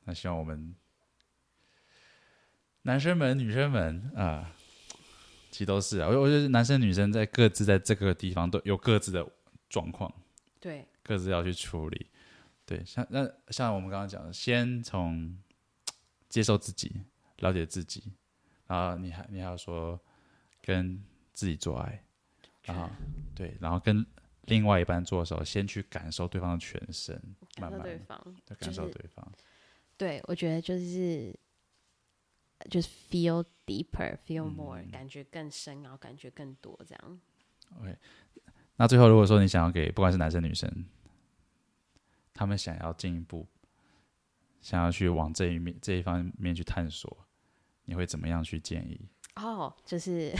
[0.05, 0.75] 那希望我们
[2.83, 4.57] 男生们、女生们啊，
[5.51, 6.09] 其实都是啊。
[6.09, 9.31] 我我觉得男生、女生在各自在这个地方都有各自的
[9.69, 10.11] 状况，
[10.59, 12.07] 对，各自要去处理。
[12.65, 15.39] 对，像那像我们刚刚讲的，先从
[16.31, 17.03] 接受自己、
[17.39, 18.13] 了解自己，
[18.67, 20.01] 然后你还你还要说
[20.63, 21.05] 跟
[21.35, 22.03] 自己做爱，
[22.69, 22.89] 然后
[23.35, 24.07] 对，然后跟
[24.43, 27.21] 另外一半做的时候，先去感受对方的全身，
[27.55, 29.33] 感受对方，感受对方。
[29.97, 31.35] 对，我觉得就是
[32.71, 37.21] 就是 feel deeper，feel more，、嗯、感觉更深，然后感觉更多这样。
[37.81, 37.97] OK，
[38.77, 40.87] 那最后如果说你想要给不管是男生女生，
[42.33, 43.47] 他们想要进一步，
[44.61, 47.27] 想要去往这一面这一方面去探索，
[47.85, 49.09] 你会怎么样去建议？
[49.41, 50.33] 哦、oh，就是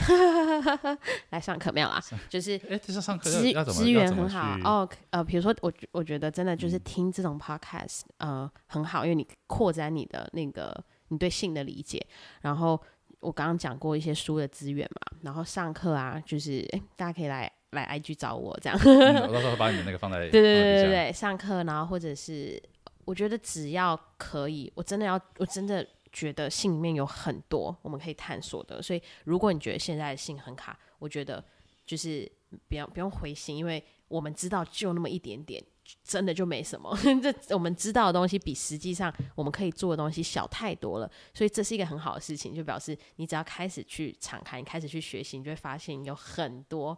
[1.31, 2.01] 来上课没有啦？
[2.27, 4.79] 就是哎，这是上课资资源很好哦。
[4.79, 10.75] Oh, 呃，比如说我我觉得真的就是听这种 podcast，嗯、呃，很好，因为你扩展你的那个
[11.07, 12.05] 你对性的理解。
[12.41, 12.79] 然后
[13.21, 18.77] 我刚刚讲过一些书的资源嘛，然后上课啊，就是哎，大家可以来来 IG 找我这样。
[18.83, 22.61] 嗯、我到时候把你的那个放在 对对对对对上课，然后或者是
[23.05, 25.87] 我觉得只要可以，我真的要我真的。
[26.11, 31.43] 觉得性里面有很多我们可以探索的，所以如果你觉得现在的性很卡，我觉得
[31.85, 32.29] 就是
[32.67, 35.63] 不要不用灰心，因为我们知道就那么一点点，
[36.03, 36.97] 真的就没什么。
[37.21, 46.97] 这我们知道的东西比实际上我们可以做的东西小太多了，所以这是一个很好的事情，就表示你只要开始去敞开，你开始去学习，你就会发现有很多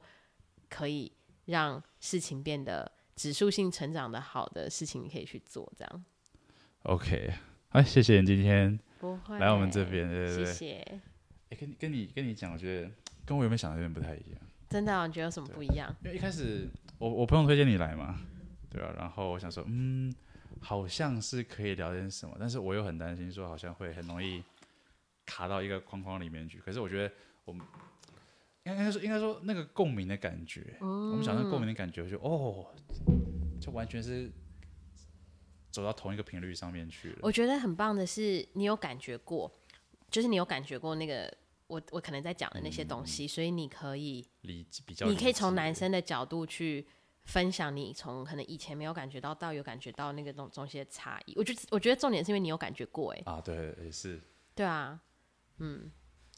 [0.70, 1.12] 可以
[1.46, 5.70] 让事情变得指数性成长的好的事情，你可以去做。
[5.78, 6.06] 这样
[6.84, 7.34] ，OK，
[7.70, 8.80] 哎，谢谢你今天。
[9.02, 10.46] 不会来我们这边，对对对。
[10.46, 11.02] 谢谢。
[11.50, 12.92] 哎，跟跟你跟你讲，我觉得
[13.26, 14.40] 跟我原本想的有点不太一样。
[14.70, 15.08] 真的、啊？
[15.08, 15.94] 你觉得有什么不一样？
[16.04, 16.68] 因为一开始
[17.00, 18.22] 我我朋友推荐你来嘛，
[18.70, 20.14] 对啊，然后我想说，嗯，
[20.60, 24.44] 好像是可以聊点什么，但是我又很担心说，好像会很容易
[25.26, 26.60] 卡到一个框框里面去。
[26.60, 27.14] 可是我觉得
[27.44, 27.66] 我们
[28.64, 32.68] 应该说应该说那个共鸣的感觉，嗯、我们想那个共鸣的感觉，就哦，
[33.60, 34.32] 就完全是。
[35.72, 37.20] 走到同一个频率上面去了。
[37.22, 39.52] 我觉得很棒的是，你有感觉过，
[40.10, 41.34] 就是你有感觉过那个
[41.68, 46.86] 我我可能在讲的那些东西，嗯、所以你可以理比较，你可以从男生的角度去
[47.24, 51.34] 分享你从可能以前没有感觉到到有感觉到那个东东西的差异。
[51.38, 54.20] 我觉得我觉得重点是因为你有感觉过，哎啊，对，也是，
[54.54, 55.00] 对啊，
[55.60, 55.90] 嗯，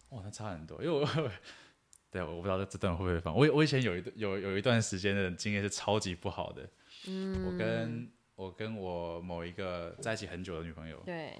[0.10, 1.32] 哇，那差很多，因为我
[2.12, 3.36] 对，我不知道这段会不会放。
[3.36, 6.70] 我我以前有一有有一段时间的经验是超级不好的，
[7.08, 8.08] 嗯，我跟。
[8.36, 11.40] 我跟我某一个在一起很久的女朋友，对，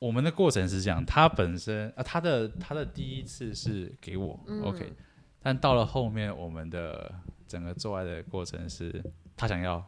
[0.00, 4.92] 我们的过程是这样，她本身啊，她的她的第一次是给我、嗯、，OK，
[5.40, 7.14] 但到了后面，我们的
[7.46, 9.00] 整个做爱的过程是
[9.36, 9.84] 她想要，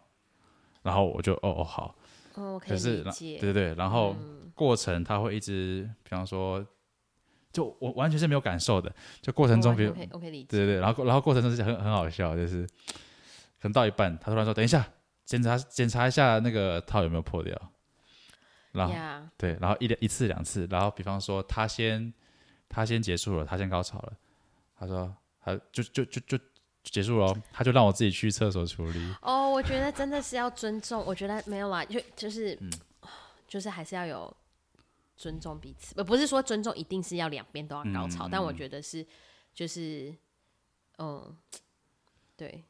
[0.83, 1.97] 然后我就哦哦好，
[2.35, 4.15] 哦，可是对对对，然后
[4.55, 6.65] 过程她会一直，比方说，
[7.53, 10.07] 就我完全是没有感受的，就过程中，比如对
[10.47, 12.65] 对对，然后然后过程中是很很好笑，就是
[13.61, 14.89] 可能到一半，他突然说等一下。
[15.31, 17.57] 检查检查一下那个套有没有破掉，
[18.73, 19.23] 然后、yeah.
[19.37, 22.13] 对，然后一两一次两次，然后比方说他先
[22.69, 24.13] 他先结束了，他先高潮了，
[24.77, 26.45] 他说他就就就就
[26.83, 28.99] 结束了，他就让我自己去厕所处理。
[29.23, 32.69] 哦、oh,，我觉得真的是要尊重，我觉得没有啦，就就是、嗯、
[33.47, 34.37] 就是还是要有
[35.17, 39.07] 尊重彼此，不不是说尊重一定是要两边都要高潮，嗯、但我觉得是
[39.55, 40.13] 就是
[40.99, 41.37] 嗯
[42.37, 42.65] 对。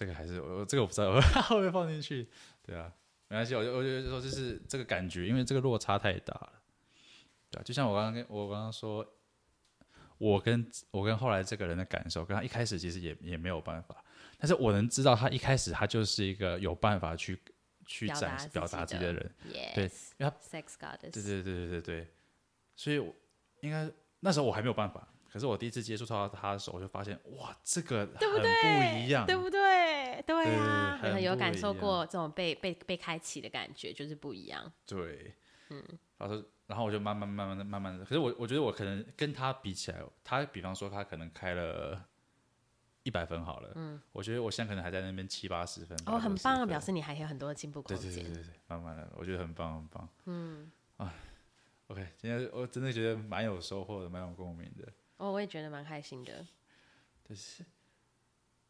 [0.00, 2.26] 这个还是我这个我不知道 我会不会放进去，
[2.62, 2.90] 对啊，
[3.28, 6.52] 没关系，我就我就说就是这个感觉，因为这个落差太大了，
[7.50, 9.06] 对啊，就像我刚刚跟我刚刚说，
[10.16, 14.02] 我跟我跟后来这个人的感受，跟他一开始其实也也没有办法，
[14.38, 17.38] 但是我能知道他一开始他就是一个有办法去
[17.84, 19.84] 去展示表达自己的人，yes, 对，
[20.16, 22.08] 因为他 sex goddess，对对对对对对，
[22.74, 23.14] 所以我
[23.60, 23.86] 应该
[24.20, 25.06] 那时候我还没有办法。
[25.32, 28.52] 可是我第一次接触到他的时候，我就发现哇，这个很对不对？
[28.52, 30.22] 不一样，对不对？
[30.26, 34.70] 对啊，对对有感受过这种被被被开启的感觉，就是不一样。
[34.84, 35.34] 对，
[35.70, 35.82] 嗯，
[36.18, 42.04] 然后然后我就慢慢慢慢的慢慢的，可是我我觉得我可能跟他比起来，他比方说他可能开了
[43.02, 48.12] 一百分好了，嗯，我觉得我现在可能还在那边七八十分，哦，很棒啊，表示你还有很多的进步空间。
[48.12, 51.14] 对对对对对，慢慢的，我觉得很棒很棒，嗯，啊
[51.86, 54.86] ，OK，今天我真的觉得蛮有收获的，蛮有共鸣的。
[55.20, 56.46] 哦，我也觉得蛮开心的，
[57.28, 57.62] 就是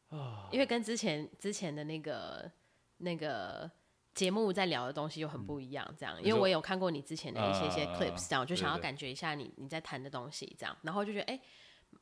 [0.08, 2.50] 啊，因为跟之前之前的那个
[2.96, 3.70] 那个
[4.14, 11.40] 节目在聊的东西又很不一样，这样，因为我有看过你之前的一些一些 clips，这样，我就想要感觉一下你你在谈的东西，这样，然后就觉得，哎，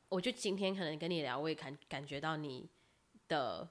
[0.08, 2.70] 我就今天可能跟你聊，我也感感觉到你
[3.28, 3.68] 的，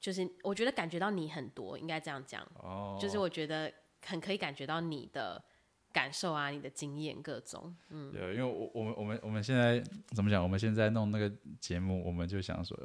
[0.00, 3.70] 就是我觉得感觉到你很多，应该这样讲，哦，就是我觉得
[4.06, 5.44] 很可以感觉到你的。
[5.92, 9.82] 感受啊，你的经验各种，嗯，对，因为我我们我们我们现在
[10.14, 10.42] 怎么讲？
[10.42, 12.76] 我们现在弄那个节目，我们就想说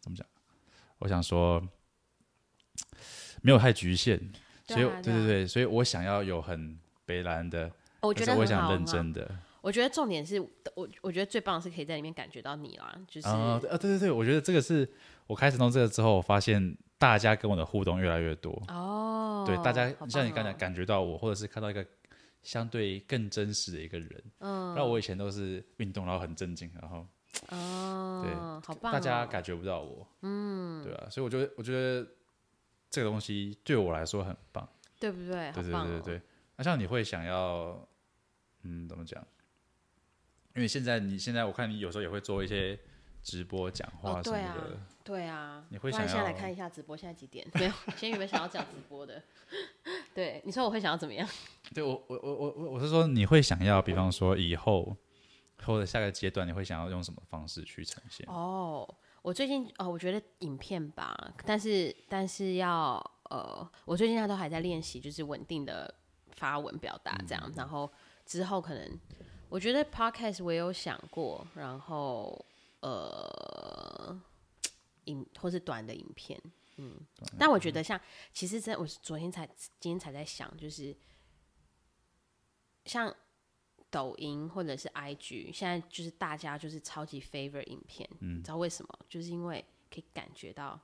[0.00, 0.26] 怎么讲？
[0.98, 1.62] 我想说
[3.40, 4.18] 没有太局限，
[4.66, 9.28] 所以对对对，所以我想要有很北蓝的，我觉得我想认真的。
[9.62, 10.38] 我觉得重点是
[10.74, 14.86] 我我觉得最棒的是可以在里面感觉到你啦，就是啊对对对，我觉得这个是
[15.26, 21.84] 我开始弄这个之后，我发现大家跟我的互动越来越多哦，对，大家像你刚才感觉到我，或者是看到一个。
[22.44, 27.04] 相对更真实的一个人，嗯，那我以前都是运动，然后很正经，然后，
[27.48, 28.32] 哦，对，
[28.64, 32.06] 好棒，大家感觉不到我，嗯，对啊，所以我觉得，我觉得
[32.88, 34.68] 这个东西对我来说很棒，
[35.00, 35.50] 对不对？
[35.52, 36.22] 对对对对对。
[36.56, 37.88] 那像你会想要，
[38.62, 39.26] 嗯，怎么讲？
[40.54, 42.78] 因为现在你现在我看你有时候也会做一些
[43.24, 47.44] 直播讲话什么的，对啊，你会想要现在来看一下直播，现在几点？
[47.58, 49.20] 没有，先有没有想要讲直播的？
[50.14, 51.26] 对，你说我会想要怎么样？
[51.74, 54.94] 对我，我，我，我，我是说，你会想要，比方说以后
[55.64, 58.26] 或者下个阶段，你会想要用什么方式去呈现？
[58.28, 58.86] 哦，
[59.22, 62.94] 我最近哦，我觉得影片吧，但是但是要
[63.30, 65.92] 呃，我最近他都还在练习，就是稳定的
[66.36, 67.90] 发文表达这样，嗯、然后
[68.26, 69.00] 之后可能
[69.48, 72.44] 我觉得 podcast 我也有想过，然后
[72.84, 74.20] 呃，
[75.06, 76.38] 影或是短的影片。
[76.76, 77.00] 嗯，
[77.38, 77.98] 但我觉得像，
[78.34, 79.46] 其实真，我昨天才，
[79.80, 80.94] 今天才在想，就是
[82.84, 83.14] 像
[83.88, 88.98] 抖音或者是 IG，现在就是大家就是超级 favorite 影片，嗯，知道为什么？
[89.08, 90.78] 就是因为可以感觉到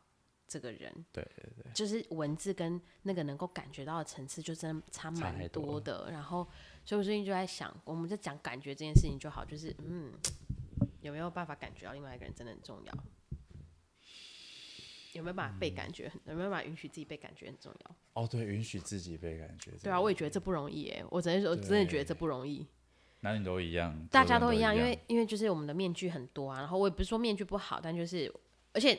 [0.48, 6.10] 这个人，对对对，就是文字跟那个能够感觉到的层次就真的差蛮多的。
[6.10, 6.48] 然后，
[6.86, 10.12] 所以我最近就在想，我们在讲感觉这件事情就好，就是嗯，
[11.00, 12.92] 有没有办法感觉到另外一个人真的很重要？
[15.12, 16.04] 有没有办法被感觉？
[16.24, 17.96] 有没有办法允许自己被感觉很重要？
[18.12, 19.72] 哦，对，允许自己被感觉。
[19.82, 21.04] 对啊，我也觉得这不容易诶。
[21.10, 22.64] 我真的，我真的觉得这不容易。
[23.22, 26.60] 男女都一样，大家都一样，因为因为就是我们的面具很多啊。
[26.60, 28.32] 然后我也不是说面具不好，但就是
[28.72, 28.98] 而且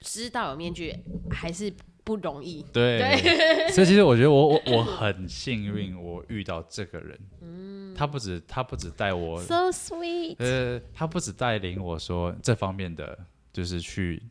[0.00, 0.92] 知道有面具
[1.30, 1.72] 还是
[2.02, 2.62] 不容易。
[2.72, 7.18] 对，对所以其实我觉得我我我很幸运，我遇到这个人。
[7.40, 10.34] 嗯，他不止他不止带我，so sweet。
[10.38, 13.16] 呃，他不止带领我说这方面的，
[13.52, 14.22] 就是去。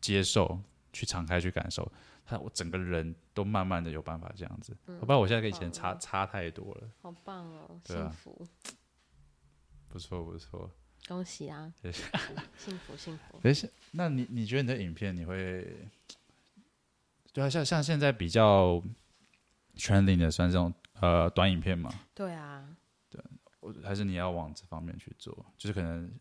[0.00, 0.60] 接受，
[0.92, 1.90] 去敞开，去感受，
[2.26, 4.76] 他我整个人都慢慢的有办法这样子。
[4.84, 6.82] 我不知道我现在跟以前差差太多了。
[7.00, 8.46] 好棒哦，幸福，
[9.88, 10.70] 不错不错，
[11.08, 11.72] 恭喜啊！
[12.58, 13.40] 幸福幸福。
[13.42, 15.74] 等一下，那你你觉得你的影片你会，
[17.32, 18.82] 对啊，像像现在比较
[19.78, 20.70] trending 的算这种
[21.00, 21.90] 呃短影片吗？
[22.14, 22.76] 对啊，对，
[23.64, 26.12] 我还是你要往这方面去做，就是可能。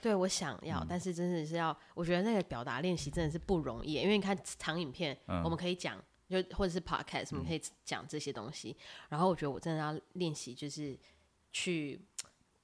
[0.00, 8.70] 对，我想要，嗯、但是真的是要，我觉得那个表达练习真的是不容易，因为你看长影片，嗯、我们可以讲，就或者是 podcast，我们可以讲这些东西。
[8.70, 10.96] 嗯、然后我觉得我真的要练习，就是
[11.52, 12.00] 去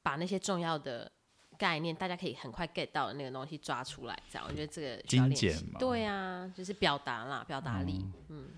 [0.02, 1.10] 把那些重要的
[1.58, 5.02] 概念，大家可以很快 get 到的那个东西抓出来，这样我觉得这个。
[5.02, 5.80] 精简嘛。
[5.80, 8.06] 对啊，就是表达啦，表达力。
[8.28, 8.48] 嗯，嗯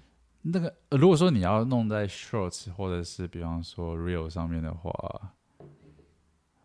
[0.43, 4.93] 那个、呃、如果说你要弄在 shorts 或者是比方说 real 上面的话。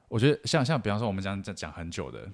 [0.10, 2.28] 我觉得像像比方说我们讲讲讲很久的，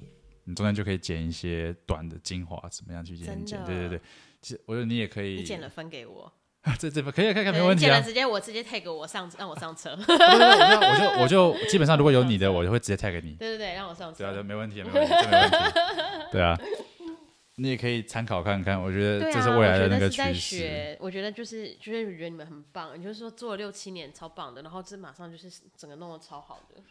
[0.45, 3.63] 你中间就可以剪一些短的精华，怎么样去剪剪？
[3.65, 4.01] 对对对，
[4.41, 5.35] 其实我觉得你也可以。
[5.35, 6.31] 你剪了分给我。
[6.79, 7.89] 这这可以可以，没问题啊。
[7.89, 9.91] 剪了直接我直接 tag 我上让我上车。
[9.91, 13.35] 我就我就基本上如果有你的，我就会直接 tag 你。
[13.35, 14.17] 对对对，让我上车。
[14.23, 15.57] 对啊，就没问题， 没问题，这没问题。
[16.31, 16.57] 对啊，
[17.57, 20.97] 你也可以参考看看，我觉得这是未来的那个趋势。
[20.99, 25.47] 我觉得就是就是觉得你们很棒，你就是说做了六七年超棒的，然后这马上就是
[25.77, 26.81] 整个弄得超好的。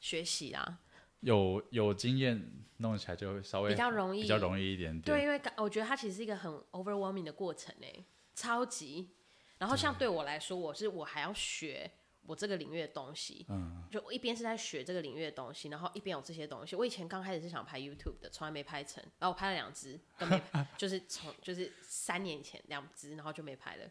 [0.00, 0.80] 学习啊，
[1.20, 5.02] 有有经验弄起来就会稍微比较容易，比较容易一点点。
[5.02, 8.04] 对，因为我觉得它其实是一个很 overwhelming 的过程诶，
[8.34, 9.10] 超级。
[9.58, 11.90] 然后像对我来说，我是我还要学，
[12.26, 16.76] 我这个领域的东西，嗯，就一边是在学这个领域的东西，然后一边有这些东西。
[16.76, 23.90] 我以前刚开始是想拍 YouTube 的，从来没拍成，然后我拍了两支，都没拍， 就是从就是三年前两支，然后就没拍了。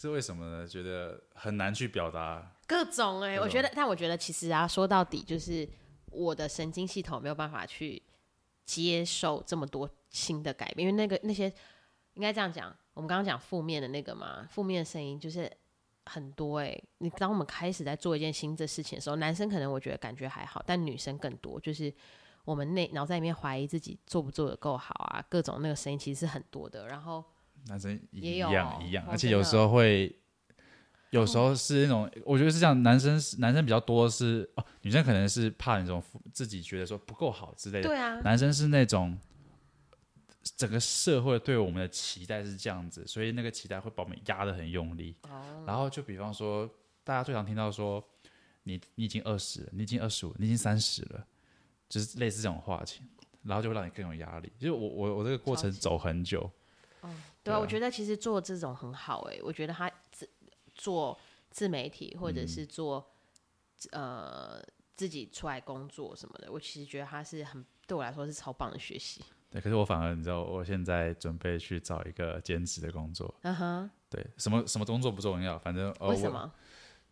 [0.00, 0.66] 是为什么呢？
[0.66, 5.68] 觉得很难去表达各种哎、欸，我觉得，但我觉得其实啊，说到底就是
[6.06, 8.02] 我的神经系统没有办法去
[8.64, 11.52] 接受这么多新的改变，因为那个那些
[12.14, 15.50] 应该这样讲，我们刚刚讲负面的那个嘛，负面的声音就是。
[16.06, 21.92] 很多哎、欸，你当我们开始在做一件新的事情的时候，男生可能我觉得感觉还好，但女生更多，就是
[22.44, 26.88] 我们内脑袋里面怀疑自己做不做得够好啊，各种那个声音其实是很多的。
[26.88, 27.22] 然后
[27.66, 30.14] 男生也有一样一样，哦、而且有时候会，
[31.10, 39.18] 有时候是那种，哦、我觉得是这样，男生男生比较多是哦，女生可能是怕那种自己觉得说不够好之类的，对啊，男生是那种。
[40.56, 45.14] 整个社会对我们的期待是这样子，所以那个期待会把我们压得很用力。
[45.28, 45.68] Oh.
[45.68, 46.68] 然后就比方说，
[47.04, 48.02] 大家最常听到说，
[48.62, 51.26] 你你已经二十了，你已经二十五，你已经三十了，
[51.90, 53.06] 就是类似这种话情，
[53.42, 54.50] 然后就会让你更有压力。
[54.58, 56.50] 就是我我我这个过程走很久。
[57.02, 57.12] 哦，oh.
[57.42, 60.28] 对啊，我觉得其实做这种很好哎、欸，我觉得他自
[60.74, 61.18] 做
[61.50, 63.12] 自媒体或者是做、
[63.92, 64.62] 嗯、呃
[64.96, 69.22] 自己出来工作什么的，我其实觉得他是很对我来说是超棒的学习。
[69.50, 73.34] 对，可是我反而你知道，我现在准备去找一个兼职的工作。
[73.42, 73.90] 嗯哼、uh，huh.
[74.08, 76.52] 对，什么什么工作不重要，反正为什么？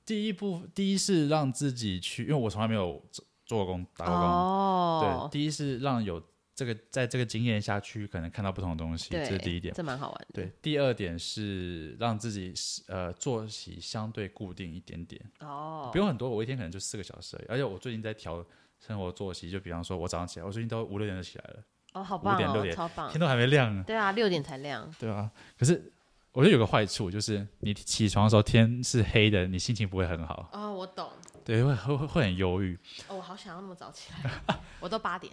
[0.05, 4.25] 第一步，第一是让自己去，因为我从来没有做做过工，打过工。
[4.25, 5.01] 哦。
[5.03, 5.31] Oh.
[5.31, 6.23] 对，第一是让有
[6.59, 10.27] 这个在这个经验下去，可能看到不同的东西，对这是第一点，这蛮好玩的。
[10.35, 12.53] 对，第二点是让自己
[12.89, 15.25] 呃作息相对固定一点点。
[15.39, 15.83] 哦。
[15.85, 15.93] Oh.
[15.93, 17.47] 不用很多，我一天可能就四个小时而已。
[17.51, 18.45] 而且我最近在调
[18.85, 21.63] 生活作息，就比方说我早上起来，我最近都五六点就起来了。
[21.93, 23.85] 哦，好棒哦，五点六点，超棒，天都还没亮呢。
[23.87, 24.93] 对啊，六点才亮。
[24.99, 25.93] 对啊，可是
[26.33, 30.51] 我觉得有个坏处，就是你起床的时候天是黑的，你心情不会很好。
[30.53, 31.09] 哦，我懂。
[31.45, 32.77] 对，会会会很忧郁。
[33.07, 35.33] 哦，我好想要那么早起来， 我都八点。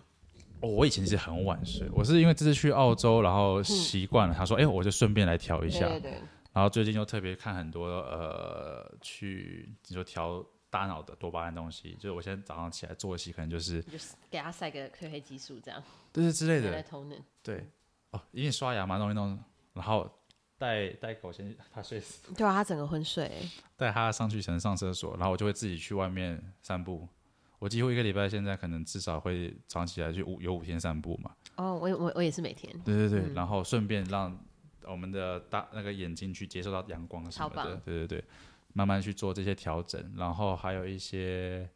[0.66, 4.34] 哦，我以前是很晚睡，我是因为这次去澳洲，然后习惯了。
[4.34, 6.12] 他说：“哎，我就顺便来调一下。”对对。
[6.54, 10.44] 然后最近又特别看很多呃，去你说调。
[10.68, 15.82] 大脑的多巴胺东西，就是我现在早上起来作息，可能就是就是给他塞个褪黑激素这样，
[16.12, 16.84] 就是之类的。
[17.42, 17.66] 对，
[18.12, 19.40] 哦，因为刷牙嘛，弄一弄，
[19.72, 20.10] 然后
[20.58, 22.30] 带带狗先，他睡死。
[22.34, 23.32] 对啊，他整个昏睡。
[23.78, 27.08] 带他上去，可能上厕所，然后我就会自己去外面散步。
[27.66, 31.32] 我几乎一个礼拜现在可能至少会早上起来去五有五天散步嘛。
[31.56, 32.72] 哦，我我我也是每天。
[32.86, 34.38] 对对对，嗯、然后顺便让
[34.84, 37.82] 我们的大那个眼睛去接受到阳光什么的。
[37.84, 38.24] 对对对。
[38.74, 41.68] 慢慢去做这些调整，然后还有一些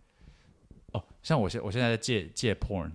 [0.91, 2.91] 哦，像我现我现在在戒戒 porn，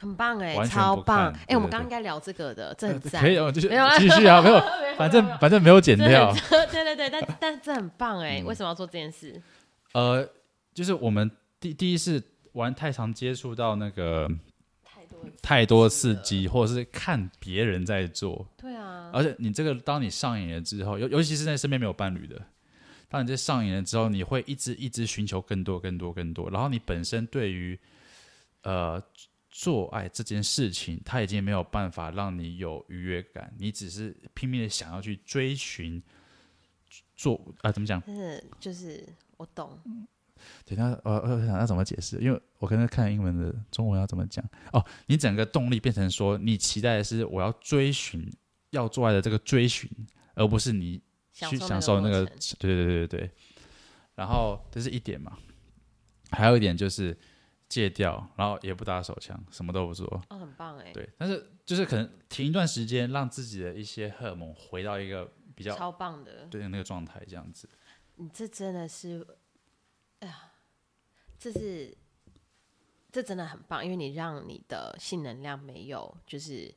[0.00, 4.58] 很棒哎，超棒哎，我们刚刚应该聊这个的，这很赞，可以哦，继续继续啊， 没有，
[4.96, 6.34] 反正反正没有剪掉，
[6.72, 9.40] 对对对，但但这很棒哎，为什么要做这件事？
[9.92, 10.26] 呃，
[10.72, 11.30] 就是我们
[11.60, 12.22] 第第一是
[12.52, 14.28] 玩太常接触到那个
[14.84, 22.40] 太多太多刺激，或者是看别人在做，对啊，而且你这个当你上瘾了之后，尤尤其是在身边没有伴侣的。
[23.08, 26.50] 当你在上瘾了之后，你会一直一直寻求更多、更多、更多。
[26.50, 27.78] 然后你本身对于
[28.62, 29.02] 呃
[29.48, 36.02] 做爱这件事情，他已经没有办法让你有愉悦感，你只是拼命的想要去追寻
[37.16, 37.72] 做啊、呃？
[37.72, 37.98] 怎么讲？
[38.04, 39.02] 是就是
[39.38, 39.80] 我懂。
[40.64, 42.18] 对，那呃呃，想要怎么解释？
[42.18, 44.44] 因为我刚才看英文的，中文要怎么讲？
[44.72, 48.30] 哦，你整个动力变成说，你期待的是我要追寻
[48.70, 49.90] 要做爱的这个追寻，
[50.34, 51.02] 而不是你。
[51.40, 52.26] 去享受那个，
[52.58, 53.30] 对对对对对，
[54.16, 55.38] 然后这是一点嘛，
[56.32, 57.16] 还有一点就是
[57.68, 60.04] 戒掉，然后也不打手枪，什么都不做。
[60.30, 60.90] 哦，很棒哎。
[60.92, 67.68] 对，但是就是可能停一段时间，让自己的一些荷尔蒙回到一个比较超棒的对那个状态，这样子。
[68.16, 69.24] 你这真的是，
[70.20, 70.52] 哎呀，
[71.38, 71.96] 这是
[73.10, 76.74] 这真的很棒，因为你让你的性能量没有就是。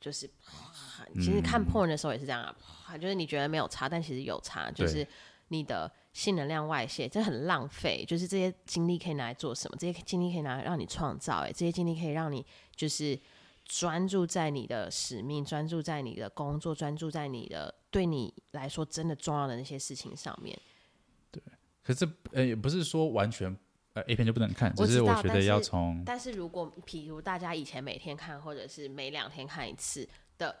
[0.00, 0.28] 就是，
[1.14, 2.54] 其实看 porn 的时候也是这样啊，
[2.90, 5.06] 嗯、就是你觉得没有差，但其实有差，就是
[5.48, 8.04] 你的性能量外泄，这很浪费。
[8.06, 9.76] 就是这些精力可以拿来做什么？
[9.78, 12.44] 这些精力可以拿来让你创造，哎，这些精力可以让你
[12.76, 13.18] 就是
[13.64, 20.54] 专注在你的使命，专注在你的工作，专注在你的对你来说真的重要的那些事情上面。
[21.84, 23.56] 对，可是呃，也不是说完全。
[23.92, 26.02] 呃，A 片就不能看，只是我觉得要从。
[26.04, 30.52] 但是如果，譬如大家以前每天看，或者是每两天看一次的，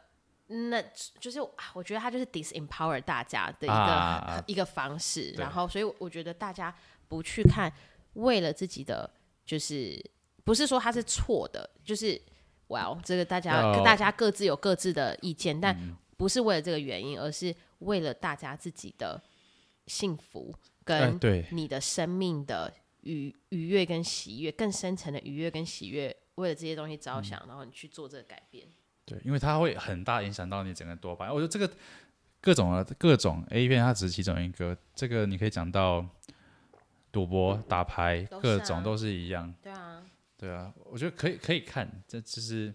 [0.46, 0.80] 那
[1.18, 1.40] 就是
[1.72, 5.32] 我觉得他就是 disempower 大家的一个、啊、一个方式。
[5.32, 6.72] 然后，所以我觉得大家
[7.08, 7.72] 不去看，
[8.12, 9.10] 为了自己的，
[9.44, 10.00] 就是
[10.44, 12.16] 不是说他是错的，就是
[12.68, 15.76] ，well，这个大家、哦、大家各自有各自的意见，但
[16.16, 19.20] 不是为了这个原因，而是为了大家自己的
[19.88, 20.54] 幸福。
[20.84, 28.66] 跟对你的生命的愉愉悦跟喜悦，更深层的愉悦跟喜悦，为了这些东西着想，嗯、然后你去做这个改变。
[29.04, 31.34] 对，因为它会很大影响到你整个多巴胺。
[31.34, 31.70] 我觉得这个
[32.40, 34.76] 各种啊，各种 A 片，它只是其中一个。
[34.94, 36.06] 这个你可以讲到
[37.12, 39.54] 赌博、打牌，嗯、各种都是一样。
[39.62, 40.02] 对啊，
[40.38, 42.74] 对啊，我觉得可以可以看，这就是，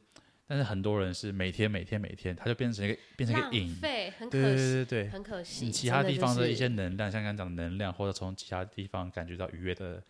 [0.50, 5.66] 但是很多人是每天每天每天，它就变成一个变成一个瘾，对对对对对，很可惜。
[5.66, 10.04] 你其他地方的一些能量，像刚刚讲的能量，或者从其他地方感觉到愉悦的。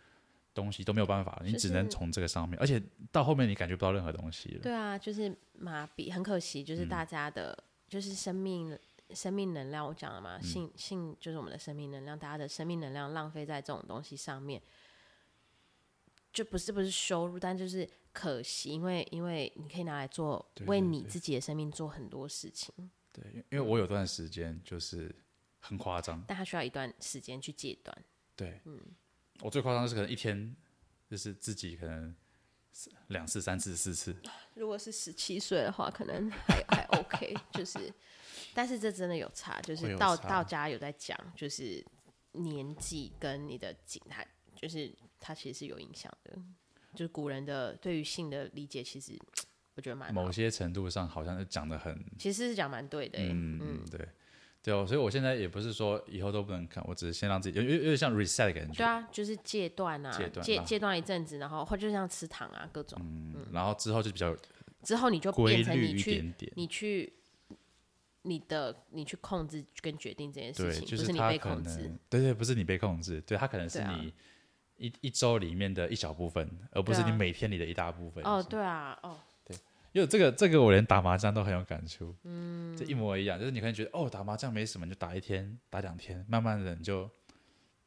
[0.52, 4.60] 东西都没有办法，你只能从这个上面，而且到后面你感觉不到任何东西了。
[4.60, 8.76] 对啊，就是麻痹，很可惜，就是大家的，嗯、就是生命
[9.14, 14.60] 生命能量，我讲了嘛，嗯、性性就是我们的生命能量，大家的生命能量浪费在这种东西上面，
[16.32, 22.72] 就不是不是羞辱，但就是可惜，因为因为你可以拿来做为你自己的生命做很多事情。
[23.12, 25.14] 对，因为我有段时间就是
[25.58, 28.04] 很夸张，但他需要一段时间去戒断。
[28.36, 28.80] 对，嗯。
[29.42, 30.54] 我最夸张的是可能一天
[31.08, 32.14] 就是自己可能
[33.06, 34.14] 两次、三次、四次。
[34.52, 37.90] 如果是十七岁的话，可能还还 OK， 就是，
[38.52, 41.82] 但是这真的有差，就是到到家有在讲，就是
[42.32, 46.36] 年纪跟你的景态，就是它其实是有影响的。
[46.94, 49.16] 就是古人的对于性的理解，其实
[49.76, 53.18] 我觉得蛮某些程度上好像是讲的很，其实是讲蛮对的。
[53.20, 54.08] 嗯嗯，对。
[54.62, 58.74] 对哦，所以我现在也不是说以后都不能看，我只是先让自己有有有点像 reset 的感觉。
[58.74, 62.98] 对啊，就是戒断啊，戒戒断一阵子，然后或就像吃糖啊，各种。
[63.00, 64.36] 嗯，嗯然后之后就比较
[64.82, 67.10] 之后你就变成你去你去
[68.20, 71.98] 你的你去控制跟决定这件事情，就是不是你被控制。
[72.10, 74.12] 对对，不是你被控制，对，他可能是你
[74.80, 78.24] 一、啊、一周里面的一小部分，而不是你每天里的一大部分。
[78.24, 79.18] 哦，对啊，哦。
[79.44, 79.56] 对
[79.92, 87.10] 因为这个这个我连打麻将都很有感触，嗯，这一模一样，就是你可能觉得哦打麻将没什么，你就打一天打两天，慢慢的你就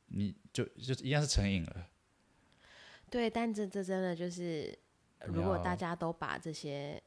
[0.07, 1.87] 你就就一样是成瘾了。
[3.09, 4.77] 对，但这这真的就是，
[5.27, 7.01] 如果大家都把这些，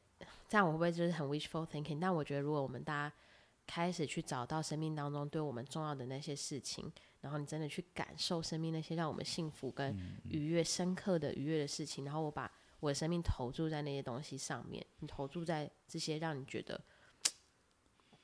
[0.48, 1.98] 这样我会不会就是很 wishful thinking？
[2.00, 3.14] 但我觉得如果我们大家
[3.66, 6.90] 开始去找到生命当中对我们重要的那些事情，
[7.26, 9.94] 然后你真的去感受生命那些让我们幸福跟
[10.28, 12.50] 愉悦、深刻的愉悦的事情，然后我把。
[12.78, 16.78] 我的生命投注在那些东西上面，你投注在这些让你觉得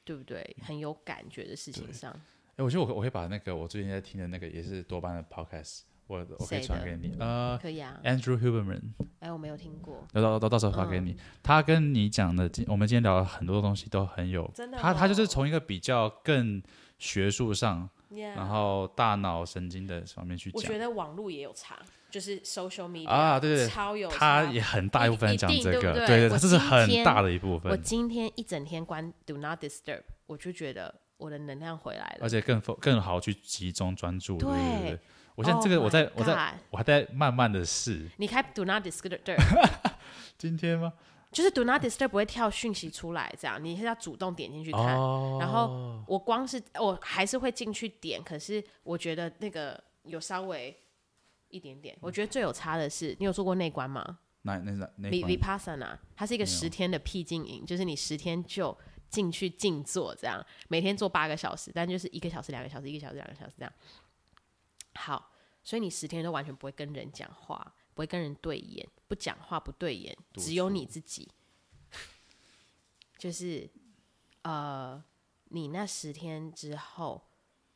[0.04, 2.12] 对不对很有感觉的事情上。
[2.56, 7.16] 哎，我觉得我我会把那个我最近在听的那个也是多巴胺的 podcast，我我可以传给你。
[7.18, 7.98] 呃，可以啊。
[8.04, 8.92] Andrew Huberman。
[9.20, 10.06] 哎，我没有听过。
[10.12, 11.16] 到到到到时候发给你。
[11.42, 14.48] 他跟你讲的，今我们今天聊了很多东西都很有。
[14.54, 14.78] 真的。
[14.78, 16.62] 他他就是从一个比较更
[16.98, 20.60] 学术上，然后大脑神经的方面去讲。
[20.60, 21.78] 我觉得网络也有差。
[22.10, 27.72] 就是 social media 啊，对对对，超有，他也很大一部分讲这个，对对，这是很大的一部分。
[27.72, 34.36] 我今天一整天关 Do Not Disturb，我就觉得我的能量回来了，而且更更好去集中专注。
[34.36, 34.98] 对对对，
[35.34, 38.06] 我现在这个我在我在我还在慢慢的试。
[38.18, 39.18] 你开 Do Not Disturb，
[40.36, 40.92] 今天吗？
[41.32, 44.84] 就是 Do Not Disturb 不会跳讯息出来，这样你是要主动点进去看。
[45.40, 50.78] 然后我光是我还是会进去点，可是我觉得那个有稍微。
[51.54, 54.20] 一点点，我觉得最有差的是，你有做过内观吗？
[54.40, 58.74] 那那那 Vipassana，它是一个十天的僻静营，就是你十天就
[59.10, 63.70] 进去静坐，这样每天做八个小时，但就是一个小时、两个小时、一个小时、两个小时这样。
[64.94, 65.30] 好，
[65.62, 71.30] 所以你十天都完全不会跟人讲话，不会跟人对眼，不讲话不对眼，只有你自己。
[73.18, 73.70] 就是
[74.42, 75.02] 呃，
[75.44, 77.22] 你那十天之后，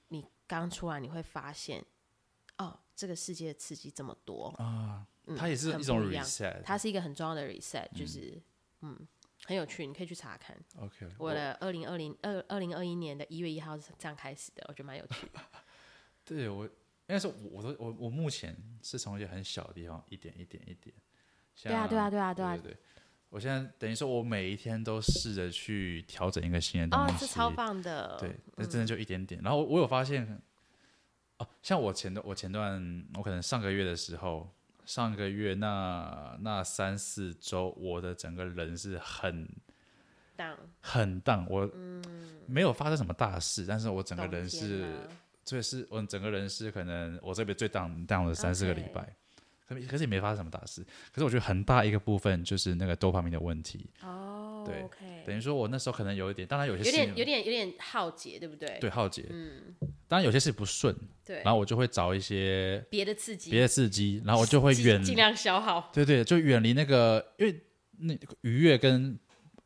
[0.09, 1.84] 你刚出来，你会发现。
[2.59, 5.06] 哦，这个世界的刺激这么多啊！
[5.36, 8.43] 它也是一种 reset，它是一个很重要的 reset，就是
[8.80, 9.06] 嗯，
[9.44, 10.59] 很有趣，你可以去查看。
[10.78, 15.40] OK，我的二零二零二二零二一年的一月一号是这样开始的，我觉得蛮有趣的。
[16.24, 16.66] 对我，
[17.08, 20.94] 应该是，我都我我目前是从一些很小的地方一点一点一点。
[21.62, 22.76] 对啊，对啊，对啊，对啊，对。
[23.28, 28.16] 我现在等于说，我每一天都试着去调整一个新的东西，哦，是超棒的。
[28.18, 29.40] 对，那真的就一点点。
[29.42, 30.40] 然后我有发现。
[31.38, 34.50] 哦，像我前段，我前段，我可能上个月的时候，
[34.86, 39.46] 上个月那那三四周，我的整个人是很
[40.34, 41.70] down，很 down，我
[42.46, 45.06] 没有发生什么大事，嗯、但是我整个人是，
[45.47, 49.16] 这是我整个人是可能我这边最 down down 了三四个礼拜。
[49.68, 50.81] 可可是也没发生什么大事，
[51.12, 53.90] 可是我觉得很大一个部分就是那个多巴胺的问题。
[54.01, 55.27] 哦、对，okay.
[55.27, 58.78] 等于说我那时候可能有一点，当然有些有点有点有点耗竭，对不对？
[58.81, 59.27] 对，耗竭。
[59.28, 59.74] 嗯，
[60.06, 60.94] 当然有些事不顺，
[61.24, 65.90] 对，然后我就会找一些别的刺激，别的刺激，然后我就会远尽量消耗。
[65.93, 67.60] 对对，就远离那个，因为
[67.98, 69.18] 那愉悦跟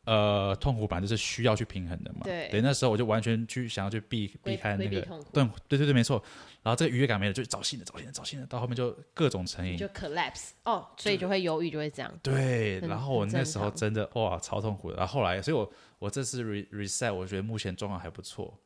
[0.04, 2.20] 呃，痛苦本来就是需要去平衡的嘛。
[2.24, 2.48] 对。
[2.48, 5.00] 对，那时候我就完全去想要去避避开那个，
[5.32, 6.22] 对对对对，没错。
[6.62, 12.12] 然后这个愉悦感没了，就找新的找新的找新的，到后面就各种成瘾，就 collapse 哦，所以就会忧郁，就会这样。
[12.22, 14.96] 对，然后我那时候真的哇，超痛苦的。
[14.96, 18.58] 然后后来，所以我我这次 re reset，我觉得目前状况还不错。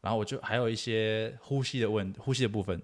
[0.00, 2.80] 然后我就还有一些呼吸的问呼吸的部分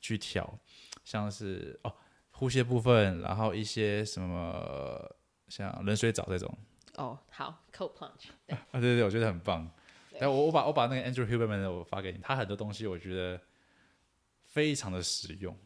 [0.00, 0.58] 去调，
[1.04, 1.94] 像是哦
[2.32, 5.10] 呼吸的部分，然后一些什么
[5.48, 6.54] 像冷水澡这种。
[6.96, 9.70] 哦，好，cold plunge，对， 啊，对对对，我觉得很棒。
[10.18, 13.40] 但，我我把我把那个 Andrew Huberman 的我发给你，他很多东西我觉得
[14.44, 15.56] 非常的实用，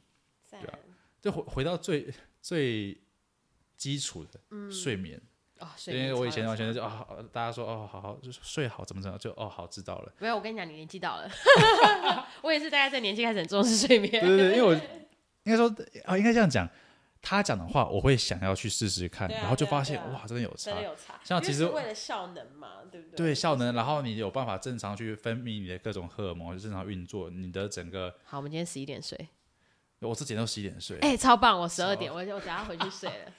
[0.51, 0.79] 对啊，
[1.21, 2.99] 就回回到最最
[3.77, 4.41] 基础的
[4.71, 5.21] 睡眠，
[5.59, 10.13] 哦，因为我以前完全就啊，大家说哦，好好就是睡好怎么怎么就哦好知道了。
[10.19, 11.31] 没有，我跟你讲，你年纪到了，
[12.41, 14.11] 我也是大概在年纪开始很重视睡眠。
[14.13, 14.75] 对对对，因为我
[15.45, 15.69] 应该说
[16.05, 16.67] 啊，应该这样讲。
[17.21, 23.17] 他讲的话，我会想要去试试看，然后就发现哇，真的有差，真的有差像其实为了效能嘛，对不对？
[23.17, 28.15] 对，效能，然后你有办法正常去分泌你的各种荷尔蒙，就正常运作，你的整个。
[28.25, 29.29] 好，我们今天十一点睡。
[30.01, 30.97] 我之前都十一点睡。
[31.01, 31.59] 哎，超棒！
[31.59, 33.33] 我十二点，我我等下回去睡了。